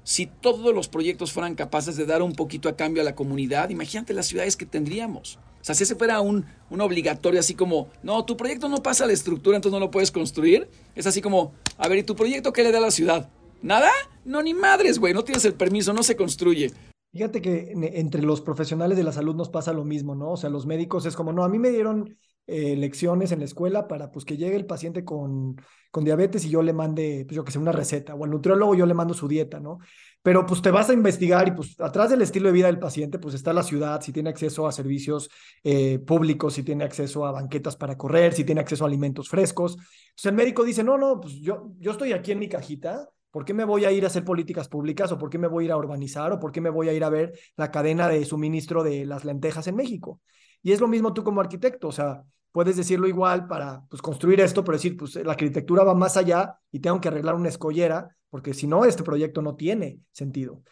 si 0.05 0.27
todos 0.27 0.73
los 0.75 0.88
proyectos 0.88 1.33
fueran 1.33 1.57
capaces 1.57 1.97
de 1.97 2.07
dar 2.07 2.23
un 2.23 2.35
poquito 2.35 2.69
a 2.69 2.77
cambio 2.77 3.03
a 3.03 3.05
la 3.05 3.16
comunidad, 3.16 3.71
imagínate 3.71 4.14
las 4.14 4.27
ciudades 4.27 4.57
que 4.57 4.66
tendríamos. 4.66 5.38
O 5.61 5.64
sea, 5.66 5.75
si 5.75 5.83
ese 5.83 5.97
fuera 5.97 6.21
un, 6.21 6.47
un 6.71 6.81
obligatorio, 6.81 7.40
así 7.40 7.55
como, 7.55 7.88
no, 8.05 8.25
tu 8.25 8.37
proyecto 8.37 8.69
no 8.69 8.85
pasa 8.85 9.03
a 9.03 9.07
la 9.09 9.12
estructura, 9.12 9.57
entonces 9.57 9.73
no 9.73 9.85
lo 9.85 9.90
puedes 9.90 10.12
construir, 10.12 10.69
es 10.95 11.09
así 11.09 11.21
como, 11.21 11.53
a 11.77 11.88
ver, 11.88 11.99
¿y 11.99 12.03
tu 12.05 12.14
proyecto 12.14 12.53
qué 12.53 12.62
le 12.62 12.71
da 12.71 12.79
a 12.79 12.83
la 12.83 12.92
ciudad? 12.92 13.29
¿Nada? 13.62 13.90
No, 14.25 14.42
ni 14.42 14.55
madres, 14.55 14.99
güey, 14.99 15.14
no 15.14 15.25
tienes 15.25 15.45
el 15.45 15.55
permiso, 15.55 15.92
no 15.92 16.03
se 16.03 16.16
construye. 16.16 16.73
Fíjate 17.12 17.40
que 17.40 17.73
entre 17.95 18.23
los 18.23 18.42
profesionales 18.42 18.99
de 18.99 19.05
la 19.05 19.12
salud 19.12 19.35
nos 19.35 19.49
pasa 19.49 19.73
lo 19.73 19.85
mismo, 19.85 20.14
¿no? 20.14 20.33
O 20.33 20.37
sea, 20.37 20.51
los 20.51 20.66
médicos 20.66 21.07
es 21.07 21.16
como, 21.16 21.33
no, 21.33 21.45
a 21.45 21.49
mí 21.49 21.59
me 21.59 21.71
dieron 21.71 22.19
eh, 22.47 22.77
lecciones 22.77 23.33
en 23.33 23.40
la 23.40 23.47
escuela 23.47 23.88
para 23.88 24.12
pues 24.12 24.25
que 24.25 24.37
llegue 24.37 24.55
el 24.55 24.66
paciente 24.66 25.05
con, 25.05 25.57
con 25.90 26.05
diabetes 26.05 26.45
y 26.45 26.51
yo 26.51 26.62
le 26.62 26.73
mande, 26.73 27.25
pues 27.27 27.35
yo 27.35 27.45
que 27.45 27.51
sé, 27.51 27.59
una 27.59 27.73
receta, 27.73 28.14
o 28.14 28.23
al 28.23 28.31
nutriólogo 28.31 28.75
yo 28.75 28.87
le 28.87 28.95
mando 28.95 29.14
su 29.14 29.27
dieta, 29.27 29.59
¿no? 29.59 29.79
Pero 30.23 30.45
pues 30.45 30.61
te 30.62 30.71
vas 30.71 30.90
a 30.90 30.92
investigar 30.92 31.49
y 31.49 31.53
pues 31.53 31.81
atrás 31.81 32.11
del 32.11 32.23
estilo 32.23 32.49
de 32.49 32.53
vida 32.53 32.66
del 32.66 32.79
paciente 32.79 33.19
pues 33.19 33.35
está 33.35 33.53
la 33.53 33.62
ciudad, 33.62 34.01
si 34.03 34.12
tiene 34.12 34.29
acceso 34.29 34.66
a 34.66 34.73
servicios 34.73 35.31
eh, 35.64 35.99
públicos, 35.99 36.55
si 36.55 36.62
tiene 36.62 36.85
acceso 36.85 37.25
a 37.27 37.33
banquetas 37.33 37.77
para 37.77 37.97
correr, 37.97 38.33
si 38.33 38.45
tiene 38.45 38.61
acceso 38.61 38.85
a 38.85 38.88
alimentos 38.88 39.29
frescos. 39.29 39.73
Entonces 39.73 40.27
el 40.27 40.35
médico 40.35 40.64
dice, 40.64 40.85
no, 40.85 40.99
no, 40.99 41.19
pues 41.21 41.35
yo, 41.37 41.73
yo 41.79 41.92
estoy 41.92 42.12
aquí 42.12 42.31
en 42.31 42.38
mi 42.40 42.49
cajita, 42.49 43.09
¿Por 43.37 43.44
qué 43.44 43.53
me 43.53 43.66
voy 43.66 43.85
a 43.85 43.92
ir 43.92 44.03
a 44.03 44.07
hacer 44.07 44.25
políticas 44.25 44.66
públicas 44.66 45.12
o 45.12 45.18
por 45.18 45.29
qué 45.29 45.37
me 45.37 45.46
voy 45.46 45.64
a 45.64 45.66
ir 45.66 45.72
a 45.72 45.77
urbanizar 45.77 46.33
o 46.33 46.40
por 46.40 46.53
qué 46.53 46.62
me 46.62 46.70
voy 46.70 46.88
a 46.88 46.94
ir 46.94 47.05
a 47.05 47.11
ver 47.11 47.38
la 47.59 47.70
cadena 47.70 48.09
de 48.09 48.25
suministro 48.25 48.83
de 48.83 49.05
las 49.05 49.27
lentejas 49.27 49.66
en 49.66 49.77
México? 49.77 50.22
Y 50.62 50.72
es 50.72 50.81
lo 50.81 50.88
mismo 50.88 51.12
tú 51.12 51.22
como 51.22 51.42
arquitecto, 51.42 51.88
o 51.88 51.92
sea, 51.92 52.22
puedes 52.51 52.79
decirlo 52.79 53.07
igual 53.07 53.46
para 53.46 53.83
pues, 53.90 54.01
construir 54.01 54.40
esto, 54.40 54.64
pero 54.64 54.79
decir, 54.79 54.96
pues 54.96 55.16
la 55.16 55.33
arquitectura 55.33 55.85
va 55.85 55.94
más 55.94 56.16
allá 56.16 56.59
y 56.72 56.81
tengo 56.81 56.99
que 56.99 57.09
arreglar 57.09 57.35
una 57.35 57.51
escollera, 57.51 58.16
porque 58.31 58.55
si 58.55 58.66
no, 58.66 58.87
este 58.87 59.03
proyecto 59.03 59.42
no 59.42 59.55
tiene 59.55 60.01
sentido. 60.12 60.62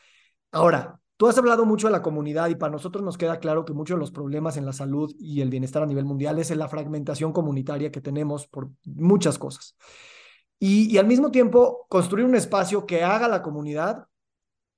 Ahora, 0.50 0.98
tú 1.18 1.26
has 1.26 1.36
hablado 1.36 1.66
mucho 1.66 1.88
de 1.88 1.92
la 1.92 2.00
comunidad 2.00 2.48
y 2.48 2.54
para 2.54 2.72
nosotros 2.72 3.04
nos 3.04 3.18
queda 3.18 3.40
claro 3.40 3.66
que 3.66 3.74
muchos 3.74 3.96
de 3.96 4.00
los 4.00 4.10
problemas 4.10 4.56
en 4.56 4.64
la 4.64 4.72
salud 4.72 5.14
y 5.18 5.42
el 5.42 5.50
bienestar 5.50 5.82
a 5.82 5.86
nivel 5.86 6.06
mundial 6.06 6.38
es 6.38 6.50
en 6.50 6.60
la 6.60 6.68
fragmentación 6.68 7.34
comunitaria 7.34 7.92
que 7.92 8.00
tenemos 8.00 8.46
por 8.46 8.70
muchas 8.86 9.38
cosas. 9.38 9.76
Y, 10.66 10.96
al 10.96 11.06
mismo 11.06 11.30
tiempo, 11.30 11.84
construir 11.90 12.24
un 12.24 12.34
espacio 12.34 12.86
que 12.86 13.04
haga 13.04 13.28
la 13.28 13.42
comunidad, 13.42 14.06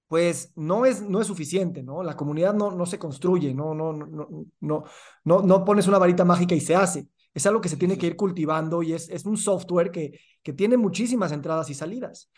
pues 0.08 0.52
no 0.56 0.84
es, 0.84 1.00
no 1.00 1.20
es 1.20 1.28
suficiente, 1.28 1.84
¿no? 1.84 2.02
La 2.02 2.16
comunidad 2.16 2.54
no, 2.54 2.72
no 2.72 2.86
se 2.86 2.98
construye, 2.98 3.54
no, 3.54 3.72
no, 3.72 3.92
no, 3.92 4.28
no, 4.58 4.84
no, 5.22 5.42
no 5.42 5.64
pones 5.64 5.86
una 5.86 5.98
varita 5.98 6.24
mágica 6.24 6.56
y 6.56 6.60
se 6.60 6.74
hace. 6.74 7.06
Es 7.32 7.46
algo 7.46 7.60
que 7.60 7.68
se 7.68 7.76
tiene 7.76 7.96
que 7.96 8.08
ir 8.08 8.16
cultivando 8.16 8.82
y 8.82 8.94
es, 8.94 9.08
es 9.10 9.24
un 9.26 9.36
software 9.36 9.92
que, 9.92 10.18
que 10.42 10.52
tiene 10.52 10.76
muchísimas 10.76 11.30
entradas 11.30 11.70
y 11.70 11.74
salidas. 11.74 12.32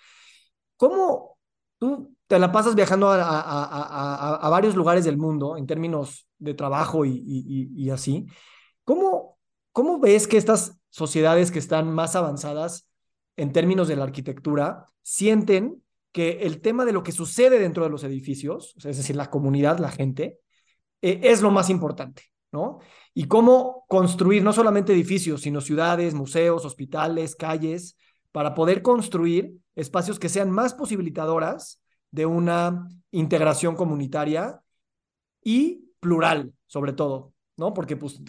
¿Cómo 0.77 1.39
tú 1.79 2.15
te 2.27 2.39
la 2.39 2.53
pasas 2.53 2.75
viajando 2.75 3.09
a, 3.09 3.23
a, 3.23 4.35
a, 4.35 4.49
varios 4.51 4.77
lugares 4.77 5.07
del 5.07 5.17
mundo 5.17 5.57
en 5.57 5.67
términos 5.67 6.29
de 6.39 6.53
trabajo 6.53 7.07
y, 7.07 7.13
y, 7.27 7.71
y 7.75 7.89
así? 7.89 8.27
¿Cómo, 8.85 9.39
¿Cómo 9.73 10.01
ves 10.01 10.29
que 10.29 10.37
estas 10.37 10.79
sociedades 10.91 11.51
que 11.51 11.61
están 11.61 11.91
más 11.95 12.15
avanzadas 12.15 12.89
en 13.39 13.53
términos 13.53 13.89
de 13.89 13.97
la 13.97 14.05
arquitectura, 14.05 14.87
sienten 15.03 15.83
que 16.13 16.41
el 16.43 16.61
tema 16.61 16.85
de 16.85 16.93
lo 16.93 17.05
que 17.05 17.13
sucede 17.13 17.61
dentro 17.61 17.85
de 17.85 17.91
los 17.91 18.03
edificios, 18.03 18.75
es 18.79 18.97
decir, 18.97 19.15
la 19.15 19.31
comunidad, 19.31 19.79
la 19.79 19.91
gente, 19.91 20.41
eh, 21.01 21.21
es 21.23 21.41
lo 21.41 21.53
más 21.53 21.71
importante, 21.71 22.25
¿no? 22.51 22.81
Y 23.15 23.29
cómo 23.29 23.85
construir 23.89 24.43
no 24.43 24.53
solamente 24.53 24.93
edificios, 24.93 25.43
sino 25.43 25.61
ciudades, 25.61 26.15
museos, 26.15 26.65
hospitales, 26.65 27.37
calles, 27.37 27.97
para 28.33 28.55
poder 28.55 28.83
construir 28.83 29.53
espacios 29.77 30.19
que 30.19 30.29
sean 30.29 30.51
más 30.51 30.75
posibilitadoras 30.75 31.81
de 32.11 32.27
una 32.27 32.89
integración 33.13 33.77
comunitaria 33.77 34.61
y 35.45 35.93
plural, 36.01 36.53
sobre 36.67 36.93
todo, 36.93 37.35
¿no? 37.57 37.73
Porque 37.73 37.97
pues, 37.97 38.21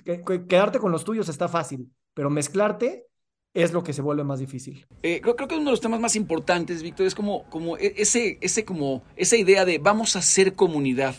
quedarte 0.48 0.78
con 0.78 0.92
los 0.92 1.04
tuyos 1.04 1.30
está 1.30 1.48
fácil, 1.48 1.92
pero 2.14 2.30
mezclarte 2.30 3.09
es 3.54 3.74
lo 3.74 3.84
que 3.84 3.94
se 3.94 4.02
vuelve 4.02 4.24
más 4.24 4.40
difícil. 4.40 4.86
Eh, 5.04 5.22
creo, 5.22 5.36
que 5.36 5.56
uno 5.56 5.66
de 5.66 5.72
los 5.72 5.82
temas 5.82 6.00
más 6.00 6.16
importantes, 6.16 6.84
Víctor, 6.84 7.08
es 7.08 7.16
como, 7.16 7.44
como 7.50 7.78
e, 7.78 7.96
ese, 7.98 8.38
ese, 8.42 8.66
como 8.66 9.04
esa 9.16 9.38
idea 9.38 9.66
de 9.66 9.78
vamos 9.80 10.16
a 10.16 10.22
ser 10.22 10.54
comunidad. 10.54 11.16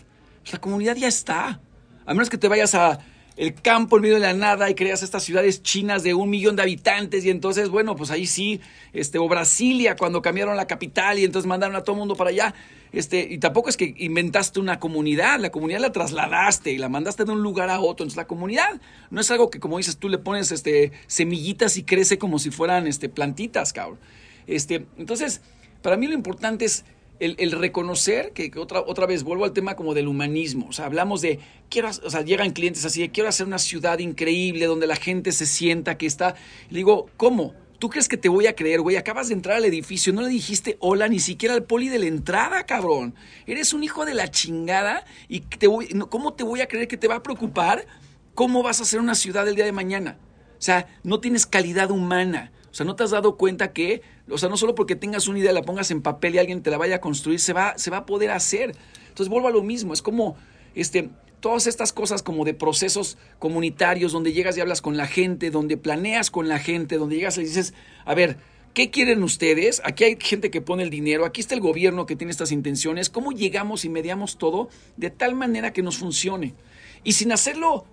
La 0.52 0.60
comunidad 0.60 0.96
ya 0.96 1.08
está. 1.08 1.60
A 2.06 2.14
menos 2.14 2.30
que 2.30 2.38
te 2.38 2.48
vayas 2.48 2.74
a 2.74 2.98
el 3.40 3.54
campo 3.54 3.96
en 3.96 4.02
medio 4.02 4.16
de 4.16 4.20
la 4.20 4.34
nada 4.34 4.68
y 4.68 4.74
creas 4.74 5.02
estas 5.02 5.22
ciudades 5.22 5.62
chinas 5.62 6.02
de 6.02 6.12
un 6.12 6.28
millón 6.28 6.56
de 6.56 6.62
habitantes 6.62 7.24
y 7.24 7.30
entonces, 7.30 7.70
bueno, 7.70 7.96
pues 7.96 8.10
ahí 8.10 8.26
sí, 8.26 8.60
este, 8.92 9.18
o 9.18 9.26
Brasilia 9.28 9.96
cuando 9.96 10.20
cambiaron 10.20 10.58
la 10.58 10.66
capital 10.66 11.18
y 11.18 11.24
entonces 11.24 11.48
mandaron 11.48 11.74
a 11.74 11.82
todo 11.82 11.94
el 11.94 12.00
mundo 12.00 12.16
para 12.16 12.28
allá. 12.28 12.54
Este, 12.92 13.26
y 13.30 13.38
tampoco 13.38 13.70
es 13.70 13.78
que 13.78 13.94
inventaste 13.96 14.60
una 14.60 14.78
comunidad, 14.78 15.40
la 15.40 15.48
comunidad 15.50 15.80
la 15.80 15.90
trasladaste 15.90 16.70
y 16.70 16.76
la 16.76 16.90
mandaste 16.90 17.24
de 17.24 17.32
un 17.32 17.42
lugar 17.42 17.70
a 17.70 17.80
otro. 17.80 18.04
Entonces 18.04 18.18
la 18.18 18.26
comunidad 18.26 18.78
no 19.08 19.22
es 19.22 19.30
algo 19.30 19.48
que, 19.48 19.58
como 19.58 19.78
dices, 19.78 19.96
tú 19.96 20.10
le 20.10 20.18
pones 20.18 20.52
este, 20.52 20.92
semillitas 21.06 21.78
y 21.78 21.84
crece 21.84 22.18
como 22.18 22.38
si 22.38 22.50
fueran 22.50 22.86
este, 22.86 23.08
plantitas, 23.08 23.72
cabrón. 23.72 24.00
Este, 24.48 24.84
entonces, 24.98 25.40
para 25.80 25.96
mí 25.96 26.08
lo 26.08 26.12
importante 26.12 26.66
es 26.66 26.84
el, 27.20 27.52
reconocer 27.52 28.32
que, 28.32 28.50
otra, 28.56 28.80
otra 28.80 29.06
vez 29.06 29.22
vuelvo 29.22 29.44
al 29.44 29.52
tema 29.52 29.76
como 29.76 29.94
del 29.94 30.08
humanismo. 30.08 30.66
O 30.68 30.72
sea, 30.72 30.86
hablamos 30.86 31.20
de, 31.20 31.38
quiero, 31.68 31.88
o 31.88 32.10
sea, 32.10 32.22
llegan 32.22 32.52
clientes 32.52 32.84
así 32.84 33.02
de, 33.02 33.10
quiero 33.10 33.28
hacer 33.28 33.46
una 33.46 33.58
ciudad 33.58 33.98
increíble 33.98 34.66
donde 34.66 34.86
la 34.86 34.96
gente 34.96 35.32
se 35.32 35.46
sienta 35.46 35.98
que 35.98 36.06
está. 36.06 36.34
le 36.70 36.78
digo, 36.78 37.06
¿cómo? 37.16 37.54
¿Tú 37.78 37.88
crees 37.88 38.08
que 38.08 38.16
te 38.16 38.28
voy 38.28 38.46
a 38.46 38.54
creer, 38.54 38.80
güey? 38.80 38.96
Acabas 38.96 39.28
de 39.28 39.34
entrar 39.34 39.56
al 39.56 39.64
edificio, 39.64 40.12
no 40.12 40.22
le 40.22 40.28
dijiste 40.28 40.76
hola 40.80 41.08
ni 41.08 41.18
siquiera 41.18 41.54
al 41.54 41.64
poli 41.64 41.88
de 41.88 41.98
la 41.98 42.06
entrada, 42.06 42.64
cabrón. 42.64 43.14
Eres 43.46 43.72
un 43.72 43.84
hijo 43.84 44.04
de 44.04 44.14
la 44.14 44.30
chingada 44.30 45.04
y 45.28 45.40
te 45.40 45.66
voy, 45.66 45.88
¿cómo 46.10 46.34
te 46.34 46.44
voy 46.44 46.60
a 46.60 46.68
creer 46.68 46.88
que 46.88 46.98
te 46.98 47.08
va 47.08 47.16
a 47.16 47.22
preocupar 47.22 47.86
cómo 48.34 48.62
vas 48.62 48.80
a 48.80 48.82
hacer 48.82 49.00
una 49.00 49.14
ciudad 49.14 49.48
el 49.48 49.54
día 49.54 49.64
de 49.64 49.72
mañana? 49.72 50.18
O 50.58 50.62
sea, 50.62 50.88
no 51.04 51.20
tienes 51.20 51.46
calidad 51.46 51.90
humana. 51.90 52.52
O 52.70 52.74
sea, 52.74 52.86
¿no 52.86 52.94
te 52.94 53.02
has 53.02 53.10
dado 53.10 53.36
cuenta 53.36 53.72
que, 53.72 54.02
o 54.30 54.38
sea, 54.38 54.48
no 54.48 54.56
solo 54.56 54.74
porque 54.74 54.96
tengas 54.96 55.26
una 55.28 55.40
idea, 55.40 55.52
la 55.52 55.62
pongas 55.62 55.90
en 55.90 56.02
papel 56.02 56.34
y 56.34 56.38
alguien 56.38 56.62
te 56.62 56.70
la 56.70 56.78
vaya 56.78 56.96
a 56.96 57.00
construir, 57.00 57.40
se 57.40 57.52
va, 57.52 57.76
se 57.76 57.90
va 57.90 57.98
a 57.98 58.06
poder 58.06 58.30
hacer? 58.30 58.74
Entonces 59.08 59.28
vuelvo 59.28 59.48
a 59.48 59.50
lo 59.50 59.62
mismo, 59.62 59.92
es 59.92 60.02
como, 60.02 60.36
este, 60.74 61.10
todas 61.40 61.66
estas 61.66 61.92
cosas 61.92 62.22
como 62.22 62.44
de 62.44 62.54
procesos 62.54 63.18
comunitarios 63.38 64.12
donde 64.12 64.32
llegas 64.32 64.56
y 64.56 64.60
hablas 64.60 64.82
con 64.82 64.96
la 64.96 65.06
gente, 65.06 65.50
donde 65.50 65.76
planeas 65.76 66.30
con 66.30 66.48
la 66.48 66.58
gente, 66.58 66.96
donde 66.96 67.16
llegas 67.16 67.38
y 67.38 67.42
dices, 67.42 67.74
a 68.04 68.14
ver, 68.14 68.38
¿qué 68.74 68.90
quieren 68.90 69.22
ustedes? 69.22 69.82
Aquí 69.84 70.04
hay 70.04 70.16
gente 70.20 70.50
que 70.50 70.60
pone 70.60 70.82
el 70.82 70.90
dinero, 70.90 71.24
aquí 71.24 71.40
está 71.40 71.54
el 71.54 71.60
gobierno 71.60 72.06
que 72.06 72.16
tiene 72.16 72.30
estas 72.30 72.52
intenciones, 72.52 73.10
¿cómo 73.10 73.32
llegamos 73.32 73.84
y 73.84 73.88
mediamos 73.88 74.38
todo 74.38 74.68
de 74.96 75.10
tal 75.10 75.34
manera 75.34 75.72
que 75.72 75.82
nos 75.82 75.96
funcione? 75.98 76.54
Y 77.02 77.12
sin 77.12 77.32
hacerlo 77.32 77.86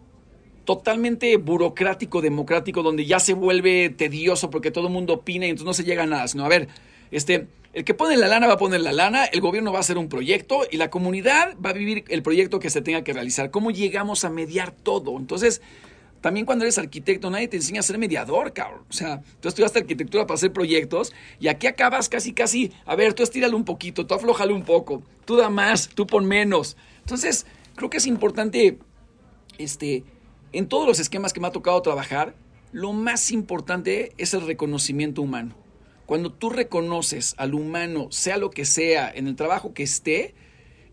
totalmente 0.68 1.38
burocrático, 1.38 2.22
democrático, 2.22 2.84
donde 2.84 3.06
ya 3.06 3.22
se 3.22 3.34
vuelve 3.34 3.90
tedioso 3.90 4.50
porque 4.50 4.70
todo 4.70 4.88
el 4.88 4.94
mundo 4.94 5.14
opina 5.14 5.46
y 5.46 5.50
entonces 5.52 5.66
no 5.66 5.74
se 5.74 5.86
llega 5.86 6.04
a 6.04 6.08
nada, 6.08 6.28
sino 6.28 6.44
a 6.44 6.50
ver, 6.50 6.68
este, 7.10 7.48
el 7.72 7.86
que 7.86 7.94
pone 7.94 8.18
la 8.18 8.28
lana 8.28 8.48
va 8.48 8.56
a 8.56 8.58
poner 8.58 8.82
la 8.82 8.92
lana, 8.92 9.24
el 9.24 9.40
gobierno 9.40 9.72
va 9.72 9.78
a 9.78 9.80
hacer 9.80 9.98
un 9.98 10.10
proyecto 10.10 10.68
y 10.70 10.76
la 10.76 10.90
comunidad 10.90 11.56
va 11.66 11.70
a 11.70 11.74
vivir 11.74 12.04
el 12.10 12.22
proyecto 12.22 12.60
que 12.60 12.70
se 12.70 12.82
tenga 12.82 13.02
que 13.06 13.14
realizar. 13.14 13.50
¿Cómo 13.50 13.72
llegamos 13.72 14.26
a 14.26 14.30
mediar 14.30 14.72
todo? 14.72 15.18
Entonces, 15.18 15.62
también 16.20 16.46
cuando 16.46 16.66
eres 16.66 16.78
arquitecto, 16.78 17.30
nadie 17.30 17.48
te 17.48 17.56
enseña 17.56 17.80
a 17.80 17.84
ser 17.84 17.98
mediador, 17.98 18.52
cabrón. 18.52 18.82
O 18.90 18.94
sea, 18.94 19.22
tú 19.40 19.48
estudiaste 19.48 19.80
arquitectura 19.80 20.28
para 20.28 20.36
hacer 20.36 20.52
proyectos 20.52 21.14
y 21.40 21.48
aquí 21.48 21.68
acabas 21.68 22.10
casi, 22.10 22.34
casi, 22.34 22.74
a 22.86 22.98
ver, 22.98 23.14
tú 23.14 23.24
estírale 23.24 23.56
un 23.56 23.64
poquito, 23.64 24.06
tú 24.06 24.16
aflojale 24.16 24.52
un 24.52 24.64
poco, 24.64 25.02
tú 25.24 25.38
da 25.38 25.50
más, 25.50 25.88
tú 25.88 26.06
pon 26.06 26.26
menos. 26.26 26.76
Entonces, 27.00 27.46
creo 27.78 27.90
que 27.90 28.00
es 28.00 28.06
importante, 28.06 28.80
este, 29.58 30.04
en 30.58 30.68
todos 30.68 30.88
los 30.88 31.00
esquemas 31.00 31.34
que 31.34 31.40
me 31.40 31.48
ha 31.48 31.52
tocado 31.52 31.80
trabajar, 31.84 32.34
lo 32.72 32.92
más 32.92 33.32
importante 33.32 34.14
es 34.18 34.34
el 34.34 34.42
reconocimiento 34.42 35.22
humano. 35.22 35.56
Cuando 36.08 36.32
tú 36.32 36.50
reconoces 36.50 37.36
al 37.38 37.54
humano, 37.54 38.08
sea 38.10 38.38
lo 38.38 38.50
que 38.50 38.66
sea, 38.66 39.12
en 39.14 39.28
el 39.28 39.36
trabajo 39.36 39.76
que 39.76 39.84
esté, 39.84 40.34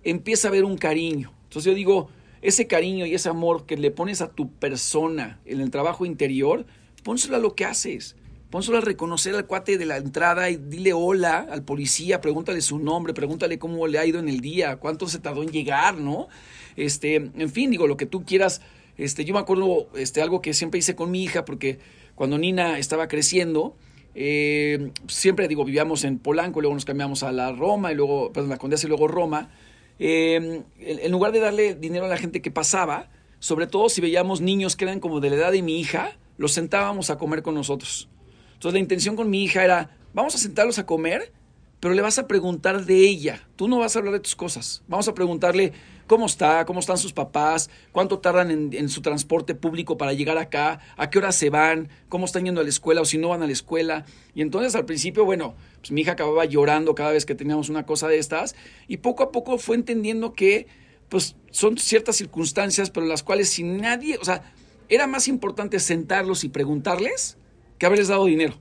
empieza 0.03 0.49
a 0.49 0.51
haber 0.51 0.65
un 0.65 0.77
cariño. 0.77 1.33
Entonces 1.45 1.65
yo 1.65 1.75
digo, 1.75 2.11
ese 2.43 2.67
cariño 2.67 3.07
y 3.07 3.15
ese 3.15 3.31
amor 3.31 3.65
que 3.65 3.79
le 3.79 3.91
pones 3.91 4.21
a 4.21 4.29
tu 4.29 4.51
persona 4.51 5.41
en 5.47 5.63
el 5.63 5.71
trabajo 5.71 6.05
interior, 6.05 6.67
pónselo 7.03 7.37
a 7.37 7.41
lo 7.41 7.55
que 7.55 7.65
haces. 7.65 8.17
Pónselo 8.51 8.77
a 8.79 8.83
reconocer 8.83 9.35
al 9.35 9.47
cuate 9.47 9.79
de 9.79 9.87
la 9.87 9.97
entrada 9.97 10.51
y 10.51 10.57
dile 10.57 10.93
hola 10.93 11.47
al 11.51 11.65
policía, 11.65 12.21
pregúntale 12.21 12.61
su 12.61 12.79
nombre, 12.79 13.15
pregúntale 13.15 13.59
cómo 13.59 13.87
le 13.87 13.99
ha 13.99 14.05
ido 14.05 14.19
en 14.19 14.29
el 14.29 14.41
día, 14.41 14.77
cuánto 14.77 15.09
se 15.09 15.21
tardó 15.21 15.43
en 15.43 15.51
llegar, 15.51 15.97
¿no? 15.97 16.29
Este, 16.77 17.15
en 17.15 17.51
fin, 17.51 17.71
digo, 17.71 17.87
lo 17.87 17.97
que 17.97 18.05
tú 18.05 18.27
quieras. 18.27 18.61
Este, 18.97 19.25
yo 19.25 19.35
me 19.35 19.41
acuerdo 19.41 19.89
este, 19.97 20.23
algo 20.23 20.41
que 20.41 20.55
siempre 20.55 20.79
hice 20.79 20.95
con 20.95 21.11
mi 21.11 21.25
hija, 21.25 21.45
porque 21.45 21.79
cuando 22.15 22.39
Nina 22.39 22.79
estaba 22.79 23.09
creciendo, 23.09 23.77
eh, 24.15 24.93
siempre 25.09 25.49
digo, 25.49 25.65
vivíamos 25.65 26.05
en 26.05 26.19
Polanco, 26.19 26.61
luego 26.61 26.75
nos 26.75 26.85
cambiamos 26.85 27.23
a 27.23 27.33
la 27.33 27.53
Roma, 27.53 27.93
y 27.93 27.95
luego, 27.97 28.33
perdón, 28.33 28.51
la 28.51 28.59
Condesa 28.59 28.87
y 28.87 28.89
luego 28.89 29.09
Roma. 29.09 29.51
Eh, 29.99 30.63
en 30.79 31.13
lugar 31.13 31.33
de 31.33 31.41
darle 31.41 31.75
dinero 31.75 32.07
a 32.07 32.09
la 32.09 32.17
gente 32.17 32.43
que 32.43 32.51
pasaba, 32.51 33.11
sobre 33.39 33.67
todo 33.67 33.89
si 33.89 34.01
veíamos 34.01 34.41
niños 34.41 34.77
que 34.77 34.85
eran 34.85 35.01
como 35.01 35.21
de 35.21 35.31
la 35.31 35.37
edad 35.37 35.53
de 35.53 35.63
mi 35.63 35.79
hija, 35.79 36.17
los 36.39 36.53
sentábamos 36.53 37.11
a 37.11 37.19
comer 37.19 37.43
con 37.43 37.55
nosotros. 37.55 38.09
Entonces 38.55 38.73
la 38.73 38.79
intención 38.81 39.17
con 39.17 39.31
mi 39.31 39.45
hija 39.45 39.65
era, 39.65 39.97
vamos 40.15 40.35
a 40.35 40.39
sentarlos 40.39 40.79
a 40.79 40.87
comer, 40.87 41.33
pero 41.81 41.95
le 41.95 42.03
vas 42.03 42.19
a 42.19 42.27
preguntar 42.27 42.87
de 42.87 43.07
ella. 43.07 43.47
Tú 43.57 43.69
no 43.69 43.79
vas 43.81 43.95
a 43.95 43.99
hablar 43.99 44.15
de 44.15 44.21
tus 44.21 44.35
cosas. 44.35 44.83
Vamos 44.89 45.07
a 45.09 45.15
preguntarle 45.15 45.75
cómo 46.07 46.27
está, 46.27 46.65
cómo 46.65 46.81
están 46.81 46.99
sus 46.99 47.13
papás, 47.13 47.71
cuánto 47.93 48.19
tardan 48.19 48.73
en, 48.73 48.89
su 48.89 49.01
transporte 49.03 49.55
público 49.55 49.97
para 49.97 50.13
llegar 50.13 50.39
acá, 50.39 50.81
a 50.97 51.11
qué 51.11 51.19
hora 51.19 51.33
se 51.33 51.51
van, 51.51 51.89
cómo 52.09 52.27
están 52.27 52.45
yendo 52.45 52.61
a 52.61 52.65
la 52.65 52.71
escuela 52.71 53.01
o 53.01 53.05
si 53.05 53.19
no 53.19 53.29
van 53.29 53.43
a 53.43 53.47
la 53.47 53.53
escuela. 53.53 54.05
Y 54.35 54.43
entonces 54.43 54.75
al 54.75 54.85
principio, 54.85 55.25
bueno, 55.25 55.55
pues 55.81 55.91
mi 55.91 56.03
hija 56.03 56.13
acababa 56.13 56.45
llorando 56.45 56.95
cada 56.95 57.13
vez 57.13 57.25
que 57.25 57.35
teníamos 57.35 57.69
una 57.69 57.87
cosa 57.87 58.09
de 58.09 58.19
estas 58.19 58.55
y 58.89 58.99
poco 58.99 59.23
a 59.23 59.33
poco 59.33 59.59
fue 59.59 59.77
entendiendo 59.77 60.33
que 60.33 60.67
pues 61.09 61.37
son 61.51 61.79
ciertas 61.79 62.17
circunstancias, 62.17 62.91
pero 62.91 63.07
las 63.07 63.23
cuales 63.23 63.51
si 63.51 63.63
nadie, 63.63 64.19
o 64.21 64.25
sea, 64.25 64.53
era 64.89 65.07
más 65.07 65.29
importante 65.29 65.79
sentarlos 65.79 66.45
y 66.45 66.49
preguntarles 66.49 67.37
que 67.79 67.87
haberles 67.87 68.09
dado 68.09 68.27
dinero. 68.27 68.55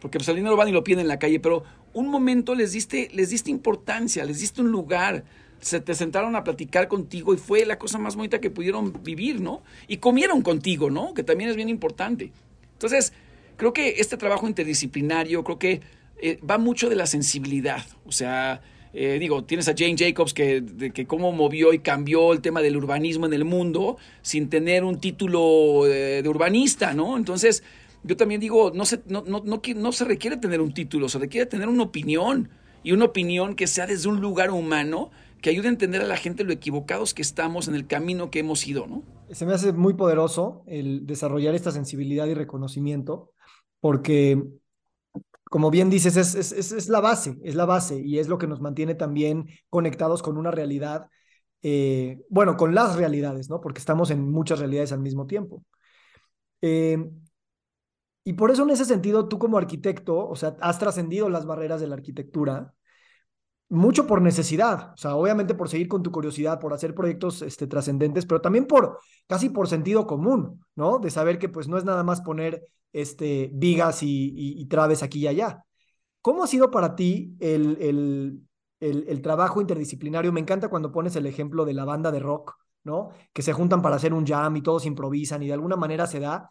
Porque 0.00 0.18
pues 0.18 0.28
el 0.28 0.36
dinero 0.36 0.56
van 0.56 0.68
y 0.68 0.72
lo 0.72 0.84
piden 0.84 1.00
en 1.00 1.08
la 1.08 1.18
calle, 1.18 1.40
pero 1.40 1.64
un 1.92 2.08
momento 2.08 2.54
les 2.54 2.72
diste, 2.72 3.08
les 3.14 3.30
diste 3.30 3.50
importancia, 3.50 4.24
les 4.24 4.40
diste 4.40 4.60
un 4.60 4.70
lugar, 4.70 5.24
se 5.64 5.80
te 5.80 5.94
sentaron 5.94 6.36
a 6.36 6.44
platicar 6.44 6.88
contigo 6.88 7.32
y 7.32 7.38
fue 7.38 7.64
la 7.64 7.78
cosa 7.78 7.98
más 7.98 8.16
bonita 8.16 8.38
que 8.38 8.50
pudieron 8.50 8.92
vivir, 9.02 9.40
¿no? 9.40 9.62
Y 9.88 9.96
comieron 9.96 10.42
contigo, 10.42 10.90
¿no? 10.90 11.14
Que 11.14 11.22
también 11.22 11.48
es 11.48 11.56
bien 11.56 11.70
importante. 11.70 12.32
Entonces, 12.72 13.14
creo 13.56 13.72
que 13.72 13.94
este 13.98 14.18
trabajo 14.18 14.46
interdisciplinario, 14.46 15.42
creo 15.42 15.58
que 15.58 15.80
eh, 16.20 16.38
va 16.48 16.58
mucho 16.58 16.90
de 16.90 16.96
la 16.96 17.06
sensibilidad. 17.06 17.82
O 18.04 18.12
sea, 18.12 18.60
eh, 18.92 19.16
digo, 19.18 19.44
tienes 19.44 19.66
a 19.68 19.74
Jane 19.76 19.96
Jacobs 19.96 20.34
que, 20.34 20.62
que 20.92 21.06
cómo 21.06 21.32
movió 21.32 21.72
y 21.72 21.78
cambió 21.78 22.34
el 22.34 22.42
tema 22.42 22.60
del 22.60 22.76
urbanismo 22.76 23.24
en 23.24 23.32
el 23.32 23.46
mundo 23.46 23.96
sin 24.20 24.50
tener 24.50 24.84
un 24.84 25.00
título 25.00 25.84
de, 25.86 26.22
de 26.22 26.28
urbanista, 26.28 26.92
¿no? 26.92 27.16
Entonces, 27.16 27.62
yo 28.02 28.18
también 28.18 28.38
digo, 28.38 28.70
no 28.74 28.84
se, 28.84 29.00
no, 29.06 29.24
no, 29.26 29.42
no, 29.46 29.62
no 29.76 29.92
se 29.92 30.04
requiere 30.04 30.36
tener 30.36 30.60
un 30.60 30.74
título, 30.74 31.08
se 31.08 31.18
requiere 31.18 31.46
tener 31.46 31.68
una 31.68 31.84
opinión 31.84 32.50
y 32.82 32.92
una 32.92 33.06
opinión 33.06 33.56
que 33.56 33.66
sea 33.66 33.86
desde 33.86 34.10
un 34.10 34.20
lugar 34.20 34.50
humano 34.50 35.10
que 35.44 35.50
ayude 35.50 35.68
a 35.68 35.72
entender 35.72 36.00
a 36.00 36.06
la 36.06 36.16
gente 36.16 36.42
lo 36.42 36.54
equivocados 36.54 37.12
que 37.12 37.20
estamos 37.20 37.68
en 37.68 37.74
el 37.74 37.86
camino 37.86 38.30
que 38.30 38.38
hemos 38.38 38.66
ido, 38.66 38.86
¿no? 38.86 39.02
Se 39.30 39.44
me 39.44 39.52
hace 39.52 39.74
muy 39.74 39.92
poderoso 39.92 40.64
el 40.66 41.04
desarrollar 41.04 41.54
esta 41.54 41.70
sensibilidad 41.70 42.26
y 42.28 42.32
reconocimiento, 42.32 43.30
porque, 43.78 44.42
como 45.50 45.70
bien 45.70 45.90
dices, 45.90 46.16
es, 46.16 46.88
la 46.88 47.00
base, 47.00 47.36
es 47.42 47.56
la 47.56 47.66
base 47.66 48.00
y 48.00 48.20
es 48.20 48.28
lo 48.28 48.38
que 48.38 48.46
nos 48.46 48.62
mantiene 48.62 48.94
también 48.94 49.46
conectados 49.68 50.22
con 50.22 50.38
una 50.38 50.50
realidad, 50.50 51.08
eh, 51.60 52.22
bueno, 52.30 52.56
con 52.56 52.74
las 52.74 52.96
realidades, 52.96 53.50
¿no? 53.50 53.60
Porque 53.60 53.80
estamos 53.80 54.10
en 54.10 54.22
muchas 54.22 54.60
realidades 54.60 54.92
al 54.92 55.00
mismo 55.00 55.26
tiempo. 55.26 55.62
Eh, 56.62 57.04
y 58.24 58.32
por 58.32 58.50
eso 58.50 58.62
en 58.62 58.70
ese 58.70 58.86
sentido, 58.86 59.28
tú 59.28 59.38
como 59.38 59.58
arquitecto, 59.58 60.26
o 60.26 60.36
sea, 60.36 60.56
has 60.62 60.78
trascendido 60.78 61.28
las 61.28 61.44
barreras 61.44 61.82
de 61.82 61.88
la 61.88 61.96
arquitectura, 61.96 62.72
mucho 63.68 64.06
por 64.06 64.20
necesidad, 64.22 64.92
o 64.92 64.96
sea, 64.96 65.16
obviamente 65.16 65.54
por 65.54 65.68
seguir 65.68 65.88
con 65.88 66.02
tu 66.02 66.10
curiosidad, 66.10 66.60
por 66.60 66.72
hacer 66.74 66.94
proyectos 66.94 67.42
este, 67.42 67.66
trascendentes, 67.66 68.26
pero 68.26 68.40
también 68.40 68.66
por 68.66 68.98
casi 69.26 69.48
por 69.48 69.68
sentido 69.68 70.06
común, 70.06 70.64
¿no? 70.76 70.98
De 70.98 71.10
saber 71.10 71.38
que 71.38 71.48
pues 71.48 71.68
no 71.68 71.78
es 71.78 71.84
nada 71.84 72.02
más 72.02 72.20
poner 72.20 72.66
este, 72.92 73.50
vigas 73.52 73.98
y, 74.02 74.64
traves 74.66 75.02
aquí 75.02 75.20
y 75.20 75.26
allá. 75.26 75.64
¿Cómo 76.20 76.44
ha 76.44 76.46
sido 76.46 76.70
para 76.70 76.94
ti 76.94 77.36
el, 77.40 77.76
el, 77.80 78.40
el, 78.80 79.04
el, 79.08 79.22
trabajo 79.22 79.60
interdisciplinario? 79.60 80.32
Me 80.32 80.40
encanta 80.40 80.68
cuando 80.68 80.92
pones 80.92 81.16
el 81.16 81.26
ejemplo 81.26 81.64
de 81.64 81.74
la 81.74 81.84
banda 81.84 82.12
de 82.12 82.20
rock, 82.20 82.54
¿no? 82.84 83.10
Que 83.32 83.42
se 83.42 83.52
juntan 83.52 83.82
para 83.82 83.96
hacer 83.96 84.14
un 84.14 84.26
jam 84.26 84.56
y 84.56 84.62
todos 84.62 84.86
improvisan 84.86 85.42
y 85.42 85.48
de 85.48 85.54
alguna 85.54 85.76
manera 85.76 86.06
se 86.06 86.20
da. 86.20 86.50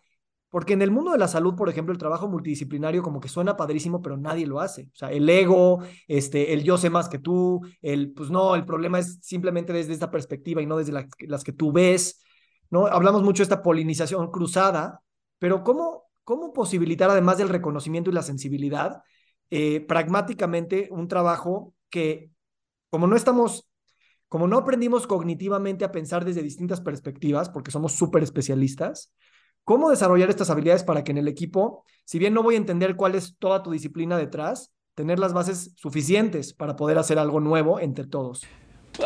Porque 0.54 0.74
en 0.74 0.84
el 0.84 0.92
mundo 0.92 1.12
de 1.12 1.18
la 1.18 1.28
salud, 1.28 1.56
por 1.56 1.68
ejemplo, 1.68 1.94
el 1.94 1.98
trabajo 1.98 2.30
multidisciplinario 2.30 3.02
como 3.02 3.20
que 3.20 3.28
suena 3.28 3.58
padrísimo, 3.58 4.04
pero 4.04 4.18
nadie 4.18 4.46
lo 4.46 4.60
hace. 4.60 4.84
O 4.84 4.96
sea, 4.96 5.12
el 5.12 5.28
ego, 5.28 5.80
este, 6.08 6.54
el 6.54 6.64
yo 6.64 6.78
sé 6.78 6.92
más 6.92 7.10
que 7.10 7.18
tú, 7.18 7.62
el, 7.82 8.12
pues 8.12 8.30
no, 8.30 8.54
el 8.54 8.64
problema 8.64 9.00
es 9.00 9.18
simplemente 9.24 9.74
desde 9.74 9.94
esta 9.94 10.12
perspectiva 10.12 10.62
y 10.62 10.68
no 10.68 10.78
desde 10.78 10.92
las 10.92 11.44
que 11.44 11.54
tú 11.54 11.72
ves, 11.72 12.22
¿no? 12.70 12.86
Hablamos 12.86 13.24
mucho 13.24 13.42
de 13.42 13.46
esta 13.46 13.64
polinización 13.64 14.30
cruzada, 14.30 15.02
pero 15.40 15.64
¿cómo, 15.64 16.04
cómo 16.24 16.54
posibilitar, 16.54 17.10
además 17.10 17.40
del 17.40 17.50
reconocimiento 17.50 18.12
y 18.12 18.14
la 18.14 18.22
sensibilidad, 18.22 19.02
eh, 19.50 19.82
pragmáticamente 19.82 20.88
un 20.92 21.08
trabajo 21.08 21.74
que, 21.90 22.30
como 22.92 23.08
no 23.08 23.16
estamos, 23.16 23.68
como 24.28 24.48
no 24.48 24.60
aprendimos 24.60 25.08
cognitivamente 25.08 25.84
a 25.84 25.92
pensar 25.92 26.24
desde 26.26 26.44
distintas 26.44 26.80
perspectivas, 26.80 27.50
porque 27.50 27.72
somos 27.72 27.94
súper 27.94 28.22
especialistas, 28.22 29.12
cómo 29.64 29.90
desarrollar 29.90 30.30
estas 30.30 30.50
habilidades 30.50 30.84
para 30.84 31.04
que 31.04 31.12
en 31.12 31.18
el 31.18 31.28
equipo, 31.28 31.84
si 32.06 32.20
bien 32.20 32.34
no 32.34 32.44
voy 32.44 32.56
a 32.56 32.58
entender 32.58 32.96
cuál 32.96 33.16
es 33.16 33.36
toda 33.38 33.64
tu 33.64 33.72
disciplina 33.72 34.18
detrás, 34.18 34.72
tener 34.96 35.20
las 35.20 35.34
bases 35.34 35.74
suficientes 35.76 36.54
para 36.54 36.76
poder 36.76 36.98
hacer 36.98 37.18
algo 37.18 37.40
nuevo 37.40 37.80
entre 37.80 38.06
todos. 38.06 38.44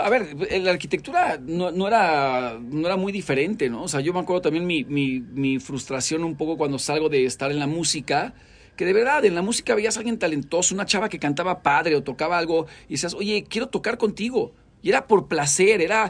A 0.02 0.10
ver, 0.10 0.36
la 0.62 0.72
arquitectura 0.72 1.40
no, 1.42 1.88
era, 1.88 2.60
no 2.62 2.86
era 2.86 2.98
muy 2.98 3.14
diferente, 3.14 3.70
¿no? 3.70 3.84
O 3.84 3.88
sea, 3.88 4.02
yo 4.02 4.14
me 4.14 4.20
acuerdo 4.20 4.42
también 4.42 4.68
mi, 4.68 4.84
mi, 4.84 5.22
mi, 5.22 5.60
frustración 5.60 6.26
un 6.26 6.36
poco 6.36 6.58
cuando 6.58 6.78
salgo 6.78 7.08
de 7.08 7.24
estar 7.24 7.52
en 7.52 7.60
la 7.60 7.68
música, 7.68 8.34
que 8.76 8.84
de 8.84 8.92
verdad 8.92 9.24
en 9.24 9.34
la 9.34 9.42
música 9.42 9.76
veías 9.76 9.96
a 9.96 10.02
alguien 10.02 10.20
talentoso, 10.20 10.76
una 10.76 10.86
chava 10.86 11.08
que 11.08 11.20
cantaba 11.20 11.64
padre 11.64 11.96
o 11.96 12.04
tocaba 12.04 12.38
algo 12.38 12.68
y 12.90 12.94
decías, 12.94 13.14
oye, 13.14 13.46
quiero 13.50 13.70
tocar 13.70 13.98
contigo. 13.98 14.54
Y 14.82 14.90
era 14.90 15.08
por 15.08 15.30
placer, 15.30 15.82
era, 15.82 16.08
eh, 16.08 16.10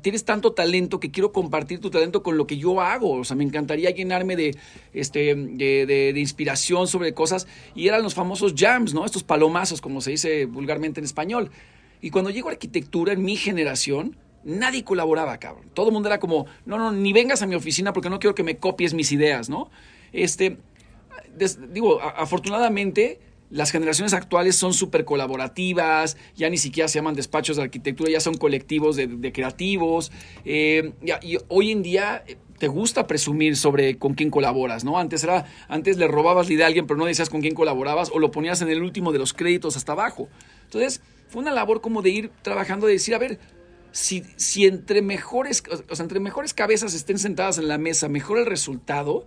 tienes 0.00 0.24
tanto 0.24 0.52
talento 0.52 0.98
que 0.98 1.10
quiero 1.10 1.32
compartir 1.32 1.80
tu 1.80 1.90
talento 1.90 2.22
con 2.22 2.36
lo 2.36 2.46
que 2.46 2.56
yo 2.56 2.80
hago. 2.80 3.12
O 3.12 3.24
sea, 3.24 3.36
me 3.36 3.44
encantaría 3.44 3.90
llenarme 3.90 4.36
de, 4.36 4.56
este, 4.92 5.34
de, 5.34 6.14
inspiración 6.16 6.86
sobre 6.86 7.12
cosas. 7.12 7.46
Y 7.74 7.88
eran 7.88 8.02
los 8.02 8.14
famosos 8.14 8.54
jams, 8.56 8.94
¿no? 8.94 9.04
Estos 9.04 9.24
palomazos, 9.24 9.80
como 9.80 10.00
se 10.00 10.12
dice 10.12 10.46
vulgarmente 10.46 11.00
en 11.00 11.04
español. 11.04 11.50
Y 12.00 12.10
cuando 12.10 12.30
llego 12.30 12.48
a 12.48 12.52
arquitectura, 12.52 13.12
en 13.12 13.22
mi 13.22 13.36
generación, 13.36 14.16
nadie 14.42 14.84
colaboraba, 14.84 15.38
cabrón. 15.38 15.70
Todo 15.74 15.88
el 15.88 15.92
mundo 15.92 16.08
era 16.08 16.18
como, 16.18 16.46
no, 16.64 16.78
no, 16.78 16.90
ni 16.90 17.12
vengas 17.12 17.42
a 17.42 17.46
mi 17.46 17.54
oficina 17.54 17.92
porque 17.92 18.10
no 18.10 18.18
quiero 18.18 18.34
que 18.34 18.42
me 18.42 18.56
copies 18.56 18.94
mis 18.94 19.12
ideas, 19.12 19.48
¿no? 19.48 19.70
Este, 20.12 20.58
digo, 21.70 22.00
afortunadamente 22.00 23.20
las 23.52 23.70
generaciones 23.70 24.14
actuales 24.14 24.56
son 24.56 24.72
súper 24.72 25.04
colaborativas, 25.04 26.16
ya 26.34 26.48
ni 26.48 26.56
siquiera 26.56 26.88
se 26.88 26.98
llaman 26.98 27.14
despachos 27.14 27.58
de 27.58 27.62
arquitectura, 27.62 28.10
ya 28.10 28.18
son 28.18 28.34
colectivos 28.34 28.96
de, 28.96 29.32
creativos. 29.32 30.10
Eh, 30.46 30.92
y, 31.22 31.36
hoy 31.48 31.70
en 31.70 31.82
día 31.82 32.24
eh, 32.26 32.38
te 32.58 32.66
gusta 32.66 33.06
presumir 33.06 33.58
sobre 33.58 33.98
con 33.98 34.14
quién 34.14 34.30
colaboras, 34.30 34.84
¿no? 34.84 34.98
Antes 34.98 35.22
era, 35.22 35.44
antes 35.68 35.98
le 35.98 36.08
robabas 36.08 36.48
la 36.48 36.54
idea 36.54 36.64
a 36.64 36.68
alguien, 36.68 36.86
pero 36.86 36.96
no 36.96 37.04
decías 37.04 37.28
con 37.28 37.42
quién 37.42 37.54
colaborabas, 37.54 38.10
o 38.10 38.18
lo 38.18 38.30
ponías 38.30 38.62
en 38.62 38.70
el 38.70 38.82
último 38.82 39.12
de 39.12 39.18
los 39.18 39.34
créditos 39.34 39.76
hasta 39.76 39.92
abajo. 39.92 40.28
Entonces, 40.64 41.02
fue 41.28 41.42
una 41.42 41.52
labor 41.52 41.82
como 41.82 42.00
de 42.00 42.08
ir 42.08 42.30
trabajando, 42.40 42.86
de 42.86 42.94
decir, 42.94 43.14
a 43.14 43.18
ver, 43.18 43.38
si, 43.90 44.24
entre 44.64 45.02
mejores, 45.02 45.62
o 45.90 45.94
sea, 45.94 46.04
entre 46.04 46.20
mejores 46.20 46.54
cabezas 46.54 46.94
estén 46.94 47.18
sentadas 47.18 47.58
en 47.58 47.68
la 47.68 47.76
mesa, 47.76 48.08
mejor 48.08 48.38
el 48.38 48.46
resultado, 48.46 49.26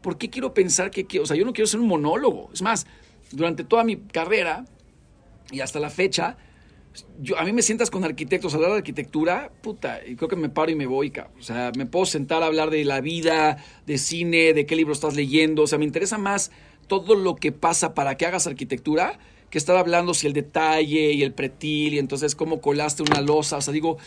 ¿por 0.00 0.16
qué 0.16 0.30
quiero 0.30 0.54
pensar 0.54 0.90
que, 0.90 1.06
que, 1.06 1.20
o 1.20 1.26
sea, 1.26 1.36
yo 1.36 1.44
no 1.44 1.52
quiero 1.52 1.66
ser 1.66 1.80
un 1.80 1.88
monólogo? 1.88 2.48
Es 2.54 2.62
más, 2.62 2.86
durante 3.32 3.64
toda 3.64 3.84
mi 3.84 3.96
carrera 3.96 4.64
y 5.50 5.60
hasta 5.60 5.80
la 5.80 5.90
fecha, 5.90 6.36
yo, 7.20 7.38
a 7.38 7.44
mí 7.44 7.52
me 7.52 7.62
sientas 7.62 7.90
con 7.90 8.04
arquitectos 8.04 8.54
hablar 8.54 8.70
de 8.72 8.78
arquitectura, 8.78 9.50
puta, 9.62 10.00
y 10.06 10.16
creo 10.16 10.28
que 10.28 10.36
me 10.36 10.48
paro 10.48 10.70
y 10.70 10.74
me 10.74 10.86
voy, 10.86 11.12
O 11.38 11.42
sea, 11.42 11.72
me 11.76 11.86
puedo 11.86 12.06
sentar 12.06 12.42
a 12.42 12.46
hablar 12.46 12.70
de 12.70 12.84
la 12.84 13.00
vida, 13.00 13.58
de 13.86 13.98
cine, 13.98 14.52
de 14.52 14.66
qué 14.66 14.76
libro 14.76 14.92
estás 14.92 15.14
leyendo. 15.14 15.62
O 15.62 15.66
sea, 15.66 15.78
me 15.78 15.84
interesa 15.84 16.18
más 16.18 16.50
todo 16.86 17.14
lo 17.14 17.36
que 17.36 17.52
pasa 17.52 17.94
para 17.94 18.16
que 18.16 18.26
hagas 18.26 18.46
arquitectura 18.46 19.18
que 19.50 19.58
estar 19.58 19.76
hablando 19.76 20.14
si 20.14 20.26
el 20.26 20.32
detalle 20.32 21.12
y 21.12 21.22
el 21.22 21.32
pretil 21.32 21.94
y 21.94 21.98
entonces 21.98 22.34
cómo 22.34 22.60
colaste 22.60 23.02
una 23.02 23.20
losa. 23.20 23.58
O 23.58 23.60
sea, 23.60 23.72
digo, 23.72 23.98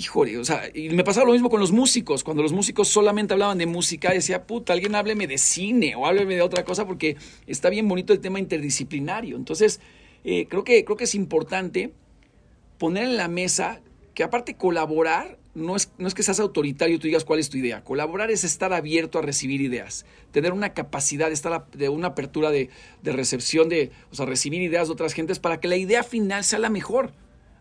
híjole, 0.00 0.38
o 0.38 0.44
sea, 0.44 0.70
y 0.72 0.88
me 0.88 1.04
pasaba 1.04 1.26
lo 1.26 1.32
mismo 1.32 1.50
con 1.50 1.60
los 1.60 1.72
músicos. 1.72 2.24
Cuando 2.24 2.42
los 2.42 2.54
músicos 2.54 2.88
solamente 2.88 3.34
hablaban 3.34 3.58
de 3.58 3.66
música, 3.66 4.10
decía, 4.12 4.46
puta, 4.46 4.72
alguien 4.72 4.94
hábleme 4.94 5.26
de 5.26 5.36
cine 5.36 5.94
o 5.94 6.06
hábleme 6.06 6.36
de 6.36 6.42
otra 6.42 6.64
cosa 6.64 6.86
porque 6.86 7.16
está 7.46 7.68
bien 7.68 7.86
bonito 7.86 8.14
el 8.14 8.20
tema 8.20 8.38
interdisciplinario. 8.38 9.36
Entonces, 9.36 9.80
eh, 10.24 10.46
creo, 10.48 10.64
que, 10.64 10.86
creo 10.86 10.96
que 10.96 11.04
es 11.04 11.14
importante 11.14 11.92
poner 12.78 13.04
en 13.04 13.18
la 13.18 13.28
mesa 13.28 13.82
que 14.14 14.22
aparte 14.22 14.54
colaborar 14.54 15.38
no 15.54 15.76
es, 15.76 15.92
no 15.98 16.08
es 16.08 16.14
que 16.14 16.22
seas 16.22 16.40
autoritario 16.40 16.96
y 16.96 16.98
tú 16.98 17.06
digas 17.06 17.26
cuál 17.26 17.38
es 17.38 17.50
tu 17.50 17.58
idea. 17.58 17.84
Colaborar 17.84 18.30
es 18.30 18.42
estar 18.42 18.72
abierto 18.72 19.18
a 19.18 19.22
recibir 19.22 19.60
ideas, 19.60 20.06
tener 20.30 20.54
una 20.54 20.72
capacidad, 20.72 21.30
estar 21.30 21.70
de 21.72 21.90
una 21.90 22.08
apertura 22.08 22.50
de, 22.50 22.70
de 23.02 23.12
recepción, 23.12 23.68
de 23.68 23.90
o 24.10 24.14
sea, 24.14 24.24
recibir 24.24 24.62
ideas 24.62 24.88
de 24.88 24.94
otras 24.94 25.12
gentes 25.12 25.40
para 25.40 25.60
que 25.60 25.68
la 25.68 25.76
idea 25.76 26.02
final 26.02 26.42
sea 26.42 26.58
la 26.58 26.70
mejor 26.70 27.12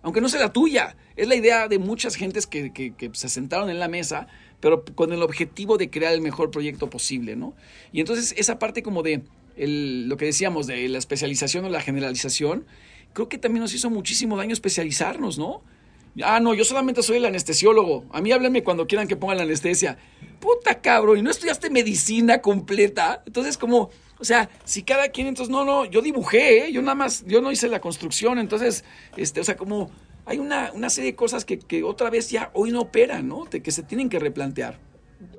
aunque 0.01 0.21
no 0.21 0.29
sea 0.29 0.39
la 0.39 0.53
tuya. 0.53 0.95
Es 1.15 1.27
la 1.27 1.35
idea 1.35 1.67
de 1.67 1.79
muchas 1.79 2.15
gentes 2.15 2.47
que, 2.47 2.93
se 3.13 3.29
sentaron 3.29 3.69
en 3.69 3.79
la 3.79 3.87
mesa, 3.87 4.27
pero 4.59 4.83
con 4.83 5.13
el 5.13 5.21
objetivo 5.21 5.77
de 5.77 5.89
crear 5.89 6.13
el 6.13 6.21
mejor 6.21 6.51
proyecto 6.51 6.89
posible, 6.89 7.35
¿no? 7.35 7.53
Y 7.91 7.99
entonces 7.99 8.33
esa 8.37 8.59
parte 8.59 8.83
como 8.83 9.03
de 9.03 9.23
lo 9.57 10.17
que 10.17 10.25
decíamos 10.25 10.67
de 10.67 10.87
la 10.87 10.97
especialización 10.97 11.65
o 11.65 11.69
la 11.69 11.81
generalización, 11.81 12.65
creo 13.13 13.27
que 13.27 13.37
también 13.37 13.61
nos 13.61 13.73
hizo 13.73 13.89
muchísimo 13.89 14.37
daño 14.37 14.53
especializarnos, 14.53 15.37
¿no? 15.37 15.61
Ah, 16.23 16.39
no, 16.39 16.53
yo 16.53 16.63
solamente 16.63 17.03
soy 17.03 17.17
el 17.17 17.25
anestesiólogo. 17.25 18.05
A 18.11 18.21
mí 18.21 18.31
háblenme 18.31 18.63
cuando 18.63 18.87
quieran 18.87 19.07
que 19.07 19.15
pongan 19.15 19.37
la 19.37 19.43
anestesia. 19.43 19.97
Puta 20.39 20.81
cabrón, 20.81 21.19
y 21.19 21.21
no 21.21 21.29
estudiaste 21.29 21.69
medicina 21.69 22.41
completa. 22.41 23.21
Entonces, 23.25 23.57
como, 23.57 23.89
O 24.19 24.25
sea, 24.25 24.49
si 24.65 24.83
cada 24.83 25.09
quien, 25.09 25.27
entonces, 25.27 25.51
no, 25.51 25.63
no, 25.63 25.85
yo 25.85 26.01
dibujé, 26.01 26.67
¿eh? 26.67 26.71
yo 26.73 26.81
nada 26.81 26.95
más, 26.95 27.23
yo 27.25 27.41
no 27.41 27.51
hice 27.51 27.69
la 27.69 27.79
construcción, 27.79 28.37
entonces, 28.37 28.83
este, 29.15 29.39
o 29.39 29.43
sea, 29.43 29.55
como 29.55 29.89
hay 30.25 30.39
una, 30.39 30.71
una 30.73 30.89
serie 30.89 31.11
de 31.11 31.15
cosas 31.15 31.45
que, 31.45 31.57
que, 31.57 31.83
otra 31.83 32.09
vez 32.09 32.29
ya 32.29 32.51
hoy 32.53 32.71
no 32.71 32.81
operan, 32.81 33.27
¿no? 33.27 33.45
De 33.45 33.63
que 33.63 33.71
se 33.71 33.83
tienen 33.83 34.09
que 34.09 34.19
replantear. 34.19 34.77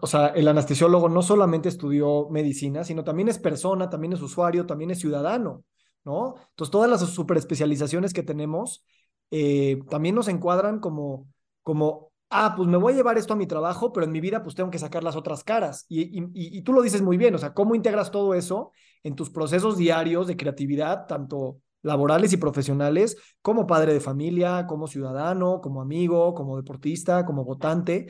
O 0.01 0.07
sea, 0.07 0.29
el 0.29 0.49
anestesiólogo 0.49 1.09
no 1.09 1.23
solamente 1.23 1.69
estudió 1.69 2.29
medicina, 2.31 2.85
sino 2.85 3.05
también 3.05 3.29
es 3.29 3.39
persona, 3.39 3.89
también 3.91 4.15
es 4.15 4.23
usuario, 4.23 4.67
también 4.67 4.91
es 4.91 4.99
ciudadano, 4.99 5.65
¿no? 6.05 6.35
Entonces, 6.51 6.71
todas 6.71 6.91
las 6.91 7.01
superespecializaciones 7.01 8.13
que 8.13 8.23
tenemos 8.23 8.85
eh, 9.31 9.81
también 9.89 10.15
nos 10.15 10.29
encuadran 10.29 10.81
como, 10.81 11.29
como 11.63 12.10
ah, 12.31 12.55
pues 12.57 12.69
me 12.69 12.77
voy 12.77 12.93
a 12.93 12.97
llevar 12.97 13.19
esto 13.19 13.35
a 13.35 13.37
mi 13.37 13.47
trabajo, 13.47 13.93
pero 13.93 14.07
en 14.07 14.13
mi 14.13 14.21
vida 14.21 14.43
pues 14.43 14.55
tengo 14.55 14.71
que 14.71 14.79
sacar 14.79 15.03
las 15.05 15.17
otras 15.17 15.45
caras. 15.45 15.85
Y, 15.89 16.25
y, 16.33 16.63
tú 16.63 16.73
lo 16.73 16.83
dices 16.83 17.03
muy 17.03 17.17
bien, 17.17 17.35
o 17.35 17.39
sea, 17.39 17.53
¿cómo 17.53 17.75
integras 17.75 18.11
todo 18.11 18.35
eso 18.35 18.73
en 19.03 19.17
tus 19.17 19.31
procesos 19.31 19.77
diarios 19.77 20.27
de 20.27 20.37
creatividad, 20.37 21.07
tanto 21.07 21.61
laborales 21.83 22.33
y 22.33 22.37
profesionales, 22.37 23.17
como 23.43 23.67
padre 23.67 23.93
de 23.93 24.01
familia, 24.01 24.67
como 24.67 24.87
ciudadano, 24.87 25.61
como 25.61 25.83
amigo, 25.83 26.35
como 26.35 26.57
deportista, 26.57 27.27
como 27.27 27.45
votante? 27.45 28.07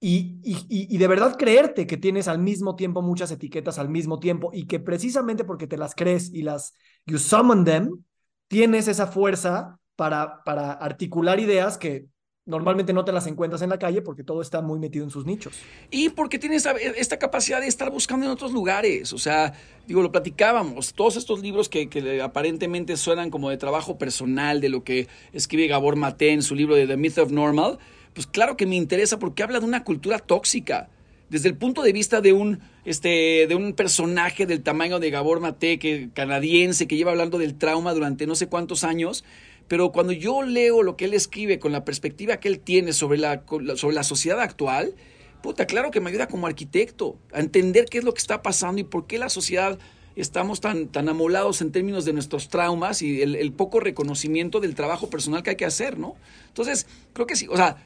Y, 0.00 0.40
y, 0.42 0.98
de 0.98 1.08
verdad 1.08 1.36
creerte 1.38 1.86
que 1.86 1.96
tienes 1.96 2.28
al 2.28 2.38
mismo 2.38 2.76
tiempo 2.76 3.00
muchas 3.00 3.30
etiquetas 3.30 3.78
al 3.78 3.88
mismo 3.88 4.18
tiempo 4.18 4.50
y 4.52 4.66
que 4.66 4.78
precisamente 4.78 5.44
porque 5.44 5.66
te 5.66 5.78
las 5.78 5.94
crees 5.94 6.30
y 6.30 6.42
las, 6.42 6.74
you 7.06 7.16
summon 7.16 7.64
them, 7.64 8.04
tienes 8.46 8.86
esa 8.86 9.06
fuerza 9.06 9.80
para, 9.96 10.42
para 10.44 10.72
articular 10.72 11.40
ideas 11.40 11.78
que 11.78 12.06
normalmente 12.46 12.92
no 12.92 13.04
te 13.04 13.12
las 13.12 13.26
encuentras 13.26 13.62
en 13.62 13.70
la 13.70 13.78
calle 13.78 14.02
porque 14.02 14.22
todo 14.22 14.42
está 14.42 14.60
muy 14.60 14.78
metido 14.78 15.04
en 15.04 15.10
sus 15.10 15.24
nichos. 15.24 15.54
Y 15.90 16.10
porque 16.10 16.38
tienes 16.38 16.66
esta 16.96 17.18
capacidad 17.18 17.60
de 17.60 17.66
estar 17.66 17.90
buscando 17.90 18.26
en 18.26 18.32
otros 18.32 18.52
lugares. 18.52 19.12
O 19.12 19.18
sea, 19.18 19.54
digo, 19.86 20.02
lo 20.02 20.12
platicábamos, 20.12 20.92
todos 20.92 21.16
estos 21.16 21.40
libros 21.40 21.68
que, 21.68 22.20
aparentemente 22.22 22.96
suenan 22.96 23.30
como 23.30 23.48
de 23.50 23.56
trabajo 23.56 23.96
personal, 23.96 24.60
de 24.60 24.68
lo 24.68 24.84
que 24.84 25.08
escribe 25.32 25.68
Gabor 25.68 25.96
Maté 25.96 26.32
en 26.32 26.42
su 26.42 26.54
libro 26.54 26.74
de 26.74 26.86
The 26.86 26.96
Myth 26.96 27.18
of 27.18 27.30
Normal, 27.30 27.78
pues 28.12 28.26
claro 28.26 28.56
que 28.56 28.66
me 28.66 28.76
interesa 28.76 29.18
porque 29.18 29.42
habla 29.42 29.60
de 29.60 29.66
una 29.66 29.84
cultura 29.84 30.18
tóxica. 30.18 30.88
Desde 31.30 31.48
el 31.48 31.56
punto 31.56 31.82
de 31.82 31.92
vista 31.92 32.20
de 32.20 32.34
un, 32.34 32.60
este, 32.84 33.46
de 33.48 33.54
un 33.54 33.72
personaje 33.72 34.44
del 34.44 34.62
tamaño 34.62 35.00
de 35.00 35.10
Gabor 35.10 35.40
Maté, 35.40 35.78
que, 35.78 36.10
canadiense, 36.12 36.86
que 36.86 36.96
lleva 36.96 37.12
hablando 37.12 37.38
del 37.38 37.56
trauma 37.56 37.94
durante 37.94 38.26
no 38.26 38.34
sé 38.34 38.46
cuántos 38.46 38.84
años, 38.84 39.24
pero 39.68 39.92
cuando 39.92 40.12
yo 40.12 40.42
leo 40.42 40.82
lo 40.82 40.96
que 40.96 41.06
él 41.06 41.14
escribe 41.14 41.58
con 41.58 41.72
la 41.72 41.84
perspectiva 41.84 42.38
que 42.38 42.48
él 42.48 42.60
tiene 42.60 42.92
sobre 42.92 43.18
la, 43.18 43.44
sobre 43.76 43.94
la 43.94 44.02
sociedad 44.02 44.40
actual, 44.40 44.94
puta, 45.42 45.66
claro 45.66 45.90
que 45.90 46.00
me 46.00 46.10
ayuda 46.10 46.28
como 46.28 46.46
arquitecto 46.46 47.16
a 47.32 47.40
entender 47.40 47.86
qué 47.86 47.98
es 47.98 48.04
lo 48.04 48.12
que 48.12 48.20
está 48.20 48.42
pasando 48.42 48.80
y 48.80 48.84
por 48.84 49.06
qué 49.06 49.18
la 49.18 49.28
sociedad 49.28 49.78
estamos 50.16 50.60
tan, 50.60 50.88
tan 50.88 51.08
amolados 51.08 51.60
en 51.60 51.72
términos 51.72 52.04
de 52.04 52.12
nuestros 52.12 52.48
traumas 52.48 53.02
y 53.02 53.22
el, 53.22 53.52
poco 53.52 53.80
reconocimiento 53.80 54.60
del 54.60 54.74
trabajo 54.74 55.10
personal 55.10 55.42
que 55.42 55.50
hay 55.50 55.56
que 55.56 55.64
hacer, 55.64 55.98
¿no? 55.98 56.14
Entonces, 56.48 56.86
creo 57.12 57.26
que 57.26 57.36
sí, 57.36 57.46
o 57.48 57.56
sea, 57.56 57.84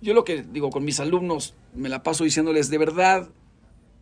yo 0.00 0.14
lo 0.14 0.24
que 0.24 0.42
digo 0.42 0.70
con 0.70 0.84
mis 0.84 1.00
alumnos, 1.00 1.54
me 1.74 1.88
la 1.88 2.02
paso 2.02 2.24
diciéndoles, 2.24 2.68
de 2.68 2.78
verdad, 2.78 3.30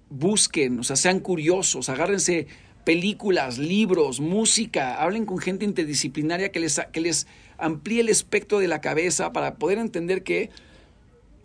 busquen, 0.09 0.81
o 0.81 0.83
sea, 0.83 0.97
sean 0.97 1.21
curiosos, 1.21 1.89
agárrense 1.89 2.49
películas, 2.85 3.59
libros, 3.59 4.21
música, 4.21 5.03
hablen 5.03 5.27
con 5.27 5.39
gente 5.39 5.65
interdisciplinaria 5.65 6.51
que 6.51 6.61
les, 6.61 6.81
que 6.93 7.01
les 7.01 7.27
amplíe 7.59 8.01
el 8.01 8.09
espectro 8.09 8.59
de 8.59 8.69
la 8.69 8.81
cabeza 8.81 9.33
para 9.33 9.55
poder 9.57 9.79
entender 9.79 10.23
que 10.23 10.51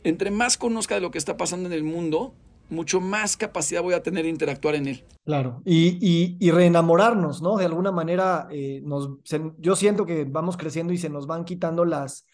entre 0.03 0.31
más 0.31 0.57
conozca 0.57 0.95
de 0.95 1.01
lo 1.01 1.11
que 1.11 1.17
está 1.17 1.35
pasando 1.35 1.67
en 1.67 1.73
el 1.73 1.83
mundo, 1.83 2.33
mucho 2.69 3.01
más 3.01 3.37
capacidad 3.37 3.81
voy 3.81 3.93
a 3.93 4.03
tener 4.03 4.23
de 4.23 4.29
interactuar 4.29 4.75
en 4.75 4.87
él. 4.87 5.03
Claro, 5.23 5.61
y, 5.65 6.37
y, 6.39 6.51
reenamorarnos, 6.51 7.41
¿no? 7.41 7.57
De 7.57 7.65
alguna 7.65 7.91
manera, 7.91 8.47
eh, 8.51 8.81
nos, 8.83 9.09
yo 9.57 9.75
siento 9.75 10.05
que 10.05 10.25
vamos 10.25 10.57
creciendo 10.57 10.93
y 10.93 10.97
se 10.97 11.09
nos 11.09 11.25
van 11.25 11.45
quitando 11.45 11.85
las, 11.85 12.25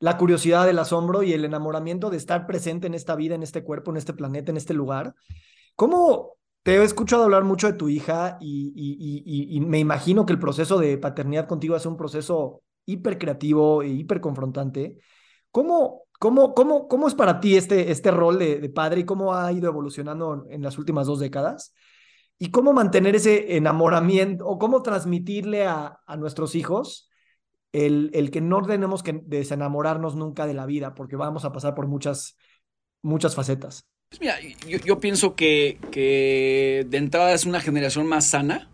la 0.00 0.16
curiosidad, 0.16 0.68
el 0.68 0.78
asombro 0.78 1.22
y 1.22 1.32
el 1.32 1.44
enamoramiento 1.44 2.08
de 2.10 2.16
estar 2.16 2.46
presente 2.46 2.86
en 2.86 2.94
esta 2.94 3.14
vida, 3.16 3.34
en 3.34 3.42
este 3.42 3.62
cuerpo, 3.62 3.90
en 3.90 3.98
este 3.98 4.14
planeta, 4.14 4.50
en 4.50 4.56
este 4.56 4.72
lugar. 4.72 5.14
¿Cómo, 5.76 6.37
te 6.68 6.76
he 6.76 6.84
escuchado 6.84 7.24
hablar 7.24 7.44
mucho 7.44 7.66
de 7.66 7.78
tu 7.78 7.88
hija 7.88 8.36
y, 8.42 9.58
me 9.66 9.78
imagino 9.78 10.26
que 10.26 10.34
el 10.34 10.38
proceso 10.38 10.78
de 10.78 10.98
paternidad 10.98 11.48
contigo 11.48 11.74
es 11.74 11.86
un 11.86 11.96
proceso 11.96 12.62
hiper 12.84 13.16
creativo 13.16 13.82
e 13.82 13.88
hiper 13.88 14.20
confrontante. 14.20 14.98
¿Cómo, 15.50 16.04
es 17.06 17.14
para 17.14 17.40
ti 17.40 17.56
este, 17.56 17.90
este 17.90 18.10
rol 18.10 18.38
de, 18.38 18.68
padre 18.68 19.00
y 19.00 19.04
cómo 19.04 19.34
ha 19.34 19.50
ido 19.50 19.66
evolucionando 19.66 20.44
en 20.50 20.60
las 20.60 20.76
últimas 20.76 21.06
dos 21.06 21.20
décadas? 21.20 21.72
¿Y 22.38 22.50
cómo 22.50 22.74
mantener 22.74 23.16
ese 23.16 23.56
enamoramiento 23.56 24.46
o 24.46 24.58
cómo 24.58 24.82
transmitirle 24.82 25.66
a, 25.66 25.98
nuestros 26.18 26.54
hijos 26.54 27.08
el, 27.72 28.30
que 28.30 28.42
no 28.42 28.60
tenemos 28.60 29.02
que 29.02 29.22
desenamorarnos 29.24 30.16
nunca 30.16 30.46
de 30.46 30.52
la 30.52 30.66
vida 30.66 30.94
porque 30.94 31.16
vamos 31.16 31.46
a 31.46 31.52
pasar 31.52 31.74
por 31.74 31.86
muchas 31.86 32.36
facetas? 33.34 33.88
Pues 34.10 34.22
mira, 34.22 34.36
yo, 34.86 35.00
pienso 35.00 35.34
que, 35.36 35.78
que, 35.92 36.86
de 36.88 36.96
entrada 36.96 37.34
es 37.34 37.44
una 37.44 37.60
generación 37.60 38.06
más 38.06 38.24
sana, 38.24 38.70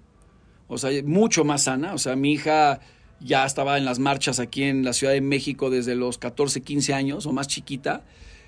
o 0.69 0.79
sea, 0.79 0.91
mucho 1.05 1.45
más 1.45 1.65
sana. 1.65 1.93
O 1.93 1.99
sea, 1.99 2.15
mi 2.15 2.33
hija 2.33 2.79
ya 3.19 3.45
estaba 3.45 3.77
en 3.77 3.85
las 3.85 3.99
marchas 3.99 4.39
aquí 4.39 4.63
en 4.63 4.85
la 4.85 4.93
Ciudad 4.93 5.13
de 5.13 5.21
México 5.21 5.71
desde 5.71 5.97
los 5.97 6.19
14, 6.19 6.61
15 6.61 6.95
años 6.95 7.27
o 7.27 7.33
más 7.33 7.49
chiquita. 7.49 8.05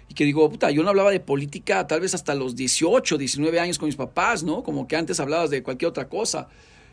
Y 0.09 0.15
que 0.15 0.25
digo, 0.25 0.49
puta, 0.49 0.71
yo 0.71 0.85
no 0.85 0.91
hablaba 0.91 1.11
de 1.11 1.19
política 1.19 1.89
tal 1.89 2.03
vez 2.03 2.15
hasta 2.15 2.37
los 2.37 2.55
18, 2.55 3.19
19 3.19 3.59
años 3.59 3.79
con 3.79 3.87
mis 3.87 3.97
papás, 3.97 4.45
¿no? 4.45 4.63
Como 4.63 4.87
que 4.87 4.95
antes 4.95 5.19
hablabas 5.19 5.51
de 5.51 5.65
cualquier 5.65 5.89
otra 5.89 6.09
cosa. 6.09 6.49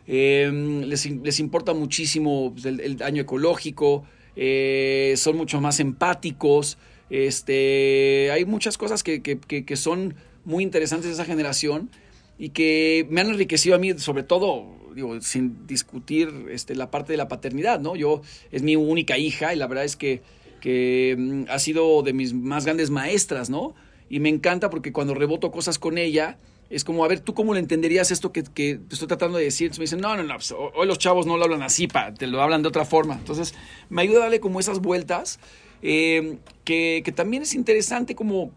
Em, 0.08 0.82
les, 0.82 1.08
les, 1.08 1.38
importa 1.38 1.72
muchísimo 1.72 2.52
pues, 2.52 2.64
el, 2.64 2.96
daño 2.96 3.22
ecológico, 3.22 4.04
eh, 4.34 5.14
son 5.16 5.36
mucho 5.36 5.60
más 5.60 5.78
empáticos. 5.78 6.78
Este, 7.10 8.30
hay 8.32 8.44
muchas 8.44 8.78
cosas 8.78 9.02
que, 9.02 9.20
que, 9.22 9.76
son 9.76 10.14
muy 10.44 10.62
interesantes 10.64 11.08
de 11.08 11.14
esa 11.14 11.24
generación 11.24 11.90
y 12.38 12.50
que 12.50 13.06
me 13.10 13.20
han 13.20 13.28
enriquecido 13.28 13.76
a 13.76 13.78
mí, 13.78 13.98
sobre 13.98 14.22
todo, 14.22 14.66
digo, 14.94 15.20
sin 15.20 15.66
discutir 15.66 16.46
este, 16.50 16.74
la 16.74 16.90
parte 16.90 17.12
de 17.12 17.16
la 17.16 17.28
paternidad, 17.28 17.80
¿no? 17.80 17.96
Yo 17.96 18.22
es 18.50 18.62
mi 18.62 18.76
única 18.76 19.18
hija 19.18 19.54
y 19.54 19.56
la 19.56 19.66
verdad 19.66 19.84
es 19.84 19.96
que, 19.96 20.22
que 20.60 21.14
mm, 21.18 21.44
ha 21.48 21.58
sido 21.58 22.02
de 22.02 22.12
mis 22.12 22.32
más 22.32 22.64
grandes 22.64 22.90
maestras, 22.90 23.50
¿no? 23.50 23.74
Y 24.08 24.20
me 24.20 24.28
encanta 24.28 24.70
porque 24.70 24.92
cuando 24.92 25.14
reboto 25.14 25.50
cosas 25.50 25.78
con 25.78 25.98
ella, 25.98 26.38
es 26.70 26.84
como, 26.84 27.04
a 27.04 27.08
ver, 27.08 27.20
¿tú 27.20 27.34
cómo 27.34 27.54
le 27.54 27.60
entenderías 27.60 28.10
esto 28.10 28.32
que, 28.32 28.42
que 28.42 28.80
estoy 28.90 29.06
tratando 29.06 29.38
de 29.38 29.44
decir? 29.44 29.66
Entonces 29.66 29.78
me 29.78 29.84
dicen, 29.84 30.00
no, 30.00 30.16
no, 30.16 30.22
no, 30.22 30.34
pues, 30.34 30.52
hoy 30.52 30.86
los 30.86 30.98
chavos 30.98 31.26
no 31.26 31.36
lo 31.36 31.44
hablan 31.44 31.62
así, 31.62 31.86
pa, 31.86 32.12
te 32.14 32.26
lo 32.26 32.42
hablan 32.42 32.62
de 32.62 32.68
otra 32.68 32.84
forma. 32.84 33.14
Entonces, 33.14 33.54
me 33.90 34.02
ayuda 34.02 34.18
a 34.18 34.22
darle 34.22 34.40
como 34.40 34.60
esas 34.60 34.80
vueltas 34.80 35.38
eh, 35.86 36.38
que, 36.64 37.12
también 37.14 37.42
es 37.42 37.54
interesante 37.54 38.14
como 38.14 38.52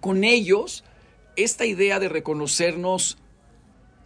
con 0.00 0.22
ellos 0.22 0.84
esta 1.34 1.66
idea 1.66 1.98
de 1.98 2.08
reconocernos 2.08 3.18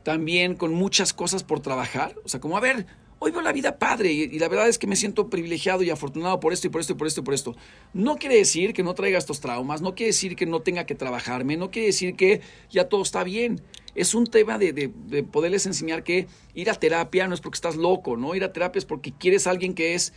también 0.03 0.55
con 0.55 0.73
muchas 0.73 1.13
cosas 1.13 1.45
por 1.45 1.61
trabajar. 1.61 2.17
O 2.25 2.29
sea, 2.31 2.41
como, 2.41 2.57
a 2.57 2.61
ver, 2.61 2.87
hoy 3.19 3.31
veo 3.31 3.43
la 3.43 3.53
vida 3.53 3.79
padre 3.79 4.11
y, 4.11 4.39
la 4.39 4.49
verdad 4.49 4.69
es 4.69 4.79
que 4.79 4.87
me 4.87 4.97
siento 4.97 5.29
privilegiado 5.29 5.83
y 5.83 5.91
afortunado 5.91 6.41
por 6.41 6.55
esto 6.55 6.67
y 6.67 6.71
por 6.71 6.81
esto 6.81 6.95
y 6.95 6.97
por 6.97 7.07
esto 7.07 7.21
y 7.21 7.25
por 7.25 7.35
esto. 7.35 7.57
No 7.93 8.17
quiere 8.17 8.37
decir 8.37 8.73
que 8.73 8.83
no 8.83 8.95
traiga 8.95 9.19
estos 9.19 9.41
traumas, 9.41 9.83
no 9.83 9.95
quiere 9.95 10.13
decir 10.13 10.35
que 10.35 10.47
no 10.47 10.61
tenga 10.63 10.87
que 10.87 10.95
trabajarme, 10.95 11.59
no 11.59 11.71
quiere 11.71 11.89
decir 11.89 12.17
que 12.17 12.41
ya 12.71 12.89
todo 12.89 13.03
está 13.03 13.23
bien. 13.23 13.61
Es 13.95 14.15
un 14.15 14.27
tema 14.27 14.57
de, 14.57 14.73
de 14.73 15.23
poderles 15.23 15.67
enseñar 15.67 16.05
que 16.05 16.27
ir 16.55 16.71
a 16.71 16.75
terapia 16.75 17.29
no 17.29 17.35
es 17.35 17.43
porque 17.43 17.57
estás 17.57 17.77
loco, 17.77 18.17
¿no? 18.17 18.35
Ir 18.35 18.45
a 18.45 18.53
terapia 18.55 18.79
es 18.79 18.87
porque 18.87 19.13
quieres 19.13 19.47
a 19.47 19.51
alguien 19.51 19.75
que 19.75 19.93
es 19.93 20.15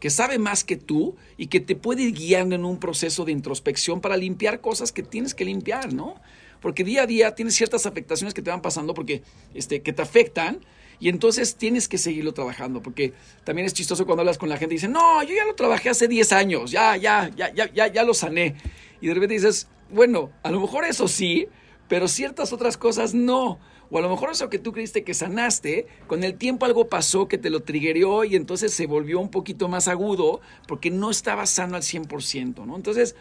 que 0.00 0.10
sabe 0.10 0.38
más 0.38 0.64
que 0.64 0.76
tú 0.76 1.16
y 1.36 1.46
que 1.46 1.60
te 1.60 1.76
puede 1.76 2.02
ir 2.02 2.14
guiando 2.14 2.54
en 2.54 2.64
un 2.64 2.78
proceso 2.78 3.24
de 3.24 3.32
introspección 3.32 4.00
para 4.00 4.16
limpiar 4.16 4.60
cosas 4.60 4.92
que 4.92 5.02
tienes 5.02 5.34
que 5.34 5.44
limpiar, 5.44 5.92
¿no? 5.92 6.16
Porque 6.60 6.84
día 6.84 7.02
a 7.02 7.06
día 7.06 7.34
tienes 7.34 7.54
ciertas 7.54 7.86
afectaciones 7.86 8.34
que 8.34 8.42
te 8.42 8.50
van 8.50 8.62
pasando 8.62 8.94
porque 8.94 9.22
este, 9.54 9.82
que 9.82 9.92
te 9.92 10.02
afectan 10.02 10.60
y 11.00 11.08
entonces 11.08 11.54
tienes 11.54 11.86
que 11.86 11.96
seguirlo 11.96 12.34
trabajando, 12.34 12.82
porque 12.82 13.12
también 13.44 13.66
es 13.66 13.74
chistoso 13.74 14.04
cuando 14.04 14.22
hablas 14.22 14.38
con 14.38 14.48
la 14.48 14.56
gente 14.56 14.74
y 14.74 14.78
dicen, 14.78 14.92
no, 14.92 15.22
yo 15.22 15.34
ya 15.34 15.44
lo 15.44 15.54
trabajé 15.54 15.90
hace 15.90 16.08
10 16.08 16.32
años, 16.32 16.70
ya, 16.72 16.96
ya, 16.96 17.30
ya, 17.36 17.54
ya, 17.54 17.72
ya, 17.72 17.86
ya 17.86 18.02
lo 18.02 18.14
sané. 18.14 18.56
Y 19.00 19.06
de 19.06 19.14
repente 19.14 19.34
dices, 19.34 19.68
bueno, 19.90 20.30
a 20.42 20.50
lo 20.50 20.60
mejor 20.60 20.84
eso 20.84 21.06
sí, 21.06 21.46
pero 21.88 22.08
ciertas 22.08 22.52
otras 22.52 22.76
cosas 22.76 23.14
no. 23.14 23.58
O 23.90 23.98
a 23.98 24.02
lo 24.02 24.10
mejor 24.10 24.30
eso 24.30 24.50
que 24.50 24.58
tú 24.58 24.72
creíste 24.72 25.02
que 25.02 25.14
sanaste, 25.14 25.86
con 26.06 26.22
el 26.22 26.36
tiempo 26.36 26.66
algo 26.66 26.88
pasó 26.88 27.26
que 27.26 27.38
te 27.38 27.50
lo 27.50 27.60
triggerió 27.60 28.24
y 28.24 28.36
entonces 28.36 28.74
se 28.74 28.86
volvió 28.86 29.18
un 29.18 29.30
poquito 29.30 29.68
más 29.68 29.88
agudo 29.88 30.40
porque 30.66 30.90
no 30.90 31.10
estaba 31.10 31.46
sano 31.46 31.76
al 31.76 31.82
100%, 31.82 32.66
¿no? 32.66 32.76
Entonces, 32.76 33.16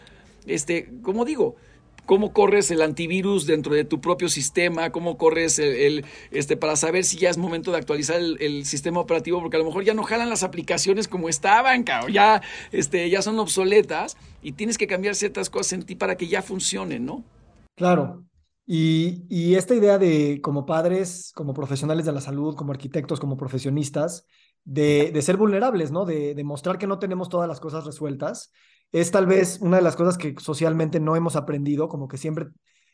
este, 0.45 0.89
como 1.03 1.23
digo, 1.23 1.55
cómo 2.05 2.33
corres 2.33 2.71
el 2.71 2.81
antivirus 2.81 3.45
dentro 3.45 3.75
de 3.75 3.85
tu 3.85 4.01
propio 4.01 4.29
sistema, 4.29 4.91
cómo 4.91 5.17
corres 5.17 5.59
el, 5.59 6.05
este, 6.31 6.57
para 6.57 6.75
saber 6.75 7.03
si 7.03 7.17
ya 7.17 7.29
es 7.29 7.37
momento 7.37 7.71
de 7.71 7.77
actualizar 7.77 8.19
el, 8.19 8.65
sistema 8.65 8.99
operativo, 8.99 9.39
porque 9.41 9.57
a 9.57 9.59
lo 9.59 9.65
mejor 9.65 9.83
ya 9.83 9.93
no 9.93 10.03
jalan 10.03 10.29
las 10.29 10.43
aplicaciones 10.43 11.07
como 11.07 11.29
estaban, 11.29 11.83
cabrón, 11.83 12.11
ya, 12.11 12.41
este, 12.71 13.09
ya 13.09 13.21
son 13.21 13.37
obsoletas 13.39 14.17
y 14.41 14.53
tienes 14.53 14.77
que 14.77 14.87
cambiar 14.87 15.15
ciertas 15.15 15.49
cosas 15.49 15.73
en 15.73 15.83
ti 15.83 15.95
para 15.95 16.15
que 16.15 16.27
ya 16.27 16.41
funcionen, 16.41 17.05
¿no? 17.05 17.23
Claro, 17.75 18.23
Y, 18.69 19.55
esta 19.55 19.75
idea 19.75 19.97
de 19.97 20.41
como 20.41 20.65
padres, 20.65 21.31
como 21.33 21.53
profesionales 21.53 22.05
de 22.05 22.11
la 22.11 22.19
salud, 22.19 22.53
como 22.55 22.73
arquitectos, 22.73 23.19
como 23.19 23.37
profesionistas, 23.37 24.25
de, 24.65 25.11
de 25.13 25.21
ser 25.21 25.37
vulnerables, 25.37 25.91
¿no? 25.91 26.03
De, 26.05 26.35
de, 26.35 26.43
mostrar 26.43 26.77
que 26.77 26.85
no 26.85 26.99
tenemos 26.99 27.29
todas 27.29 27.47
las 27.47 27.61
cosas 27.61 27.85
resueltas, 27.85 28.51
es 28.91 29.09
tal 29.11 29.25
vez 29.25 29.59
una 29.61 29.77
de 29.77 29.83
las 29.83 29.95
cosas 29.95 30.17
que 30.17 30.35
socialmente 30.37 30.99
no 30.99 31.15
hemos 31.15 31.37
aprendido, 31.37 31.87
como 31.87 32.09
que 32.09 32.17
siempre, 32.17 32.47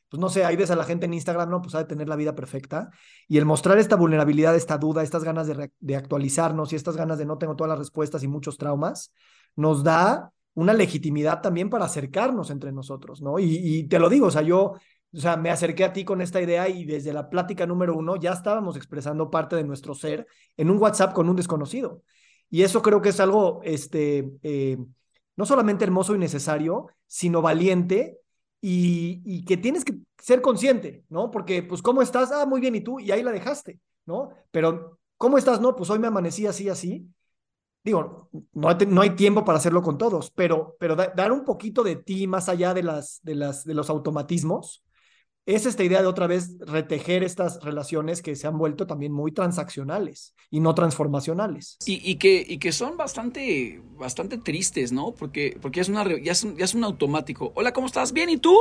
pues 0.10 0.20
no 0.20 0.30
sé, 0.30 0.46
ahí 0.46 0.56
ves 0.56 0.70
a 0.70 0.76
la 0.76 0.84
gente 0.84 1.08
en 1.08 1.16
Instagram, 1.16 1.50
no, 1.50 1.62
pues 1.62 1.74
ha 1.74 1.80
de 1.80 1.86
tener 1.86 2.08
la 2.08 2.16
vida 2.16 2.36
perfecta. 2.36 2.92
Y 3.28 3.40
el 3.40 3.46
mostrar 3.46 3.80
esta 3.80 3.96
vulnerabilidad, 3.96 4.56
esta 4.56 4.78
duda, 4.78 5.02
estas 5.02 5.24
ganas 5.24 5.48
de, 5.48 5.72
de 5.80 5.96
actualizarnos 5.96 6.72
y 6.72 6.76
estas 6.76 6.96
ganas 6.98 7.18
de 7.18 7.26
no 7.26 7.40
tengo 7.40 7.56
todas 7.56 7.70
las 7.70 7.80
respuestas 7.80 8.22
y 8.22 8.28
muchos 8.28 8.60
traumas, 8.60 9.12
nos 9.56 9.84
da 9.84 10.32
una 10.56 10.74
legitimidad 10.74 11.42
también 11.42 11.70
para 11.70 11.86
acercarnos 11.86 12.52
entre 12.52 12.72
nosotros, 12.72 13.22
¿no? 13.22 13.40
Y, 13.40 13.58
y, 13.62 13.88
te 13.88 14.00
lo 14.00 14.10
digo, 14.10 14.28
o 14.28 14.32
sea, 14.32 14.44
yo, 14.44 14.74
o 15.14 15.20
sea, 15.20 15.38
me 15.38 15.50
acerqué 15.50 15.84
a 15.84 15.94
ti 15.94 16.04
con 16.04 16.22
esta 16.22 16.42
idea 16.42 16.68
y 16.68 16.86
desde 16.86 17.14
la 17.14 17.30
plática 17.30 17.66
número 17.66 17.96
uno 17.96 18.16
ya 18.16 18.32
estábamos 18.32 18.76
expresando 18.76 19.30
parte 19.30 19.56
de 19.56 19.64
nuestro 19.64 19.94
ser 19.94 20.28
en 20.58 20.70
un 20.70 20.78
WhatsApp 20.78 21.14
con 21.14 21.30
un 21.30 21.36
desconocido. 21.36 22.02
Y 22.50 22.64
eso 22.64 22.82
creo 22.82 23.02
que 23.02 23.10
es 23.10 23.20
algo, 23.20 23.62
este, 23.64 24.32
eh, 24.44 24.78
no 25.36 25.46
solamente 25.46 25.84
hermoso 25.84 26.16
y 26.16 26.20
necesario, 26.20 26.88
sino 27.08 27.42
valiente 27.42 28.20
y, 28.62 29.22
y, 29.26 29.46
que 29.46 29.58
tienes 29.58 29.84
que 29.84 29.98
ser 30.18 30.42
consciente, 30.42 31.04
¿no? 31.10 31.32
Porque, 31.32 31.64
pues, 31.64 31.82
¿cómo 31.82 32.02
estás? 32.02 32.32
Ah, 32.32 32.46
muy 32.46 32.62
bien, 32.62 32.76
¿y 32.76 32.82
tú? 32.82 33.00
Y 33.00 33.12
ahí 33.12 33.22
la 33.24 33.32
dejaste, 33.32 33.80
¿no? 34.06 34.30
Pero, 34.52 35.00
¿cómo 35.18 35.38
estás? 35.38 35.60
No, 35.60 35.76
pues 35.76 35.90
hoy 35.90 36.00
me 36.00 36.08
amanecí 36.08 36.48
así, 36.48 36.70
así 36.70 37.08
digo, 37.84 38.30
no 38.54 38.74
no 38.88 39.02
hay, 39.02 39.10
tiempo 39.12 39.44
para 39.44 39.58
hacerlo 39.58 39.82
con 39.82 39.98
todos, 39.98 40.32
pero, 40.32 40.76
pero 40.80 40.96
dar 40.96 41.32
un 41.32 41.44
poquito 41.44 41.84
de 41.84 41.98
ti 41.98 42.28
más 42.28 42.48
allá 42.50 42.74
de, 42.74 42.84
las, 42.84 43.20
de, 43.24 43.36
las, 43.36 43.66
de 43.66 43.74
los 43.74 43.90
automatismos, 43.90 44.84
es 45.46 45.66
esta 45.66 45.84
idea 45.84 46.02
de 46.02 46.08
otra 46.08 46.28
vez 46.28 46.58
retejer 46.60 47.24
estas 47.24 47.62
relaciones 47.64 48.22
que 48.22 48.36
se 48.36 48.48
han 48.48 48.58
vuelto 48.58 48.88
también 48.88 49.12
muy 49.12 49.32
transaccionales 49.34 50.34
y 50.50 50.62
no 50.62 50.74
transformacionales. 50.74 51.78
Y, 51.86 52.00
y, 52.10 52.16
que, 52.16 52.46
y 52.48 52.60
que 52.60 52.72
son 52.72 52.96
bastante, 52.96 53.82
bastante 53.98 54.38
tristes, 54.38 54.94
¿no? 54.94 55.14
Porque, 55.14 55.58
porque 55.62 55.78
ya, 55.78 55.82
es 55.82 55.90
una, 55.90 56.22
ya, 56.22 56.32
es 56.32 56.44
un, 56.44 56.56
ya 56.56 56.64
es 56.64 56.74
un 56.74 56.86
automático. 56.86 57.52
Hola, 57.56 57.74
¿cómo 57.74 57.88
estás? 57.88 58.14
Bien, 58.14 58.30
¿y 58.30 58.38
tú? 58.38 58.58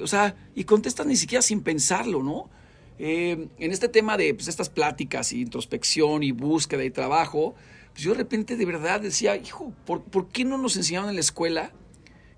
O 0.00 0.06
sea, 0.06 0.36
y 0.54 0.62
contestas 0.62 1.06
ni 1.06 1.16
siquiera 1.16 1.42
sin 1.42 1.60
pensarlo, 1.60 2.22
¿no? 2.22 2.50
Eh, 2.98 3.48
en 3.58 3.72
este 3.72 3.88
tema 3.88 4.16
de 4.16 4.32
pues, 4.32 4.46
estas 4.46 4.70
pláticas 4.70 5.32
y 5.32 5.40
introspección 5.40 6.22
y 6.22 6.30
búsqueda 6.30 6.84
y 6.84 6.90
trabajo, 6.90 7.56
pues 7.92 8.04
yo 8.04 8.12
de 8.12 8.18
repente 8.18 8.56
de 8.56 8.64
verdad 8.64 9.00
decía, 9.00 9.36
hijo, 9.36 9.72
¿por, 9.84 10.04
¿por 10.04 10.28
qué 10.28 10.44
no 10.44 10.56
nos 10.56 10.76
enseñaron 10.76 11.08
en 11.08 11.16
la 11.16 11.20
escuela 11.20 11.72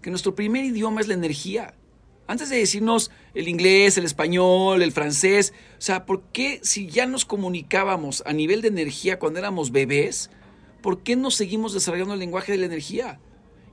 que 0.01 0.09
nuestro 0.09 0.35
primer 0.35 0.65
idioma 0.65 1.03
es 1.03 1.09
la 1.09 1.15
energía? 1.15 1.75
Antes 2.27 2.49
de 2.49 2.57
decirnos 2.57 3.11
el 3.35 3.49
inglés, 3.49 3.99
el 3.99 4.05
español, 4.05 4.83
el 4.83 4.93
francés, 4.93 5.53
o 5.79 5.81
sea, 5.81 6.07
¿por 6.07 6.23
qué 6.33 6.59
si 6.63 6.87
ya 6.87 7.07
nos 7.07 7.25
comunicábamos 7.25 8.23
a 8.25 8.33
nivel 8.33 8.63
de 8.63 8.69
energía 8.69 9.19
cuando 9.19 9.39
éramos 9.39 9.73
bebés, 9.73 10.31
¿por 10.81 11.03
qué 11.03 11.17
no 11.17 11.31
seguimos 11.31 11.75
desarrollando 11.75 12.15
el 12.15 12.21
lenguaje 12.21 12.53
de 12.53 12.59
la 12.59 12.67
energía? 12.67 13.21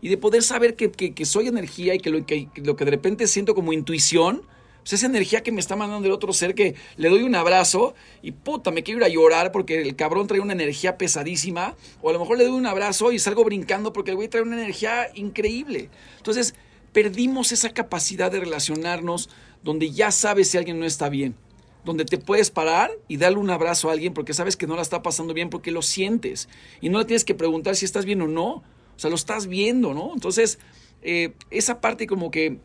Y 0.02 0.10
de 0.10 0.18
poder 0.18 0.44
saber 0.44 0.76
que, 0.76 0.92
que, 0.92 1.26
soy 1.26 1.48
energía 1.48 1.94
y 1.94 2.00
que 2.00 2.10
lo, 2.10 2.26
que 2.26 2.50
lo 2.56 2.76
que 2.76 2.86
de 2.86 2.92
repente 2.92 3.28
siento 3.28 3.54
como 3.54 3.72
intuición, 3.72 4.42
pues 4.82 4.94
esa 4.94 5.06
energía 5.06 5.44
que 5.44 5.52
me 5.52 5.60
está 5.60 5.76
mandando 5.76 6.08
el 6.08 6.12
otro 6.12 6.34
ser 6.34 6.56
que 6.56 6.76
le 6.98 7.10
doy 7.10 7.22
un 7.22 7.36
abrazo 7.36 7.94
y 8.24 8.32
puta, 8.32 8.72
me 8.72 8.82
quiero 8.82 9.00
ir 9.00 9.04
a 9.06 9.10
llorar 9.10 9.52
porque 9.52 9.80
el 9.80 9.96
cabrón 9.96 10.26
trae 10.28 10.40
una 10.40 10.54
energía 10.54 10.98
pesadísima. 10.98 11.76
O 12.02 12.10
a 12.10 12.14
lo 12.14 12.20
mejor 12.20 12.40
le 12.40 12.46
doy 12.46 12.54
un 12.54 12.66
abrazo 12.66 13.12
y 13.12 13.20
salgo 13.20 13.44
brincando 13.44 13.94
porque 13.94 14.12
el 14.12 14.18
güey 14.18 14.28
trae 14.28 14.42
una 14.42 14.58
energía 14.58 15.10
increíble. 15.14 15.90
Entonces, 16.18 16.56
perdimos 16.94 17.52
esa 17.52 17.70
capacidad 17.70 18.32
de 18.32 18.40
relacionarnos 18.40 19.30
donde 19.64 19.92
ya 19.92 20.12
sabes 20.12 20.50
si 20.50 20.58
alguien 20.58 20.80
no 20.80 20.86
está 20.86 21.10
bien. 21.10 21.36
Donde 21.84 22.06
te 22.06 22.18
puedes 22.18 22.52
parar 22.52 22.92
y 23.08 23.18
darle 23.18 23.40
un 23.40 23.50
abrazo 23.50 23.90
a 23.90 23.94
alguien 23.94 24.14
porque 24.14 24.34
sabes 24.34 24.56
que 24.56 24.68
no 24.68 24.76
la 24.76 24.82
está 24.82 25.02
pasando 25.02 25.34
bien 25.34 25.50
porque 25.50 25.72
lo 25.72 25.82
sientes. 25.82 26.48
Y 26.80 26.90
no 26.90 27.00
le 27.00 27.06
tienes 27.06 27.26
que 27.26 27.36
preguntar 27.36 27.76
si 27.76 27.86
estás 27.86 28.06
bien 28.06 28.22
o 28.22 28.28
no. 28.28 28.50
O 28.50 28.64
sea, 28.98 29.10
lo 29.10 29.16
estás 29.16 29.48
viendo, 29.48 29.94
¿no? 29.94 30.12
Entonces, 30.14 30.60
eh, 31.02 31.34
esa 31.50 31.82
parte 31.82 32.06
como 32.06 32.30
que 32.30 32.60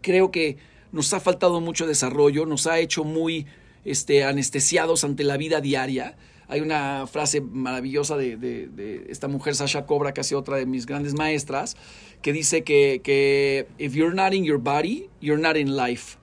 creo 0.00 0.30
que 0.30 0.58
nos 0.92 1.12
ha 1.12 1.18
faltado 1.18 1.60
mucho 1.60 1.86
desarrollo, 1.86 2.46
nos 2.46 2.68
ha 2.68 2.78
hecho 2.78 3.02
muy 3.02 3.46
este, 3.84 4.22
anestesiados 4.22 5.02
ante 5.02 5.24
la 5.24 5.36
vida 5.36 5.60
diaria. 5.60 6.16
Hay 6.48 6.60
una 6.60 7.06
frase 7.06 7.40
maravillosa 7.40 8.16
de, 8.16 9.06
esta 9.08 9.28
mujer, 9.28 9.54
Sasha 9.54 9.86
Cobra, 9.86 10.12
casi 10.12 10.34
otra 10.34 10.56
de 10.56 10.66
mis 10.66 10.86
grandes 10.86 11.14
maestras, 11.14 11.76
que 12.22 12.32
dice 12.32 12.62
que, 12.62 13.00
que 13.02 13.66
if 13.78 13.94
you're 13.94 14.14
not 14.14 14.34
in 14.34 14.44
your 14.44 14.58
body, 14.58 15.08
you're 15.20 15.40
not 15.40 15.56
in 15.56 15.76
life. 15.76 16.18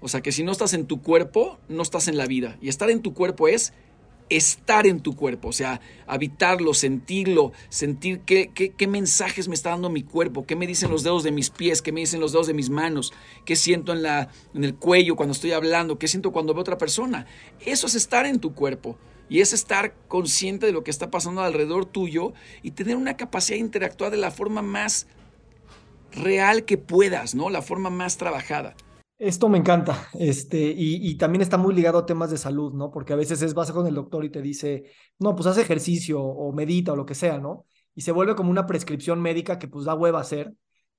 O 0.00 0.08
sea, 0.08 0.20
que 0.20 0.32
si 0.32 0.42
no 0.42 0.52
estás 0.52 0.74
en 0.74 0.86
tu 0.86 1.00
cuerpo, 1.00 1.58
no 1.68 1.82
estás 1.82 2.08
en 2.08 2.16
la 2.16 2.26
vida. 2.26 2.58
Y 2.60 2.68
estar 2.68 2.90
en 2.90 3.02
tu 3.02 3.14
cuerpo 3.14 3.48
es 3.48 3.72
estar 4.36 4.86
en 4.86 5.00
tu 5.00 5.14
cuerpo, 5.14 5.48
o 5.48 5.52
sea, 5.52 5.80
habitarlo, 6.06 6.74
sentirlo, 6.74 7.52
sentir 7.68 8.20
qué, 8.20 8.86
mensajes 8.88 9.48
me 9.48 9.54
está 9.54 9.70
dando 9.70 9.90
mi 9.90 10.02
cuerpo, 10.02 10.46
qué 10.46 10.56
me 10.56 10.66
dicen 10.66 10.90
los 10.90 11.02
dedos 11.02 11.22
de 11.22 11.32
mis 11.32 11.50
pies, 11.50 11.82
qué 11.82 11.92
me 11.92 12.00
dicen 12.00 12.20
los 12.20 12.32
dedos 12.32 12.46
de 12.46 12.54
mis 12.54 12.70
manos, 12.70 13.12
qué 13.44 13.56
siento 13.56 13.92
en, 13.92 14.02
la, 14.02 14.28
en 14.54 14.64
el 14.64 14.74
cuello 14.74 15.16
cuando 15.16 15.32
estoy 15.32 15.52
hablando, 15.52 15.98
qué 15.98 16.08
siento 16.08 16.32
cuando 16.32 16.54
veo 16.54 16.62
otra 16.62 16.78
persona. 16.78 17.26
Eso 17.60 17.86
es 17.86 17.94
estar 17.94 18.26
en 18.26 18.40
tu 18.40 18.54
cuerpo. 18.54 18.96
Y 19.32 19.40
es 19.40 19.54
estar 19.54 19.94
consciente 20.08 20.66
de 20.66 20.72
lo 20.72 20.84
que 20.84 20.90
está 20.90 21.10
pasando 21.10 21.40
alrededor 21.40 21.86
tuyo 21.86 22.34
y 22.62 22.72
tener 22.72 22.96
una 22.96 23.16
capacidad 23.16 23.56
de 23.56 23.64
interactuar 23.64 24.10
de 24.10 24.18
la 24.18 24.30
forma 24.30 24.60
más 24.60 25.06
real 26.10 26.66
que 26.66 26.76
puedas, 26.76 27.34
¿no? 27.34 27.48
La 27.48 27.62
forma 27.62 27.88
más 27.88 28.18
trabajada. 28.18 28.76
Esto 29.16 29.48
me 29.48 29.56
encanta, 29.56 30.06
este, 30.18 30.74
y, 30.76 31.16
también 31.16 31.40
está 31.40 31.56
muy 31.56 31.74
ligado 31.74 31.96
a 31.96 32.04
temas 32.04 32.30
de 32.30 32.36
salud, 32.36 32.74
¿no? 32.74 32.90
Porque 32.90 33.14
a 33.14 33.16
veces 33.16 33.40
es 33.40 33.54
vas 33.54 33.72
con 33.72 33.86
el 33.86 33.94
doctor 33.94 34.22
y 34.22 34.28
te 34.28 34.42
dice, 34.42 34.84
no, 35.18 35.34
pues 35.34 35.46
haz 35.46 35.56
ejercicio 35.56 36.20
o 36.22 36.52
medita 36.52 36.92
o 36.92 36.96
lo 36.96 37.06
que 37.06 37.14
sea, 37.14 37.38
¿no? 37.38 37.64
Y 37.94 38.02
se 38.02 38.12
vuelve 38.12 38.34
como 38.34 38.50
una 38.50 38.66
prescripción 38.66 39.22
médica 39.22 39.58
que 39.58 39.66
pues 39.66 39.86
da 39.86 39.94
hueva 39.94 40.20
hacer, 40.20 40.52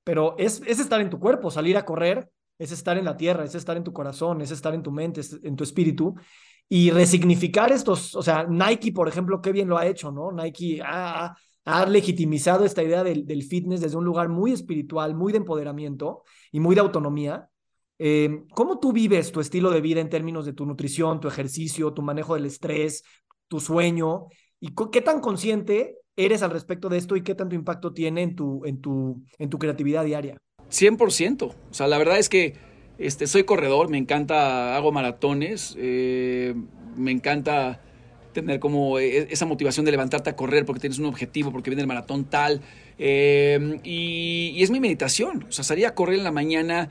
pero 0.04 0.36
es, 0.40 0.64
es 0.66 0.80
estar 0.80 1.02
en 1.02 1.12
tu 1.12 1.20
cuerpo, 1.20 1.52
salir 1.52 1.78
a 1.78 1.86
correr, 1.86 2.32
es 2.58 2.72
estar 2.72 2.98
en 2.98 3.06
la 3.06 3.16
tierra, 3.16 3.44
es 3.44 3.54
estar 3.54 3.78
en 3.78 3.84
tu 3.84 3.94
corazón, 3.94 4.42
es 4.42 4.50
estar 4.50 4.74
en 4.74 4.82
tu 4.82 4.92
mente, 4.92 5.22
en 5.44 5.56
tu 5.56 5.64
espíritu, 5.64 6.16
y 6.74 6.90
resignificar 6.90 7.72
estos, 7.72 8.16
o 8.16 8.24
sea, 8.24 8.48
Nike, 8.50 8.92
por 8.92 9.08
ejemplo, 9.08 9.42
qué 9.42 9.52
bien 9.52 9.68
lo 9.68 9.78
ha 9.78 9.86
hecho, 9.86 10.12
¿no? 10.12 10.32
Nike 10.32 10.82
ha, 10.84 11.36
ha 11.66 11.86
legitimizado 11.86 12.66
esta 12.66 12.82
idea 12.82 13.04
del, 13.04 13.28
del 13.28 13.44
fitness 13.44 13.82
desde 13.82 13.98
un 13.98 14.06
lugar 14.06 14.28
muy 14.28 14.54
espiritual, 14.54 15.14
muy 15.14 15.32
de 15.32 15.38
empoderamiento 15.38 16.24
y 16.52 16.60
muy 16.60 16.74
de 16.74 16.82
autonomía 16.82 17.48
eh, 18.00 18.44
¿Cómo 18.54 18.80
tú 18.80 18.92
vives 18.92 19.32
tu 19.32 19.40
estilo 19.40 19.70
de 19.70 19.82
vida 19.82 20.02
en 20.02 20.10
términos 20.10 20.46
de 20.46 20.54
tu 20.54 20.66
nutrición, 20.66 21.20
tu 21.20 21.28
ejercicio, 21.28 21.94
tu 21.94 22.02
manejo 22.02 22.34
del 22.34 22.46
estrés, 22.46 23.04
tu 23.48 23.60
sueño? 23.60 24.26
¿Y 24.60 24.74
qué 24.92 25.02
tan 25.02 25.22
consciente 25.22 26.00
eres 26.16 26.42
al 26.42 26.52
respecto 26.52 26.90
de 26.90 26.98
esto 26.98 27.16
y 27.16 27.24
qué 27.24 27.36
tanto 27.36 27.56
impacto 27.56 27.94
tiene 27.94 28.24
en 28.24 28.36
tu, 28.36 28.66
en 28.66 28.82
tu, 28.82 29.24
en 29.38 29.50
tu 29.50 29.60
creatividad 29.60 30.06
diaria? 30.06 30.38
100%. 30.70 31.46
O 31.46 31.74
sea, 31.74 31.88
la 31.88 31.98
verdad 31.98 32.18
es 32.18 32.30
que 32.30 32.56
este, 32.98 33.28
soy 33.28 33.44
corredor, 33.44 33.90
me 33.90 33.98
encanta, 33.98 34.76
hago 34.76 34.92
maratones, 34.92 35.76
eh, 35.78 36.54
me 36.96 37.12
encanta 37.12 37.80
tener 38.34 38.60
como 38.60 39.00
e, 39.00 39.28
esa 39.32 39.46
motivación 39.46 39.86
de 39.86 39.92
levantarte 39.92 40.30
a 40.30 40.36
correr 40.36 40.66
porque 40.66 40.82
tienes 40.82 41.00
un 41.00 41.06
objetivo, 41.06 41.52
porque 41.52 41.70
viene 41.70 41.82
el 41.82 41.88
maratón 41.88 42.26
tal. 42.26 42.62
Eh, 43.00 43.80
y, 43.84 44.62
es 44.62 44.72
mi 44.72 44.80
meditación. 44.80 45.46
O 45.48 45.52
sea, 45.52 45.64
salía 45.64 45.90
a 45.90 45.96
correr 45.96 46.18
en 46.18 46.24
la 46.24 46.32
mañana 46.32 46.90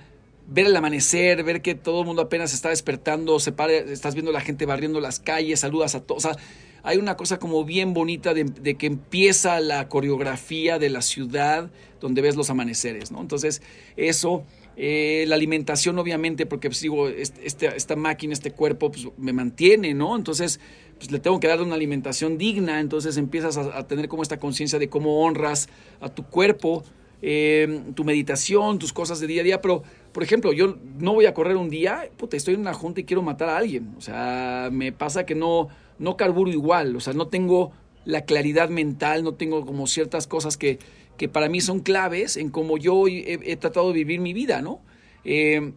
ver 0.48 0.66
el 0.66 0.76
amanecer, 0.76 1.44
ver 1.44 1.62
que 1.62 1.74
todo 1.74 2.00
el 2.00 2.06
mundo 2.06 2.22
apenas 2.22 2.52
está 2.52 2.70
despertando, 2.70 3.38
se 3.38 3.52
para, 3.52 3.72
estás 3.72 4.14
viendo 4.14 4.32
la 4.32 4.40
gente 4.40 4.66
barriendo 4.66 5.00
las 5.00 5.20
calles, 5.20 5.60
saludas 5.60 5.94
a 5.94 6.00
todos. 6.00 6.24
O 6.24 6.28
sea, 6.28 6.38
hay 6.82 6.98
una 6.98 7.16
cosa 7.16 7.38
como 7.38 7.64
bien 7.64 7.94
bonita 7.94 8.34
de, 8.34 8.74
que 8.76 8.86
empieza 8.86 9.60
la 9.60 9.88
coreografía 9.88 10.78
de 10.78 10.90
la 10.90 11.02
ciudad 11.02 11.70
donde 12.00 12.22
ves 12.22 12.34
los 12.34 12.50
amaneceres, 12.50 13.12
¿no? 13.12 13.20
Entonces, 13.20 13.62
eso, 13.96 14.44
eh, 14.76 15.24
la 15.28 15.34
alimentación 15.34 15.98
obviamente, 15.98 16.46
porque 16.46 16.68
pues 16.68 16.80
digo, 16.80 17.08
este, 17.08 17.76
esta 17.76 17.96
máquina, 17.96 18.32
este 18.32 18.52
cuerpo, 18.52 18.90
pues 18.90 19.08
me 19.16 19.32
mantiene, 19.32 19.94
¿no? 19.94 20.16
Entonces, 20.16 20.60
pues 20.98 21.10
le 21.10 21.18
tengo 21.18 21.40
que 21.40 21.48
dar 21.48 21.60
una 21.60 21.74
alimentación 21.74 22.38
digna, 22.38 22.80
entonces 22.80 23.16
empiezas 23.16 23.56
a, 23.56 23.78
a 23.78 23.86
tener 23.86 24.08
como 24.08 24.22
esta 24.22 24.38
conciencia 24.38 24.78
de 24.78 24.88
cómo 24.88 25.24
honras 25.24 25.68
a 26.00 26.08
tu 26.08 26.24
cuerpo, 26.24 26.84
eh, 27.24 27.84
tu 27.94 28.02
meditación, 28.02 28.80
tus 28.80 28.92
cosas 28.92 29.20
de 29.20 29.28
día 29.28 29.42
a 29.42 29.44
día, 29.44 29.60
pero 29.60 29.84
por 30.12 30.24
ejemplo, 30.24 30.52
yo 30.52 30.76
no 30.98 31.14
voy 31.14 31.26
a 31.26 31.34
correr 31.34 31.56
un 31.56 31.70
día, 31.70 32.10
puta, 32.16 32.36
estoy 32.36 32.54
en 32.54 32.60
una 32.60 32.74
junta 32.74 33.00
y 33.00 33.04
quiero 33.04 33.22
matar 33.22 33.48
a 33.48 33.56
alguien. 33.56 33.94
O 33.96 34.00
sea, 34.00 34.70
me 34.72 34.90
pasa 34.90 35.24
que 35.24 35.36
no, 35.36 35.68
no 36.00 36.16
carburo 36.16 36.50
igual, 36.50 36.96
o 36.96 37.00
sea, 37.00 37.12
no 37.12 37.28
tengo 37.28 37.70
la 38.04 38.24
claridad 38.24 38.68
mental, 38.68 39.22
no 39.22 39.34
tengo 39.34 39.64
como 39.64 39.86
ciertas 39.86 40.26
cosas 40.26 40.56
que, 40.56 40.80
que 41.22 41.28
para 41.28 41.48
mí 41.48 41.60
son 41.60 41.78
claves 41.78 42.36
en 42.36 42.50
cómo 42.50 42.78
yo 42.78 43.06
he, 43.06 43.56
tratado 43.56 43.86
de 43.86 43.92
vivir 43.92 44.18
mi 44.18 44.32
vida, 44.32 44.60
¿no? 44.60 44.80
Eh, 45.24 45.70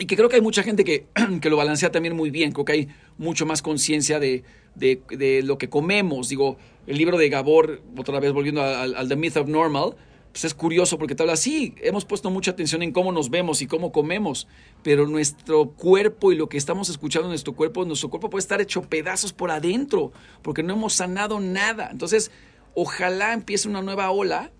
y 0.00 0.06
que 0.06 0.16
creo 0.16 0.28
que 0.28 0.34
hay 0.34 0.42
mucha 0.42 0.64
gente 0.64 0.82
que, 0.82 1.06
que, 1.40 1.48
lo 1.48 1.56
balancea 1.56 1.92
también 1.92 2.16
muy 2.16 2.30
bien, 2.30 2.50
creo 2.50 2.64
que 2.64 2.72
hay 2.72 2.88
mucho 3.18 3.46
más 3.46 3.62
conciencia 3.62 4.18
de, 4.18 4.42
de, 4.74 5.00
de, 5.10 5.44
lo 5.44 5.58
que 5.58 5.68
comemos. 5.68 6.28
Digo, 6.28 6.56
el 6.88 6.98
libro 6.98 7.18
de 7.18 7.28
Gabor, 7.28 7.82
otra 7.96 8.18
vez 8.18 8.32
volviendo 8.32 8.60
al, 8.60 8.96
al 8.96 9.08
The 9.08 9.14
Myth 9.14 9.36
of 9.36 9.46
Normal, 9.46 9.94
pues 10.32 10.44
es 10.44 10.54
curioso 10.54 10.98
porque 10.98 11.14
te 11.14 11.22
habla, 11.22 11.36
sí, 11.36 11.76
hemos 11.80 12.04
puesto 12.04 12.28
mucha 12.28 12.50
atención 12.50 12.82
en 12.82 12.90
cómo 12.90 13.12
nos 13.12 13.30
vemos 13.30 13.62
y 13.62 13.68
cómo 13.68 13.92
comemos, 13.92 14.48
pero 14.82 15.06
nuestro 15.06 15.70
cuerpo 15.70 16.32
y 16.32 16.36
lo 16.36 16.48
que 16.48 16.58
estamos 16.58 16.88
escuchando 16.88 17.28
en 17.28 17.30
nuestro 17.30 17.54
cuerpo, 17.54 17.84
nuestro 17.84 18.10
cuerpo 18.10 18.28
puede 18.28 18.40
estar 18.40 18.60
hecho 18.60 18.82
pedazos 18.82 19.32
por 19.32 19.52
adentro, 19.52 20.10
porque 20.42 20.64
no 20.64 20.72
hemos 20.74 20.94
sanado 20.94 21.38
nada. 21.38 21.90
Entonces, 21.92 22.32
ojalá 22.80 23.32
empiece 23.32 23.68
una 23.68 23.82
nueva 23.82 24.08
ola 24.12 24.52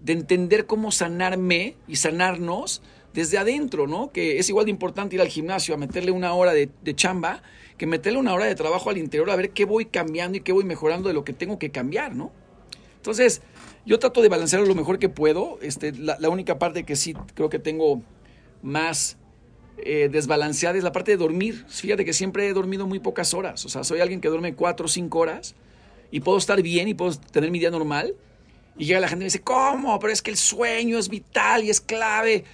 de 0.00 0.14
entender 0.14 0.64
cómo 0.64 0.90
sanarme 0.90 1.76
y 1.86 1.96
sanarnos 1.96 2.80
desde 3.12 3.36
adentro, 3.36 3.86
¿no? 3.86 4.12
Que 4.12 4.38
es 4.38 4.48
igual 4.48 4.64
de 4.64 4.70
importante 4.70 5.14
ir 5.14 5.20
al 5.20 5.28
gimnasio 5.28 5.74
a 5.74 5.76
meterle 5.76 6.10
una 6.10 6.32
hora 6.32 6.54
de, 6.54 6.70
chamba 6.94 7.42
que 7.76 7.86
meterle 7.86 8.18
una 8.18 8.32
hora 8.32 8.46
de 8.46 8.54
trabajo 8.54 8.88
al 8.88 8.96
interior 8.96 9.28
a 9.30 9.36
ver 9.36 9.50
qué 9.50 9.66
voy 9.66 9.84
cambiando 9.84 10.38
y 10.38 10.40
qué 10.40 10.52
voy 10.52 10.64
mejorando 10.64 11.08
de 11.08 11.14
lo 11.14 11.22
que 11.22 11.34
tengo 11.34 11.58
que 11.58 11.70
cambiar, 11.70 12.14
¿no? 12.14 12.32
Entonces, 12.96 13.42
yo 13.84 13.98
trato 13.98 14.22
de 14.22 14.30
balancearlo 14.30 14.66
lo 14.66 14.74
mejor 14.74 14.98
que 14.98 15.10
puedo. 15.10 15.58
Este, 15.60 15.92
la, 15.92 16.16
la 16.18 16.30
única 16.30 16.58
parte 16.58 16.84
que 16.84 16.96
sí 16.96 17.12
creo 17.34 17.50
que 17.50 17.58
tengo 17.58 18.00
más 18.62 19.18
eh, 19.76 20.08
desbalanceada 20.10 20.78
es 20.78 20.84
la 20.84 20.92
parte 20.92 21.10
de 21.10 21.18
dormir. 21.18 21.66
Fíjate 21.68 22.06
que 22.06 22.14
siempre 22.14 22.48
he 22.48 22.54
dormido 22.54 22.86
muy 22.86 23.00
pocas 23.00 23.34
horas. 23.34 23.66
O 23.66 23.68
sea, 23.68 23.84
soy 23.84 24.00
alguien 24.00 24.22
que 24.22 24.28
duerme 24.28 24.54
cuatro 24.54 24.86
o 24.86 24.88
cinco 24.88 25.18
horas 25.18 25.54
y 26.10 26.20
puedo 26.20 26.38
estar 26.38 26.60
bien 26.62 26.88
y 26.88 26.94
puedo 26.94 27.12
tener 27.18 27.50
mi 27.50 27.58
día 27.58 27.70
normal. 27.70 28.14
Y 28.78 28.84
llega 28.84 29.00
la 29.00 29.08
gente 29.08 29.22
y 29.22 29.24
me 29.24 29.26
dice, 29.26 29.42
¿cómo? 29.42 29.98
Pero 29.98 30.12
es 30.12 30.22
que 30.22 30.30
el 30.30 30.36
sueño 30.36 30.98
es 30.98 31.08
vital 31.08 31.64
y 31.64 31.70
es 31.70 31.80
clave. 31.80 32.44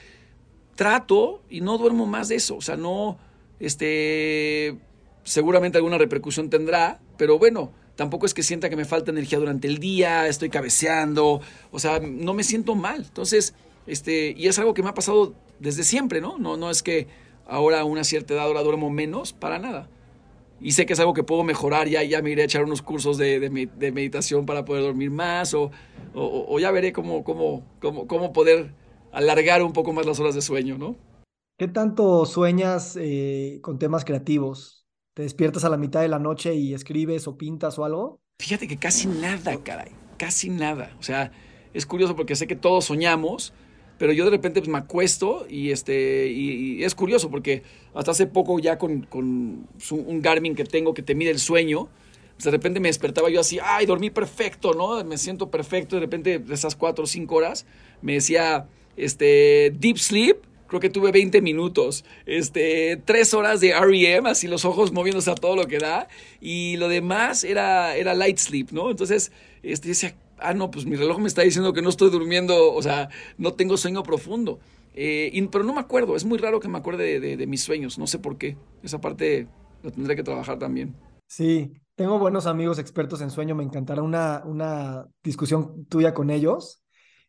Trato 0.76 1.42
y 1.50 1.60
no 1.60 1.78
duermo 1.78 2.06
más 2.06 2.28
de 2.28 2.36
eso. 2.36 2.56
O 2.56 2.60
sea, 2.60 2.76
no, 2.76 3.18
este, 3.60 4.76
seguramente 5.24 5.78
alguna 5.78 5.98
repercusión 5.98 6.50
tendrá, 6.50 7.00
pero 7.16 7.38
bueno, 7.38 7.72
tampoco 7.96 8.26
es 8.26 8.34
que 8.34 8.42
sienta 8.42 8.70
que 8.70 8.76
me 8.76 8.84
falta 8.84 9.10
energía 9.10 9.38
durante 9.38 9.68
el 9.68 9.78
día, 9.78 10.26
estoy 10.26 10.50
cabeceando, 10.50 11.40
o 11.70 11.78
sea, 11.78 12.00
no 12.00 12.34
me 12.34 12.44
siento 12.44 12.74
mal. 12.74 13.04
Entonces, 13.06 13.54
este, 13.86 14.34
y 14.36 14.48
es 14.48 14.58
algo 14.58 14.74
que 14.74 14.82
me 14.82 14.88
ha 14.88 14.94
pasado 14.94 15.34
desde 15.58 15.84
siempre, 15.84 16.20
¿no? 16.20 16.38
No, 16.38 16.56
no 16.56 16.70
es 16.70 16.82
que 16.82 17.06
ahora 17.46 17.80
a 17.80 17.84
una 17.84 18.04
cierta 18.04 18.34
edad 18.34 18.44
ahora 18.44 18.62
duermo 18.62 18.90
menos, 18.90 19.32
para 19.32 19.58
nada. 19.58 19.88
Y 20.62 20.72
sé 20.72 20.86
que 20.86 20.92
es 20.92 21.00
algo 21.00 21.12
que 21.12 21.24
puedo 21.24 21.42
mejorar, 21.42 21.88
ya, 21.88 22.02
ya 22.04 22.22
me 22.22 22.30
iré 22.30 22.42
a 22.42 22.44
echar 22.44 22.64
unos 22.64 22.82
cursos 22.82 23.18
de, 23.18 23.40
de, 23.40 23.68
de 23.76 23.92
meditación 23.92 24.46
para 24.46 24.64
poder 24.64 24.84
dormir 24.84 25.10
más, 25.10 25.54
o, 25.54 25.70
o, 26.14 26.46
o 26.48 26.58
ya 26.60 26.70
veré 26.70 26.92
cómo, 26.92 27.24
cómo, 27.24 27.64
cómo, 27.80 28.06
cómo 28.06 28.32
poder 28.32 28.72
alargar 29.12 29.62
un 29.62 29.72
poco 29.72 29.92
más 29.92 30.06
las 30.06 30.20
horas 30.20 30.34
de 30.34 30.42
sueño, 30.42 30.78
¿no? 30.78 30.96
¿Qué 31.58 31.68
tanto 31.68 32.24
sueñas 32.26 32.96
eh, 33.00 33.60
con 33.62 33.78
temas 33.78 34.04
creativos? 34.04 34.86
¿Te 35.14 35.22
despiertas 35.22 35.64
a 35.64 35.68
la 35.68 35.76
mitad 35.76 36.00
de 36.00 36.08
la 36.08 36.18
noche 36.18 36.54
y 36.54 36.74
escribes 36.74 37.28
o 37.28 37.36
pintas 37.36 37.78
o 37.78 37.84
algo? 37.84 38.20
Fíjate 38.38 38.66
que 38.66 38.78
casi 38.78 39.06
nada, 39.06 39.56
caray, 39.62 39.92
casi 40.16 40.48
nada. 40.48 40.96
O 40.98 41.02
sea, 41.02 41.32
es 41.74 41.86
curioso 41.86 42.16
porque 42.16 42.34
sé 42.34 42.46
que 42.46 42.56
todos 42.56 42.86
soñamos, 42.86 43.52
pero 44.02 44.12
yo 44.12 44.24
de 44.24 44.32
repente 44.32 44.60
pues, 44.60 44.68
me 44.68 44.78
acuesto 44.78 45.46
y, 45.48 45.70
este, 45.70 46.26
y, 46.26 46.82
es 46.82 46.92
curioso 46.92 47.30
porque 47.30 47.62
hasta 47.94 48.10
hace 48.10 48.26
poco 48.26 48.58
ya 48.58 48.76
con, 48.76 49.02
con 49.02 49.68
un 49.92 50.20
Garmin 50.20 50.56
que 50.56 50.64
tengo 50.64 50.92
que 50.92 51.02
te 51.02 51.14
mide 51.14 51.30
el 51.30 51.38
sueño, 51.38 51.88
pues 52.34 52.46
de 52.46 52.50
repente 52.50 52.80
me 52.80 52.88
despertaba 52.88 53.30
yo 53.30 53.38
así, 53.38 53.60
ay, 53.62 53.86
dormí 53.86 54.10
perfecto, 54.10 54.74
¿no? 54.74 55.04
Me 55.04 55.18
siento 55.18 55.52
perfecto, 55.52 55.94
de 55.94 56.00
repente 56.00 56.40
de 56.40 56.52
esas 56.52 56.74
cuatro 56.74 57.04
o 57.04 57.06
cinco 57.06 57.36
horas 57.36 57.64
me 58.00 58.14
decía, 58.14 58.66
este, 58.96 59.72
deep 59.78 59.98
sleep, 59.98 60.38
creo 60.66 60.80
que 60.80 60.90
tuve 60.90 61.12
20 61.12 61.40
minutos, 61.40 62.04
este, 62.26 63.00
tres 63.04 63.32
horas 63.34 63.60
de 63.60 63.72
REM, 63.72 64.26
así 64.26 64.48
los 64.48 64.64
ojos 64.64 64.90
moviéndose 64.90 65.30
a 65.30 65.36
todo 65.36 65.54
lo 65.54 65.68
que 65.68 65.78
da, 65.78 66.08
y 66.40 66.76
lo 66.76 66.88
demás 66.88 67.44
era, 67.44 67.94
era 67.94 68.14
light 68.14 68.38
sleep, 68.38 68.72
¿no? 68.72 68.90
Entonces, 68.90 69.30
este, 69.62 69.86
decía, 69.86 70.16
ah, 70.42 70.54
no, 70.54 70.70
pues 70.70 70.86
mi 70.86 70.96
reloj 70.96 71.18
me 71.18 71.28
está 71.28 71.42
diciendo 71.42 71.72
que 71.72 71.82
no 71.82 71.88
estoy 71.88 72.10
durmiendo, 72.10 72.72
o 72.72 72.82
sea, 72.82 73.08
no 73.38 73.54
tengo 73.54 73.76
sueño 73.76 74.02
profundo. 74.02 74.58
Eh, 74.94 75.48
pero 75.50 75.64
no 75.64 75.72
me 75.72 75.80
acuerdo, 75.80 76.16
es 76.16 76.24
muy 76.24 76.38
raro 76.38 76.60
que 76.60 76.68
me 76.68 76.78
acuerde 76.78 77.04
de, 77.04 77.20
de, 77.20 77.36
de, 77.36 77.46
mis 77.46 77.62
sueños, 77.62 77.98
no 77.98 78.06
sé 78.06 78.18
por 78.18 78.36
qué. 78.36 78.56
Esa 78.82 79.00
parte 79.00 79.48
la 79.82 79.90
tendré 79.90 80.16
que 80.16 80.22
trabajar 80.22 80.58
también. 80.58 80.94
Sí, 81.26 81.72
tengo 81.94 82.18
buenos 82.18 82.46
amigos 82.46 82.78
expertos 82.78 83.22
en 83.22 83.30
sueño, 83.30 83.54
me 83.54 83.64
encantará 83.64 84.02
una, 84.02 84.42
una 84.44 85.06
discusión 85.22 85.86
tuya 85.86 86.12
con 86.12 86.30
ellos. 86.30 86.81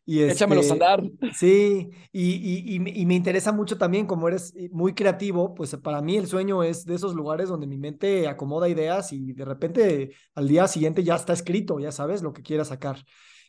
Y 0.06 0.20
este, 0.20 0.34
Échamelos 0.34 0.68
a 0.70 0.74
andar. 0.74 1.02
Sí, 1.34 1.88
y, 2.12 2.22
y, 2.22 2.76
y, 2.76 3.00
y, 3.00 3.06
me 3.06 3.14
interesa 3.14 3.52
mucho 3.52 3.78
también, 3.78 4.06
como 4.06 4.28
eres 4.28 4.52
muy 4.70 4.94
creativo, 4.94 5.54
pues 5.54 5.74
para 5.76 6.02
mí 6.02 6.16
el 6.16 6.26
sueño 6.26 6.62
es 6.62 6.84
de 6.84 6.94
esos 6.94 7.14
lugares 7.14 7.48
donde 7.48 7.66
mi 7.66 7.78
mente 7.78 8.28
acomoda 8.28 8.68
ideas 8.68 9.12
y 9.12 9.32
de 9.32 9.44
repente 9.44 10.12
al 10.34 10.46
día 10.46 10.68
siguiente 10.68 11.02
ya 11.02 11.14
está 11.14 11.32
escrito, 11.32 11.80
ya 11.80 11.90
sabes 11.90 12.22
lo 12.22 12.34
que 12.34 12.42
quieras 12.42 12.68
sacar. 12.68 13.04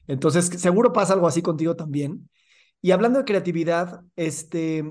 Entonces, 0.07 0.45
seguro 0.45 0.93
pasa 0.93 1.13
algo 1.13 1.27
así 1.27 1.41
contigo 1.41 1.75
también. 1.75 2.29
Y 2.81 2.91
hablando 2.91 3.19
de 3.19 3.25
creatividad, 3.25 4.01
este, 4.15 4.83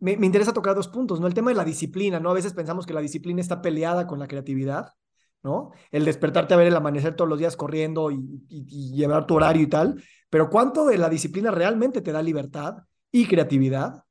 me, 0.00 0.16
me 0.16 0.26
interesa 0.26 0.52
tocar 0.52 0.74
dos 0.74 0.88
puntos, 0.88 1.20
¿no? 1.20 1.26
El 1.26 1.34
tema 1.34 1.50
de 1.50 1.56
la 1.56 1.64
disciplina, 1.64 2.20
¿no? 2.20 2.30
A 2.30 2.34
veces 2.34 2.52
pensamos 2.52 2.84
que 2.84 2.92
la 2.92 3.00
disciplina 3.00 3.40
está 3.40 3.62
peleada 3.62 4.06
con 4.06 4.18
la 4.18 4.28
creatividad. 4.28 4.92
El 5.90 6.04
despertarte 6.04 6.54
a 6.54 6.56
ver 6.56 6.66
el 6.66 6.76
amanecer 6.76 7.14
todos 7.14 7.28
los 7.28 7.38
días 7.38 7.56
corriendo 7.56 8.10
y, 8.10 8.16
y, 8.48 8.66
y, 8.68 8.96
llevar 8.96 9.26
tu 9.26 9.34
horario 9.34 9.62
y 9.62 9.66
tal, 9.66 10.02
pero 10.30 10.50
cuánto 10.50 10.86
de 10.86 10.98
la 10.98 11.08
disciplina 11.08 11.50
realmente 11.50 12.00
te 12.00 12.12
da 12.12 12.22
libertad 12.22 12.78
y 13.10 13.26
creatividad. 13.26 14.04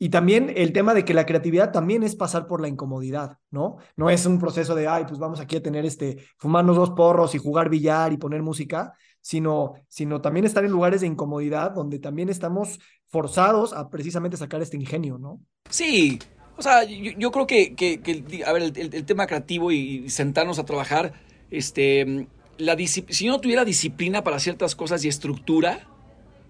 Y 0.00 0.10
también 0.10 0.52
el 0.54 0.72
tema 0.72 0.94
de 0.94 1.04
que 1.04 1.12
la 1.12 1.26
creatividad 1.26 1.72
también 1.72 2.04
es 2.04 2.14
pasar 2.14 2.46
por 2.46 2.60
la 2.60 2.68
incomodidad, 2.68 3.38
¿no? 3.50 3.78
No 3.96 4.10
es 4.10 4.26
un 4.26 4.38
proceso 4.38 4.76
de, 4.76 4.86
ay, 4.86 5.04
pues 5.08 5.18
vamos 5.18 5.40
aquí 5.40 5.56
a 5.56 5.62
tener 5.62 5.84
este, 5.84 6.24
fumarnos 6.36 6.76
dos 6.76 6.90
porros 6.90 7.34
y 7.34 7.38
jugar 7.38 7.68
billar 7.68 8.12
y 8.12 8.16
poner 8.16 8.42
música, 8.42 8.92
sino, 9.20 9.72
sino 9.88 10.20
también 10.20 10.46
estar 10.46 10.64
en 10.64 10.70
lugares 10.70 11.00
de 11.00 11.08
incomodidad 11.08 11.72
donde 11.72 11.98
también 11.98 12.28
estamos 12.28 12.78
forzados 13.08 13.72
a 13.72 13.90
precisamente 13.90 14.36
sacar 14.36 14.62
este 14.62 14.76
ingenio, 14.76 15.18
¿no? 15.18 15.40
Sí, 15.68 16.20
o 16.58 16.62
sea, 16.62 16.82
yo, 16.82 17.30
creo 17.30 17.46
que, 17.46 17.76
que, 17.76 18.42
a 18.44 18.52
ver, 18.52 18.72
el, 18.74 19.04
tema 19.04 19.28
creativo 19.28 19.70
y 19.70 20.10
sentarnos 20.10 20.58
a 20.58 20.64
trabajar, 20.64 21.12
este, 21.52 22.26
la 22.58 22.76
si 22.76 23.04
yo 23.24 23.30
no 23.30 23.40
tuviera 23.40 23.64
disciplina 23.64 24.24
para 24.24 24.40
ciertas 24.40 24.74
cosas 24.74 25.04
y 25.04 25.08
estructura, 25.08 25.86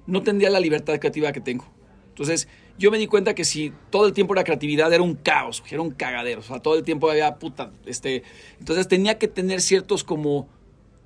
no 0.07 0.23
tendría 0.23 0.49
la 0.49 0.61
libertad 0.61 0.99
creativa 0.99 1.31
que 1.33 1.43
tengo. 1.43 1.67
Entonces, 2.09 2.49
yo 2.79 2.91
me 2.91 2.97
di 2.97 3.07
cuenta 3.07 3.35
que 3.35 3.45
si 3.45 3.71
todo 3.91 4.07
el 4.07 4.15
tiempo 4.15 4.35
la 4.35 4.45
creatividad 4.45 4.91
era 4.93 5.03
un 5.03 5.15
caos, 5.15 5.63
era 5.71 5.83
un 5.83 5.91
cagadero, 5.91 6.41
o 6.41 6.43
sea, 6.43 6.61
todo 6.61 6.77
el 6.77 6.85
tiempo 6.85 7.11
había 7.11 7.35
puta, 7.37 7.71
este, 7.85 8.23
entonces 8.59 8.89
tenía 8.89 9.19
que 9.19 9.29
tener 9.29 9.61
ciertos 9.61 10.05
como 10.05 10.49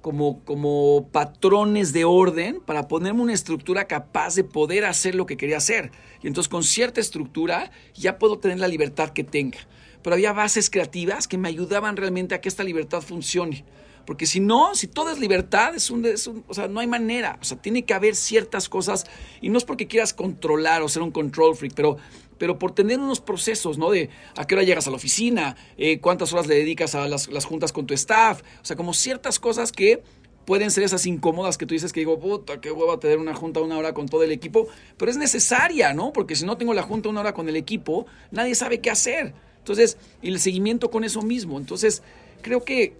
como, 0.02 0.44
como 0.44 1.08
patrones 1.12 1.92
de 1.92 2.04
orden 2.04 2.60
para 2.60 2.88
ponerme 2.88 3.22
una 3.22 3.32
estructura 3.32 3.86
capaz 3.86 4.34
de 4.34 4.44
poder 4.44 4.84
hacer 4.84 5.14
lo 5.14 5.24
que 5.24 5.36
quería 5.36 5.56
hacer. 5.56 5.90
Y 6.22 6.26
entonces 6.26 6.50
con 6.50 6.64
cierta 6.64 7.00
estructura 7.00 7.70
ya 7.94 8.18
puedo 8.18 8.38
tener 8.38 8.58
la 8.58 8.68
libertad 8.68 9.10
que 9.10 9.24
tenga. 9.24 9.58
Pero 10.02 10.14
había 10.14 10.32
bases 10.32 10.68
creativas 10.68 11.28
que 11.28 11.38
me 11.38 11.48
ayudaban 11.48 11.96
realmente 11.96 12.34
a 12.34 12.40
que 12.40 12.48
esta 12.48 12.64
libertad 12.64 13.00
funcione. 13.00 13.64
Porque 14.04 14.26
si 14.26 14.40
no, 14.40 14.74
si 14.74 14.88
todo 14.88 15.10
es 15.10 15.20
libertad, 15.20 15.74
es 15.74 15.90
un, 15.90 16.04
es 16.04 16.26
un, 16.26 16.44
o 16.48 16.54
sea, 16.54 16.68
no 16.68 16.80
hay 16.80 16.86
manera. 16.86 17.38
O 17.40 17.44
sea, 17.44 17.56
tiene 17.60 17.84
que 17.84 17.94
haber 17.94 18.16
ciertas 18.16 18.68
cosas, 18.68 19.06
y 19.40 19.48
no 19.48 19.58
es 19.58 19.64
porque 19.64 19.86
quieras 19.86 20.12
controlar 20.12 20.82
o 20.82 20.88
ser 20.88 21.02
un 21.02 21.12
control 21.12 21.54
freak, 21.54 21.74
pero, 21.74 21.98
pero 22.42 22.58
por 22.58 22.74
tener 22.74 22.98
unos 22.98 23.20
procesos, 23.20 23.78
¿no? 23.78 23.92
De 23.92 24.10
a 24.36 24.44
qué 24.48 24.56
hora 24.56 24.64
llegas 24.64 24.88
a 24.88 24.90
la 24.90 24.96
oficina, 24.96 25.54
eh, 25.78 26.00
cuántas 26.00 26.32
horas 26.32 26.48
le 26.48 26.56
dedicas 26.56 26.96
a 26.96 27.06
las, 27.06 27.28
juntas 27.44 27.70
con 27.70 27.86
tu 27.86 27.94
staff, 27.94 28.42
o 28.60 28.64
sea, 28.64 28.74
como 28.74 28.94
ciertas 28.94 29.38
cosas 29.38 29.70
que 29.70 30.02
pueden 30.44 30.72
ser 30.72 30.82
esas 30.82 31.06
incómodas 31.06 31.56
que 31.56 31.66
tú 31.66 31.74
dices 31.74 31.92
que 31.92 32.00
digo, 32.00 32.18
puta, 32.18 32.60
qué 32.60 32.72
hueva 32.72 32.98
tener 32.98 33.18
una 33.18 33.32
junta 33.32 33.60
una 33.60 33.78
hora 33.78 33.94
con 33.94 34.08
todo 34.08 34.24
el 34.24 34.32
equipo, 34.32 34.66
pero 34.96 35.08
es 35.08 35.18
necesaria, 35.18 35.94
¿no? 35.94 36.12
Porque 36.12 36.34
si 36.34 36.44
no 36.44 36.56
tengo 36.56 36.74
la 36.74 36.82
junta 36.82 37.08
una 37.08 37.20
hora 37.20 37.32
con 37.32 37.48
el 37.48 37.54
equipo, 37.54 38.06
nadie 38.32 38.56
sabe 38.56 38.80
qué 38.80 38.90
hacer. 38.90 39.34
Entonces, 39.58 39.96
y 40.20 40.30
el 40.30 40.40
seguimiento 40.40 40.90
con 40.90 41.04
eso 41.04 41.22
mismo. 41.22 41.60
Entonces, 41.60 42.02
creo 42.42 42.64
que, 42.64 42.96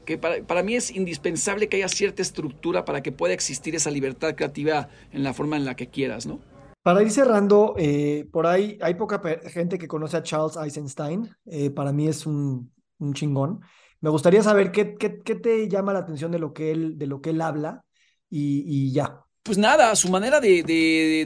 para, 0.47 0.62
mí 0.62 0.76
es 0.76 0.93
indispensable 0.93 1.68
que 1.68 1.78
haya 1.78 1.88
cierta 1.88 2.22
estructura 2.22 2.84
para 2.84 3.03
que 3.03 3.11
pueda 3.11 3.34
existir 3.34 3.74
esa 3.74 3.90
libertad 3.90 4.36
creativa 4.36 4.88
en 5.12 5.24
la 5.24 5.34
forma 5.34 5.57
en 5.57 5.64
la 5.64 5.74
que 5.74 5.88
quieras, 5.88 6.26
¿no? 6.26 6.38
Para 6.82 7.02
ir 7.02 7.12
cerrando, 7.12 7.74
eh, 7.78 8.28
por 8.32 8.46
ahí 8.46 8.76
hay 8.82 8.94
poca 8.94 9.20
gente 9.48 9.78
que 9.78 9.86
conoce 9.86 10.16
a 10.16 10.22
Charles 10.22 10.56
Eisenstein. 10.56 11.30
Eh, 11.46 11.70
para 11.70 11.92
mí 11.92 12.08
es 12.08 12.26
un, 12.26 12.72
chingón. 13.14 13.60
Me 14.00 14.10
gustaría 14.10 14.42
saber 14.42 14.72
qué, 14.72 14.96
qué, 14.96 15.34
te 15.36 15.68
llama 15.68 15.92
la 15.92 16.00
atención 16.00 16.32
de 16.32 16.40
lo 16.40 16.52
que 16.52 16.72
él, 16.72 16.98
de 16.98 17.06
lo 17.06 17.20
que 17.20 17.30
él 17.30 17.40
habla 17.40 17.84
y, 18.28 18.92
ya 18.92 19.20
pues 19.44 19.58
nada, 19.58 19.96
su 19.96 20.08
manera 20.08 20.40
de, 20.40 20.62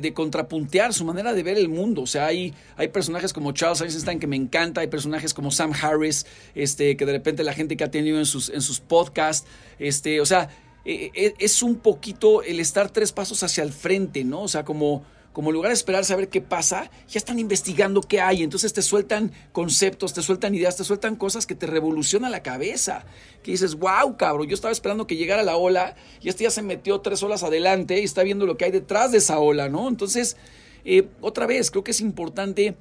de, 0.01 0.15
contrapuntear, 0.15 0.95
su 0.95 1.05
manera 1.05 1.35
de 1.35 1.43
ver 1.43 1.59
el 1.59 1.69
mundo. 1.69 2.03
O 2.03 2.07
sea, 2.07 2.27
hay, 2.27 2.55
hay 2.77 2.89
personajes 2.89 3.31
como 3.35 3.53
Charles 3.53 3.83
Eisenstein 3.83 4.19
que 4.19 4.27
me 4.27 4.37
encanta, 4.37 4.81
hay 4.81 4.87
personajes 4.87 5.35
como 5.35 5.51
Sam 5.51 5.73
Harris, 5.83 6.25
este, 6.55 6.97
que 6.97 7.05
de 7.05 7.13
repente 7.13 7.45
la 7.45 7.53
gente 7.53 7.77
que 7.77 7.85
ha 7.85 7.91
tenido 7.91 8.19
en 8.19 8.25
sus, 8.25 8.49
en 8.49 8.63
sus 8.63 8.81
podcasts, 8.81 9.47
este, 9.79 10.23
o 10.23 10.25
sea, 10.25 10.49
e, 10.87 11.11
e, 11.15 11.35
es 11.39 11.63
un 11.63 11.77
poquito 11.77 12.43
el 12.43 12.59
estar 12.59 12.89
tres 12.89 13.13
pasos 13.13 13.43
hacia 13.43 13.63
el 13.63 13.73
frente, 13.73 14.25
¿no? 14.25 14.43
O 14.43 14.49
sea, 14.49 14.65
como, 14.65 15.05
como 15.37 15.53
lugar 15.53 15.69
de 15.69 15.75
esperar 15.75 16.03
saber 16.07 16.31
qué 16.31 16.41
pasa, 16.41 16.91
ya 17.11 17.19
están 17.19 17.39
investigando 17.39 18.01
qué 18.01 18.23
hay. 18.23 18.43
Entonces 18.43 18.73
te 18.73 18.81
sueltan 18.81 19.33
conceptos, 19.53 20.15
te 20.15 20.23
sueltan 20.23 20.55
ideas, 20.55 20.79
te 20.79 20.83
sueltan 20.83 21.15
cosas 21.15 21.45
que 21.45 21.55
te 21.55 21.67
revolucionan 21.67 22.31
la 22.31 22.43
cabeza. 22.43 23.05
Que 23.43 23.51
dices, 23.51 23.75
wow, 23.75 24.17
cabrón, 24.17 24.49
yo 24.49 24.55
estaba 24.55 24.73
esperando 24.73 25.07
que 25.07 25.15
llegara 25.15 25.43
la 25.43 25.59
ola 25.59 25.95
y 26.23 26.31
este 26.31 26.45
ya 26.45 26.51
se 26.51 26.63
metió 26.63 27.03
tres 27.03 27.23
olas 27.23 27.43
adelante 27.43 28.01
y 28.01 28.05
está 28.05 28.23
viendo 28.23 28.47
lo 28.47 28.57
que 28.57 28.65
hay 28.65 28.71
detrás 28.71 29.13
de 29.13 29.19
esa 29.19 29.39
ola, 29.39 29.69
¿no? 29.69 29.89
Entonces, 29.89 30.39
eh, 30.87 31.07
otra 31.21 31.45
vez, 31.45 31.71
creo 31.71 31.85
que 31.85 31.91
es 31.91 32.01
importante 32.01 32.75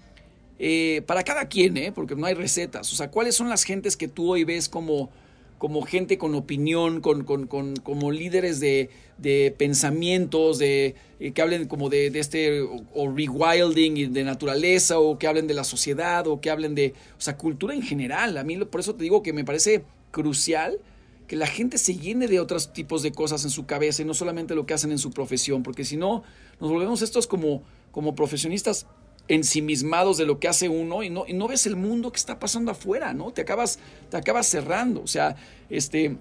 eh, 0.58 1.04
para 1.08 1.24
cada 1.24 1.50
quien, 1.50 1.76
¿eh? 1.76 1.92
porque 1.92 2.16
no 2.16 2.26
hay 2.26 2.36
recetas. 2.36 2.90
O 2.94 2.96
sea, 2.96 3.12
¿cuáles 3.12 3.36
son 3.36 3.50
las 3.50 3.66
gentes 3.66 3.98
que 3.98 4.08
tú 4.08 4.32
hoy 4.32 4.46
ves 4.46 4.70
como 4.70 5.10
como 5.66 5.82
gente 5.82 6.20
con 6.20 6.36
opinión, 6.36 7.02
con, 7.02 7.24
con, 7.24 7.48
con 7.48 7.76
como 7.78 8.12
líderes 8.12 8.60
de, 8.60 8.92
de 9.18 9.52
pensamientos, 9.58 10.60
de, 10.60 10.94
eh, 11.20 11.32
que 11.32 11.42
hablen 11.42 11.68
como 11.68 11.90
de, 11.90 12.12
de, 12.12 12.20
este 12.20 12.62
o, 12.62 13.12
rewilding 13.12 14.14
de 14.14 14.24
naturaleza, 14.24 15.00
o 15.00 15.18
que 15.18 15.26
hablen 15.26 15.48
de 15.48 15.56
la 15.56 15.64
sociedad, 15.64 16.28
o 16.28 16.40
que 16.40 16.52
hablen 16.52 16.76
de, 16.76 16.94
o 17.18 17.22
sea, 17.22 17.36
cultura 17.36 17.74
en 17.74 17.82
general. 17.82 18.38
A 18.38 18.44
mí 18.44 18.58
por 18.58 18.80
eso 18.80 18.94
te 18.94 19.06
digo 19.06 19.24
que 19.24 19.34
me 19.34 19.44
parece 19.44 19.86
crucial 20.12 20.80
que 21.26 21.36
la 21.36 21.48
gente 21.48 21.80
se 21.80 21.98
llene 21.98 22.28
de 22.28 22.40
otros 22.40 22.72
tipos 22.72 23.02
de 23.02 23.12
cosas 23.12 23.44
en 23.44 23.50
su 23.50 23.66
cabeza 23.66 24.04
y 24.04 24.06
no 24.06 24.14
solamente 24.14 24.54
lo 24.54 24.68
que 24.68 24.76
hacen 24.76 24.92
en 24.92 25.00
su 25.00 25.10
profesión, 25.10 25.64
porque 25.64 25.84
si 25.84 25.98
no, 25.98 26.22
nos 26.62 26.70
volvemos 26.70 27.02
estos 27.02 27.26
como, 27.26 27.64
como 27.92 28.14
profesionistas 28.14 28.86
ensimismados 29.28 30.18
de 30.18 30.26
lo 30.26 30.40
que 30.40 30.48
hace 30.48 30.70
uno 30.70 31.04
y 31.04 31.10
no, 31.10 31.26
y 31.28 31.34
no 31.34 31.48
ves 31.48 31.66
el 31.66 31.76
mundo 31.76 32.12
que 32.12 32.18
está 32.18 32.40
pasando 32.40 32.72
afuera, 32.72 33.14
¿no? 33.14 33.32
Te 33.32 33.42
acabas, 33.42 33.80
te 34.10 34.18
acabas 34.18 34.48
cerrando. 34.48 35.02
O 35.02 35.08
sea, 35.08 35.36
este. 35.70 36.18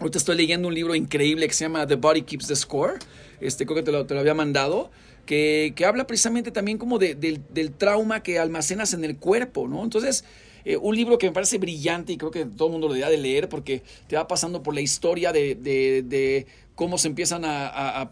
Ahorita 0.00 0.18
estoy 0.18 0.36
leyendo 0.36 0.66
un 0.66 0.74
libro 0.74 0.96
increíble 0.96 1.46
que 1.46 1.54
se 1.54 1.64
llama 1.64 1.86
The 1.86 1.94
Body 1.94 2.22
Keeps 2.22 2.48
the 2.48 2.56
Score. 2.56 2.98
Este, 3.40 3.64
creo 3.64 3.76
que 3.76 3.82
te 3.84 3.92
lo, 3.92 4.06
te 4.06 4.14
lo 4.14 4.20
había 4.20 4.34
mandado. 4.34 4.90
Que, 5.24 5.72
que, 5.76 5.86
habla 5.86 6.06
precisamente 6.06 6.50
también 6.50 6.78
como 6.78 6.98
de, 6.98 7.14
del 7.14 7.72
trauma 7.72 8.22
que 8.22 8.38
almacenas 8.38 8.92
en 8.92 9.04
el 9.04 9.16
cuerpo, 9.16 9.68
¿no? 9.68 9.82
Entonces, 9.82 10.24
eh, 10.64 10.76
un 10.78 10.96
libro 10.96 11.18
que 11.18 11.26
me 11.26 11.32
parece 11.32 11.58
brillante 11.58 12.12
y 12.12 12.16
creo 12.16 12.30
que 12.30 12.46
todo 12.46 12.68
el 12.68 12.72
mundo 12.72 12.88
lo 12.88 12.94
debería 12.94 13.10
de 13.10 13.22
leer 13.22 13.48
porque 13.48 13.82
te 14.06 14.16
va 14.16 14.26
pasando 14.26 14.62
por 14.62 14.74
la 14.74 14.80
historia 14.80 15.30
de, 15.32 15.54
de, 15.54 16.02
de 16.02 16.46
cómo 16.74 16.98
se 16.98 17.08
empiezan 17.08 17.44
a, 17.44 18.10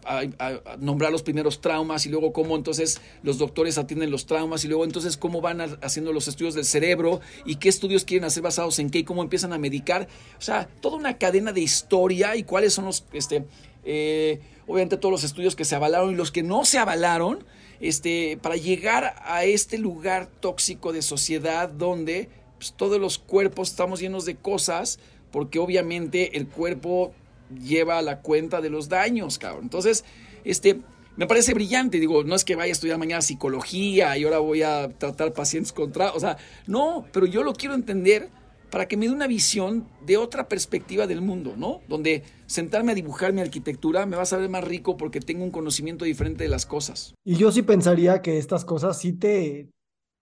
nombrar 0.79 1.11
los 1.11 1.23
primeros 1.23 1.61
traumas 1.61 2.05
y 2.05 2.09
luego 2.09 2.31
cómo 2.31 2.55
entonces 2.55 3.01
los 3.21 3.37
doctores 3.37 3.77
atienden 3.77 4.11
los 4.11 4.25
traumas 4.25 4.63
y 4.63 4.67
luego 4.67 4.85
entonces 4.85 5.17
cómo 5.17 5.41
van 5.41 5.61
haciendo 5.81 6.13
los 6.13 6.27
estudios 6.27 6.55
del 6.55 6.65
cerebro 6.65 7.19
y 7.45 7.55
qué 7.55 7.69
estudios 7.69 8.05
quieren 8.05 8.25
hacer 8.25 8.43
basados 8.43 8.79
en 8.79 8.89
qué 8.89 8.99
y 8.99 9.03
cómo 9.03 9.21
empiezan 9.21 9.53
a 9.53 9.57
medicar. 9.57 10.07
O 10.37 10.41
sea, 10.41 10.67
toda 10.81 10.97
una 10.97 11.17
cadena 11.17 11.51
de 11.51 11.61
historia 11.61 12.35
y 12.35 12.43
cuáles 12.43 12.73
son 12.73 12.85
los, 12.85 13.05
este, 13.11 13.45
eh, 13.83 14.39
obviamente 14.67 14.97
todos 14.97 15.11
los 15.11 15.23
estudios 15.23 15.55
que 15.55 15.65
se 15.65 15.75
avalaron 15.75 16.11
y 16.11 16.15
los 16.15 16.31
que 16.31 16.43
no 16.43 16.63
se 16.65 16.77
avalaron, 16.77 17.43
este, 17.81 18.37
para 18.41 18.55
llegar 18.55 19.15
a 19.25 19.43
este 19.43 19.77
lugar 19.77 20.27
tóxico 20.39 20.93
de 20.93 21.01
sociedad 21.01 21.67
donde 21.69 22.29
pues, 22.57 22.73
todos 22.77 22.99
los 22.99 23.17
cuerpos 23.17 23.71
estamos 23.71 23.99
llenos 23.99 24.23
de 24.23 24.35
cosas 24.35 24.99
porque 25.31 25.59
obviamente 25.59 26.37
el 26.37 26.47
cuerpo 26.47 27.11
lleva 27.59 28.01
la 28.01 28.21
cuenta 28.21 28.61
de 28.61 28.69
los 28.69 28.89
daños, 28.89 29.37
cabrón. 29.37 29.63
Entonces, 29.63 30.05
este, 30.43 30.81
me 31.15 31.27
parece 31.27 31.53
brillante. 31.53 31.99
Digo, 31.99 32.23
no 32.23 32.35
es 32.35 32.43
que 32.43 32.55
vaya 32.55 32.69
a 32.69 32.73
estudiar 32.73 32.97
mañana 32.97 33.21
psicología 33.21 34.17
y 34.17 34.23
ahora 34.23 34.39
voy 34.39 34.63
a 34.63 34.89
tratar 34.89 35.33
pacientes 35.33 35.71
contra. 35.71 36.11
O 36.13 36.19
sea, 36.19 36.37
no, 36.67 37.05
pero 37.11 37.25
yo 37.25 37.43
lo 37.43 37.53
quiero 37.53 37.75
entender 37.75 38.29
para 38.73 38.87
que 38.87 38.97
me 38.97 39.05
dé 39.05 39.13
una 39.13 39.27
visión 39.27 39.87
de 40.03 40.17
otra 40.17 40.47
perspectiva 40.47 41.05
del 41.05 41.21
mundo, 41.21 41.53
¿no? 41.55 41.81
Donde 41.87 42.23
sentarme 42.47 42.93
a 42.93 42.95
dibujar 42.95 43.31
mi 43.31 43.41
arquitectura 43.41 44.07
me 44.07 44.15
va 44.15 44.23
a 44.23 44.25
saber 44.25 44.49
más 44.49 44.63
rico 44.63 44.97
porque 44.97 45.19
tengo 45.19 45.43
un 45.43 45.51
conocimiento 45.51 46.05
diferente 46.05 46.43
de 46.43 46.49
las 46.49 46.65
cosas. 46.65 47.13
Y 47.23 47.35
yo 47.35 47.51
sí 47.51 47.61
pensaría 47.61 48.23
que 48.23 48.39
estas 48.39 48.65
cosas 48.65 48.97
sí 48.97 49.13
te, 49.13 49.69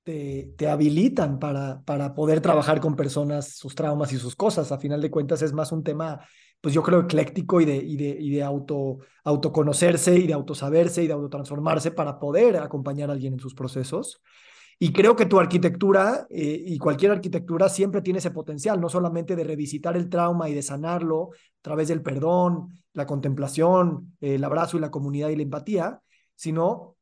te, 0.04 0.52
te, 0.58 0.68
habilitan 0.68 1.40
para, 1.40 1.82
para 1.86 2.14
poder 2.14 2.42
trabajar 2.42 2.82
con 2.82 2.98
personas, 2.98 3.56
sus 3.56 3.74
traumas 3.74 4.12
y 4.12 4.18
sus 4.18 4.36
cosas. 4.36 4.74
A 4.74 4.80
final 4.80 5.00
de 5.02 5.12
cuentas 5.12 5.42
es 5.42 5.54
más 5.54 5.72
un 5.72 5.86
tema 5.86 6.20
pues 6.62 6.74
yo 6.74 6.84
creo, 6.84 7.02
ecléctico 7.02 7.60
y 7.60 7.66
de, 7.66 7.76
y 7.76 7.98
de, 7.98 8.10
y 8.20 8.30
de 8.32 8.44
auto, 8.44 9.00
autoconocerse 9.24 10.16
y 10.16 10.28
de 10.28 10.34
autosaberse 10.34 11.04
y 11.04 11.08
de 11.08 11.14
autotransformarse 11.14 11.92
para 11.92 12.20
poder 12.20 12.58
acompañar 12.58 13.10
a 13.10 13.14
alguien 13.14 13.34
en 13.34 13.40
sus 13.40 13.56
procesos. 13.56 14.22
Y 14.84 14.94
creo 14.94 15.16
que 15.16 15.28
tu 15.28 15.40
arquitectura 15.40 16.26
eh, 16.30 16.64
y 16.66 16.80
cualquier 16.80 17.12
arquitectura 17.12 17.70
siempre 17.70 18.02
tiene 18.02 18.18
ese 18.18 18.32
potencial, 18.32 18.82
no 18.82 18.90
solamente 18.90 19.36
de 19.36 19.44
revisitar 19.44 19.96
el 19.96 20.10
trauma 20.10 20.50
y 20.50 20.56
de 20.56 20.64
sanarlo 20.64 21.30
a 21.34 21.62
través 21.62 21.88
del 21.90 22.02
perdón, 22.02 22.70
la 22.94 23.06
contemplación, 23.06 24.16
el 24.22 24.44
abrazo 24.44 24.78
y 24.78 24.80
la 24.80 24.90
comunidad 24.90 25.30
y 25.30 25.36
la 25.36 25.44
empatía, 25.44 26.02
sino 26.36 26.96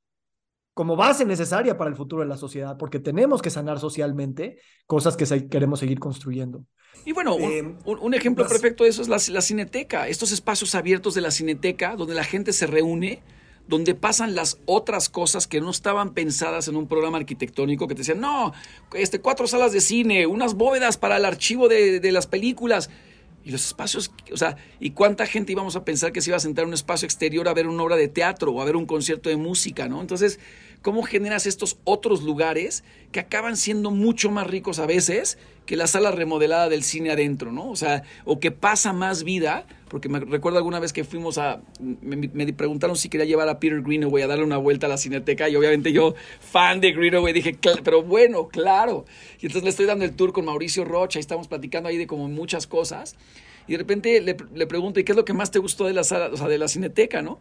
como 0.79 0.95
base 0.95 1.25
necesaria 1.25 1.77
para 1.77 1.89
el 1.89 1.97
futuro 1.97 2.21
de 2.21 2.29
la 2.29 2.37
sociedad, 2.37 2.77
porque 2.77 2.99
tenemos 2.99 3.41
que 3.41 3.49
sanar 3.49 3.79
socialmente 3.79 4.59
cosas 4.87 5.17
que 5.17 5.49
queremos 5.49 5.81
seguir 5.81 5.99
construyendo. 5.99 6.63
Y 7.05 7.11
bueno, 7.11 7.35
un, 7.35 8.13
eh, 8.13 8.17
ejemplo 8.17 8.47
perfecto 8.47 8.85
de 8.85 8.89
eso 8.89 9.01
es 9.01 9.09
la, 9.09 9.17
la, 9.33 9.41
cineteca, 9.41 10.07
estos 10.07 10.31
espacios 10.31 10.75
abiertos 10.75 11.15
de 11.15 11.19
la 11.19 11.31
cineteca 11.31 11.97
donde 11.97 12.15
la 12.15 12.23
gente 12.23 12.53
se 12.53 12.65
reúne, 12.65 13.21
donde 13.67 13.93
pasan 13.93 14.35
las 14.35 14.57
otras 14.65 15.09
cosas 15.09 15.47
que 15.47 15.59
no 15.59 15.69
estaban 15.69 16.13
pensadas 16.13 16.69
en 16.69 16.77
un 16.77 16.87
programa 16.87 17.17
arquitectónico, 17.17 17.85
que 17.89 17.95
te 17.95 17.99
decían, 17.99 18.21
no, 18.21 18.53
este, 18.93 19.19
cuatro 19.19 19.47
salas 19.47 19.73
de 19.73 19.81
cine, 19.81 20.27
unas 20.27 20.53
bóvedas 20.53 20.97
para 20.97 21.17
el 21.17 21.25
archivo 21.25 21.67
de, 21.67 21.99
de 21.99 22.11
las 22.13 22.25
películas. 22.25 22.89
Y 23.43 23.51
los 23.51 23.65
espacios, 23.65 24.11
o 24.33 24.37
sea, 24.37 24.57
¿y 24.79 24.91
cuánta 24.91 25.25
gente 25.25 25.53
íbamos 25.53 25.75
a 25.75 25.85
pensar 25.85 26.11
que 26.11 26.21
se 26.21 26.29
iba 26.29 26.37
a 26.37 26.41
sentar 26.41 26.63
en 26.63 26.69
un 26.69 26.73
espacio 26.73 27.05
exterior 27.05 27.47
a 27.47 27.53
ver 27.53 27.67
una 27.67 27.83
obra 27.83 27.95
de 27.95 28.09
teatro 28.09 28.51
o 28.51 28.61
a 28.61 28.65
ver 28.65 28.75
un 28.75 28.85
concierto 28.85 29.29
de 29.29 29.37
música, 29.37 29.87
¿no? 29.87 30.01
Entonces, 30.01 30.39
¿cómo 30.81 31.03
generas 31.03 31.45
estos 31.45 31.77
otros 31.83 32.23
lugares 32.23 32.83
que 33.11 33.19
acaban 33.19 33.57
siendo 33.57 33.91
mucho 33.91 34.31
más 34.31 34.47
ricos 34.47 34.79
a 34.79 34.85
veces 34.85 35.37
que 35.65 35.75
la 35.75 35.85
sala 35.85 36.09
remodelada 36.09 36.67
del 36.67 36.83
cine 36.83 37.11
adentro, 37.11 37.51
¿no? 37.51 37.69
O 37.69 37.75
sea, 37.75 38.01
o 38.25 38.39
que 38.39 38.49
pasa 38.49 38.91
más 38.91 39.23
vida, 39.23 39.67
porque 39.87 40.09
me 40.09 40.19
recuerdo 40.19 40.57
alguna 40.57 40.79
vez 40.79 40.93
que 40.93 41.03
fuimos 41.03 41.37
a, 41.37 41.61
me, 41.79 42.53
preguntaron 42.53 42.95
si 42.95 43.07
quería 43.07 43.27
llevar 43.27 43.49
a 43.49 43.59
Peter 43.59 43.81
Greenaway 43.83 44.23
a 44.23 44.27
darle 44.27 44.45
una 44.45 44.57
vuelta 44.57 44.87
a 44.87 44.89
la 44.89 44.97
cineteca 44.97 45.47
y 45.47 45.55
obviamente 45.55 45.91
yo, 45.91 46.15
fan 46.39 46.81
de 46.81 46.91
Greenaway, 46.91 47.33
dije, 47.33 47.55
pero 47.83 48.01
bueno, 48.01 48.47
claro. 48.47 49.05
Y 49.39 49.45
entonces 49.45 49.63
le 49.63 49.69
estoy 49.69 49.85
dando 49.85 50.05
el 50.05 50.15
tour 50.15 50.33
con 50.33 50.45
Mauricio 50.45 50.85
Rocha 50.85 51.19
y 51.19 51.21
estamos 51.21 51.47
platicando 51.47 51.89
ahí 51.89 51.97
de 51.97 52.07
como 52.07 52.27
muchas 52.27 52.65
cosas. 52.65 53.15
Y 53.67 53.73
de 53.73 53.77
repente 53.77 54.21
le, 54.21 54.37
le 54.55 54.65
pregunto, 54.65 54.99
¿y 54.99 55.03
qué 55.03 55.11
es 55.11 55.15
lo 55.15 55.23
que 55.23 55.33
más 55.33 55.51
te 55.51 55.59
gustó 55.59 55.85
de 55.85 55.93
la 55.93 56.03
sala, 56.03 56.31
o 56.33 56.37
sea, 56.37 56.47
de 56.47 56.57
la 56.57 56.67
cineteca, 56.67 57.21
no? 57.21 57.37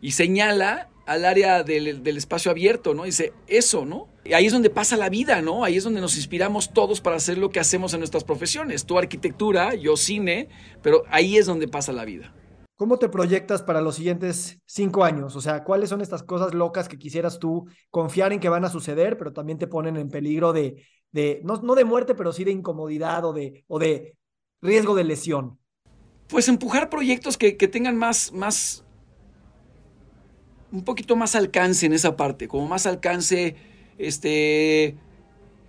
Y 0.00 0.12
señala 0.12 0.90
al 1.06 1.24
área 1.24 1.62
del, 1.64 2.02
del, 2.02 2.16
espacio 2.16 2.50
abierto, 2.50 2.94
¿no? 2.94 3.04
Dice, 3.04 3.32
eso, 3.48 3.84
¿no? 3.84 4.08
Y 4.24 4.32
ahí 4.34 4.46
es 4.46 4.52
donde 4.52 4.70
pasa 4.70 4.96
la 4.96 5.08
vida, 5.08 5.42
¿no? 5.42 5.64
Ahí 5.64 5.76
es 5.76 5.84
donde 5.84 6.00
nos 6.00 6.16
inspiramos 6.16 6.72
todos 6.72 7.00
para 7.00 7.16
hacer 7.16 7.36
lo 7.36 7.50
que 7.50 7.58
hacemos 7.58 7.92
en 7.94 8.00
nuestras 8.00 8.22
profesiones. 8.22 8.86
Tu 8.86 8.96
arquitectura, 8.96 9.74
yo 9.74 9.96
cine, 9.96 10.48
pero 10.82 11.02
ahí 11.10 11.36
es 11.36 11.46
donde 11.46 11.66
pasa 11.66 11.92
la 11.92 12.04
vida. 12.04 12.32
¿Cómo 12.76 12.98
te 12.98 13.08
proyectas 13.08 13.62
para 13.62 13.80
los 13.80 13.96
siguientes 13.96 14.58
cinco 14.64 15.04
años? 15.04 15.36
O 15.36 15.40
sea, 15.40 15.64
¿cuáles 15.64 15.90
son 15.90 16.00
estas 16.00 16.22
cosas 16.22 16.54
locas 16.54 16.88
que 16.88 16.96
quisieras 16.96 17.38
tú 17.38 17.66
confiar 17.90 18.32
en 18.32 18.40
que 18.40 18.48
van 18.48 18.64
a 18.64 18.70
suceder, 18.70 19.18
pero 19.18 19.32
también 19.32 19.58
te 19.58 19.66
ponen 19.66 19.96
en 19.96 20.08
peligro 20.08 20.52
de, 20.52 20.86
de 21.12 21.40
no, 21.44 21.56
no 21.56 21.74
de 21.74 21.84
muerte, 21.84 22.14
pero 22.14 22.32
sí 22.32 22.44
de 22.44 22.52
incomodidad 22.52 23.24
o 23.24 23.32
de, 23.32 23.64
o 23.66 23.78
de 23.78 24.16
riesgo 24.62 24.94
de 24.94 25.04
lesión? 25.04 25.58
Pues 26.28 26.48
empujar 26.48 26.88
proyectos 26.88 27.36
que, 27.36 27.56
que 27.56 27.68
tengan 27.68 27.96
más, 27.96 28.32
más 28.32 28.86
un 30.72 30.84
poquito 30.84 31.16
más 31.16 31.34
alcance 31.34 31.86
en 31.86 31.92
esa 31.92 32.16
parte, 32.16 32.48
como 32.48 32.66
más 32.66 32.86
alcance, 32.86 33.56
este, 33.98 34.96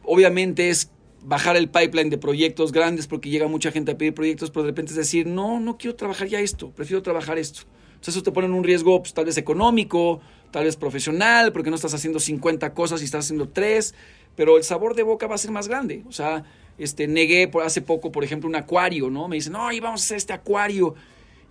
obviamente 0.03 0.69
es 0.69 0.91
bajar 1.23 1.55
el 1.55 1.69
pipeline 1.69 2.09
de 2.09 2.17
proyectos 2.17 2.71
grandes 2.71 3.07
porque 3.07 3.29
llega 3.29 3.47
mucha 3.47 3.71
gente 3.71 3.91
a 3.91 3.97
pedir 3.97 4.13
proyectos, 4.13 4.49
pero 4.51 4.63
de 4.63 4.71
repente 4.71 4.91
es 4.91 4.97
decir, 4.97 5.27
no, 5.27 5.59
no 5.59 5.77
quiero 5.77 5.95
trabajar 5.95 6.27
ya 6.27 6.39
esto, 6.39 6.71
prefiero 6.71 7.01
trabajar 7.01 7.37
esto. 7.37 7.61
Entonces 8.01 8.15
eso 8.15 8.23
te 8.23 8.31
pone 8.31 8.47
en 8.47 8.53
un 8.53 8.63
riesgo 8.63 9.01
pues, 9.01 9.13
tal 9.13 9.25
vez 9.25 9.37
económico, 9.37 10.21
tal 10.49 10.65
vez 10.65 10.75
profesional, 10.75 11.51
porque 11.51 11.69
no 11.69 11.75
estás 11.75 11.93
haciendo 11.93 12.19
50 12.19 12.73
cosas 12.73 13.01
y 13.01 13.05
estás 13.05 13.25
haciendo 13.25 13.49
3, 13.49 13.93
pero 14.35 14.57
el 14.57 14.63
sabor 14.63 14.95
de 14.95 15.03
boca 15.03 15.27
va 15.27 15.35
a 15.35 15.37
ser 15.37 15.51
más 15.51 15.67
grande. 15.67 16.03
O 16.07 16.11
sea, 16.11 16.43
este, 16.77 17.07
negué 17.07 17.47
por 17.47 17.63
hace 17.63 17.81
poco, 17.81 18.11
por 18.11 18.23
ejemplo, 18.23 18.49
un 18.49 18.55
acuario, 18.55 19.11
¿no? 19.11 19.27
Me 19.27 19.35
dicen, 19.35 19.53
no, 19.53 19.67
vamos 19.81 20.01
a 20.01 20.03
hacer 20.03 20.17
este 20.17 20.33
acuario. 20.33 20.95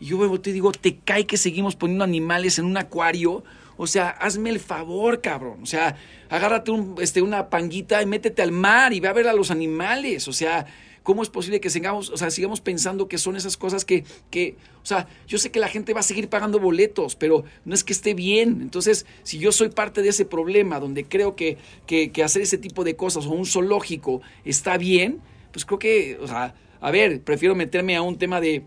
Y 0.01 0.07
yo 0.07 0.40
te 0.40 0.53
digo, 0.53 0.72
te 0.72 0.96
cae 0.96 1.26
que 1.26 1.36
seguimos 1.36 1.76
poniendo 1.76 2.05
animales 2.05 2.59
en 2.59 2.64
un 2.64 2.76
acuario. 2.78 3.44
O 3.76 3.86
sea, 3.86 4.09
hazme 4.09 4.51
el 4.51 4.59
favor, 4.59 5.20
cabrón. 5.20 5.62
O 5.62 5.66
sea, 5.66 5.96
agárrate 6.30 6.70
un, 6.70 6.96
este, 7.01 7.22
una 7.22 7.51
panguita 7.51 8.03
y 8.03 8.07
métete 8.07 8.42
al 8.42 8.51
mar 8.51 8.92
y 8.92 9.01
ve 9.01 9.09
a 9.09 9.12
ver 9.12 9.28
a 9.28 9.34
los 9.34 9.51
animales. 9.51 10.26
O 10.26 10.32
sea, 10.32 10.66
¿cómo 11.03 11.22
es 11.22 11.28
posible 11.28 11.61
que 11.61 11.70
sigamos, 11.70 12.09
o 12.11 12.16
sea, 12.16 12.30
sigamos 12.30 12.61
pensando 12.62 13.09
que 13.09 13.18
son 13.18 13.36
esas 13.36 13.57
cosas 13.57 13.84
que, 13.84 14.05
que, 14.30 14.57
o 14.82 14.86
sea, 14.86 15.07
yo 15.26 15.38
sé 15.38 15.51
que 15.51 15.61
la 15.61 15.68
gente 15.68 15.92
va 15.92 16.01
a 16.01 16.05
seguir 16.05 16.28
pagando 16.28 16.59
boletos, 16.59 17.14
pero 17.14 17.44
no 17.64 17.74
es 17.74 17.84
que 17.84 17.92
esté 17.92 18.14
bien. 18.14 18.61
Entonces, 18.62 19.07
si 19.22 19.38
yo 19.38 19.53
soy 19.53 19.68
parte 19.68 20.03
de 20.03 20.09
ese 20.09 20.24
problema 20.24 20.80
donde 20.80 21.05
creo 21.05 21.36
que, 21.36 21.59
que, 21.86 22.11
que 22.11 22.22
hacer 22.22 22.42
ese 22.42 22.59
tipo 22.59 22.84
de 22.84 22.96
cosas 22.96 23.26
o 23.26 23.30
un 23.30 23.46
zoológico 23.46 24.22
está 24.44 24.78
bien, 24.78 25.20
pues 25.53 25.66
creo 25.66 25.78
que, 25.78 26.18
o 26.22 26.26
sea, 26.26 26.55
a 26.80 26.90
ver, 26.90 27.22
prefiero 27.22 27.55
meterme 27.55 27.96
a 27.96 28.03
un 28.03 28.18
tema 28.18 28.40
de 28.40 28.64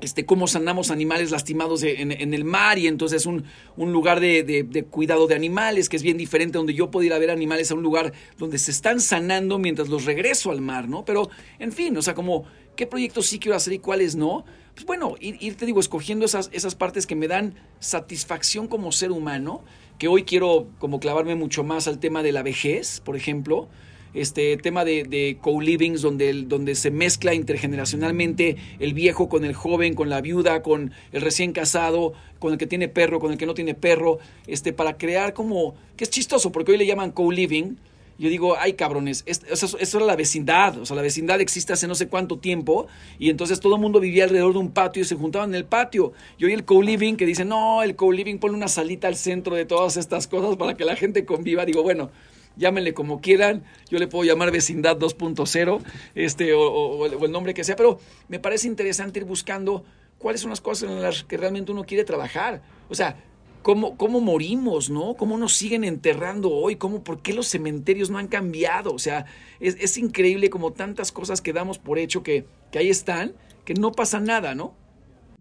este, 0.00 0.26
cómo 0.26 0.46
sanamos 0.46 0.90
animales 0.90 1.30
lastimados 1.30 1.82
en, 1.82 2.12
el 2.12 2.44
mar 2.44 2.78
y 2.78 2.86
entonces 2.86 3.24
un, 3.24 3.44
un 3.76 3.92
lugar 3.92 4.20
de, 4.20 4.86
cuidado 4.90 5.26
de 5.26 5.34
animales 5.34 5.88
que 5.88 5.96
es 5.96 6.02
bien 6.02 6.18
diferente 6.18 6.58
donde 6.58 6.74
yo 6.74 6.90
puedo 6.90 7.04
ir 7.04 7.14
a 7.14 7.18
ver 7.18 7.30
animales 7.30 7.70
a 7.70 7.74
un 7.74 7.82
lugar 7.82 8.12
donde 8.36 8.58
se 8.58 8.70
están 8.70 9.00
sanando 9.00 9.58
mientras 9.58 9.88
los 9.88 10.04
regreso 10.04 10.50
al 10.50 10.60
mar, 10.60 10.88
¿no? 10.88 11.04
Pero, 11.04 11.30
en 11.58 11.72
fin, 11.72 11.96
o 11.96 12.02
sea, 12.02 12.14
como 12.14 12.44
qué 12.76 12.86
proyectos 12.86 13.26
sí 13.26 13.38
quiero 13.38 13.56
hacer 13.56 13.72
y 13.72 13.78
cuáles 13.78 14.16
no. 14.16 14.44
Pues 14.74 14.84
bueno, 14.84 15.14
ir, 15.18 15.56
te 15.56 15.64
digo, 15.64 15.80
escogiendo 15.80 16.26
esas, 16.26 16.50
esas 16.52 16.74
partes 16.74 17.06
que 17.06 17.16
me 17.16 17.28
dan 17.28 17.54
satisfacción 17.80 18.68
como 18.68 18.92
ser 18.92 19.10
humano, 19.10 19.64
que 19.98 20.08
hoy 20.08 20.24
quiero 20.24 20.68
como 20.78 21.00
clavarme 21.00 21.34
mucho 21.34 21.64
más 21.64 21.88
al 21.88 21.98
tema 21.98 22.22
de 22.22 22.32
la 22.32 22.42
vejez, 22.42 23.00
por 23.00 23.16
ejemplo, 23.16 23.68
este 24.16 24.56
tema 24.56 24.84
de, 24.84 25.38
co-livings, 25.40 26.02
donde, 26.02 26.32
donde 26.44 26.74
se 26.74 26.90
mezcla 26.90 27.34
intergeneracionalmente 27.34 28.56
el 28.80 28.94
viejo 28.94 29.28
con 29.28 29.44
el 29.44 29.54
joven, 29.54 29.94
con 29.94 30.08
la 30.08 30.20
viuda, 30.20 30.62
con 30.62 30.92
el 31.12 31.20
recién 31.20 31.52
casado, 31.52 32.14
con 32.38 32.52
el 32.52 32.58
que 32.58 32.66
tiene 32.66 32.88
perro, 32.88 33.20
con 33.20 33.30
el 33.30 33.38
que 33.38 33.46
no 33.46 33.54
tiene 33.54 33.74
perro, 33.74 34.18
este, 34.46 34.72
para 34.72 34.96
crear 34.96 35.34
como, 35.34 35.74
que 35.96 36.04
es 36.04 36.10
chistoso, 36.10 36.50
porque 36.50 36.72
hoy 36.72 36.78
le 36.78 36.86
llaman 36.86 37.12
co-living, 37.12 37.76
yo 38.18 38.30
digo, 38.30 38.56
ay 38.58 38.72
cabrones, 38.72 39.24
eso, 39.26 39.78
era 39.78 40.06
la 40.06 40.16
vecindad, 40.16 40.78
o 40.78 40.86
sea, 40.86 40.96
la 40.96 41.02
vecindad 41.02 41.40
existe 41.42 41.74
hace 41.74 41.86
no 41.86 41.94
sé 41.94 42.08
cuánto 42.08 42.38
tiempo 42.38 42.86
y 43.18 43.28
entonces 43.28 43.60
todo 43.60 43.74
el 43.74 43.80
mundo 43.82 44.00
vivía 44.00 44.24
alrededor 44.24 44.54
de 44.54 44.58
un 44.58 44.70
patio 44.70 45.02
y 45.02 45.04
se 45.04 45.16
juntaban 45.16 45.50
en 45.50 45.56
el 45.56 45.66
patio. 45.66 46.12
Y 46.38 46.46
hoy 46.46 46.54
el 46.54 46.64
co-living 46.64 47.16
que 47.16 47.26
dice, 47.26 47.44
no, 47.44 47.82
el 47.82 47.94
co-living 47.94 48.38
pone 48.38 48.54
una 48.54 48.68
salita 48.68 49.08
al 49.08 49.16
centro 49.16 49.54
de 49.54 49.66
todas 49.66 49.98
estas 49.98 50.26
cosas 50.26 50.56
para 50.56 50.74
que 50.78 50.86
la 50.86 50.96
gente 50.96 51.26
conviva. 51.26 51.66
Digo, 51.66 51.82
bueno, 51.82 52.10
llámenle 52.56 52.94
como 52.94 53.20
quieran, 53.20 53.64
yo 53.90 53.98
le 53.98 54.08
puedo 54.08 54.24
llamar 54.24 54.50
vecindad 54.50 54.96
2.0, 54.96 55.82
este, 56.14 56.52
o, 56.54 57.06
el 57.06 57.30
nombre 57.30 57.54
que 57.54 57.64
sea, 57.64 57.76
pero 57.76 57.98
me 58.28 58.38
parece 58.38 58.66
interesante 58.66 59.20
ir 59.20 59.24
buscando 59.24 59.84
cuáles 60.18 60.40
son 60.40 60.50
las 60.50 60.60
cosas 60.60 60.90
en 60.90 61.02
las 61.02 61.24
que 61.24 61.36
realmente 61.36 61.72
uno 61.72 61.84
quiere 61.84 62.04
trabajar. 62.04 62.62
O 62.88 62.94
sea, 62.94 63.22
cómo, 63.62 63.96
cómo 63.96 64.20
morimos, 64.20 64.90
¿no? 64.90 65.14
Cómo 65.14 65.36
nos 65.38 65.54
siguen 65.54 65.84
enterrando 65.84 66.50
hoy, 66.50 66.76
cómo, 66.76 67.02
por 67.02 67.20
qué 67.22 67.32
los 67.32 67.48
cementerios 67.48 68.10
no 68.10 68.18
han 68.18 68.28
cambiado. 68.28 68.92
O 68.92 68.98
sea, 68.98 69.26
es, 69.60 69.98
increíble 69.98 70.50
como 70.50 70.72
tantas 70.72 71.12
cosas 71.12 71.40
que 71.40 71.52
damos 71.52 71.78
por 71.78 71.98
hecho 71.98 72.22
que, 72.22 72.46
que 72.70 72.78
ahí 72.78 72.88
están, 72.88 73.34
que 73.64 73.74
no 73.74 73.92
pasa 73.92 74.20
nada, 74.20 74.54
¿no? 74.54 74.74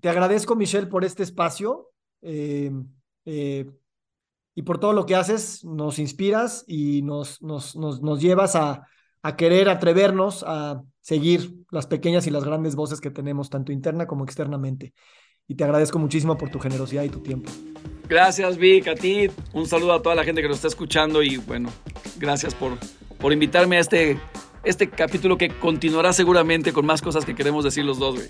Te 0.01 0.09
agradezco, 0.09 0.55
Michelle, 0.55 0.87
por 0.87 1.05
este 1.05 1.23
espacio. 1.23 1.91
Eh, 2.21 2.71
eh, 3.25 3.65
y 4.55 4.61
por 4.61 4.79
todo 4.79 4.93
lo 4.93 5.05
que 5.05 5.15
haces, 5.15 5.63
nos 5.65 5.99
inspiras 5.99 6.63
y 6.65 7.01
nos, 7.01 7.41
nos, 7.41 7.75
nos, 7.75 8.21
llevas 8.21 8.55
a, 8.55 8.87
a, 9.21 9.35
querer 9.35 9.67
atrevernos 9.67 10.43
a 10.47 10.81
seguir 11.01 11.53
las 11.71 11.87
pequeñas 11.87 12.25
y 12.25 12.31
las 12.31 12.45
grandes 12.45 12.75
voces 12.75 13.01
que 13.01 13.11
tenemos, 13.11 13.49
tanto 13.49 13.73
interna 13.73 14.07
como 14.07 14.23
externamente. 14.23 14.93
Y 15.47 15.55
te 15.55 15.65
agradezco 15.65 15.99
muchísimo 15.99 16.37
por 16.37 16.49
tu 16.49 16.59
generosidad 16.59 17.03
y 17.03 17.09
tu 17.09 17.19
tiempo. 17.19 17.51
Gracias, 18.07 18.57
Vic, 18.57 18.87
a 18.87 18.95
ti. 18.95 19.27
Un 19.53 19.67
saludo 19.67 19.93
a 19.93 20.01
toda 20.01 20.15
la 20.15 20.23
gente 20.23 20.41
que 20.41 20.47
nos 20.47 20.57
está 20.57 20.69
escuchando 20.69 21.21
y 21.21 21.35
bueno, 21.37 21.69
gracias 22.17 22.55
por, 22.55 22.77
por 23.19 23.33
invitarme 23.33 23.75
a 23.75 23.81
este, 23.81 24.17
este 24.63 24.89
capítulo 24.89 25.37
que 25.37 25.49
continuará 25.49 26.13
seguramente 26.13 26.71
con 26.71 26.85
más 26.85 27.01
cosas 27.01 27.25
que 27.25 27.35
queremos 27.35 27.65
decir 27.65 27.83
los 27.83 27.99
dos, 27.99 28.15
güey. 28.15 28.29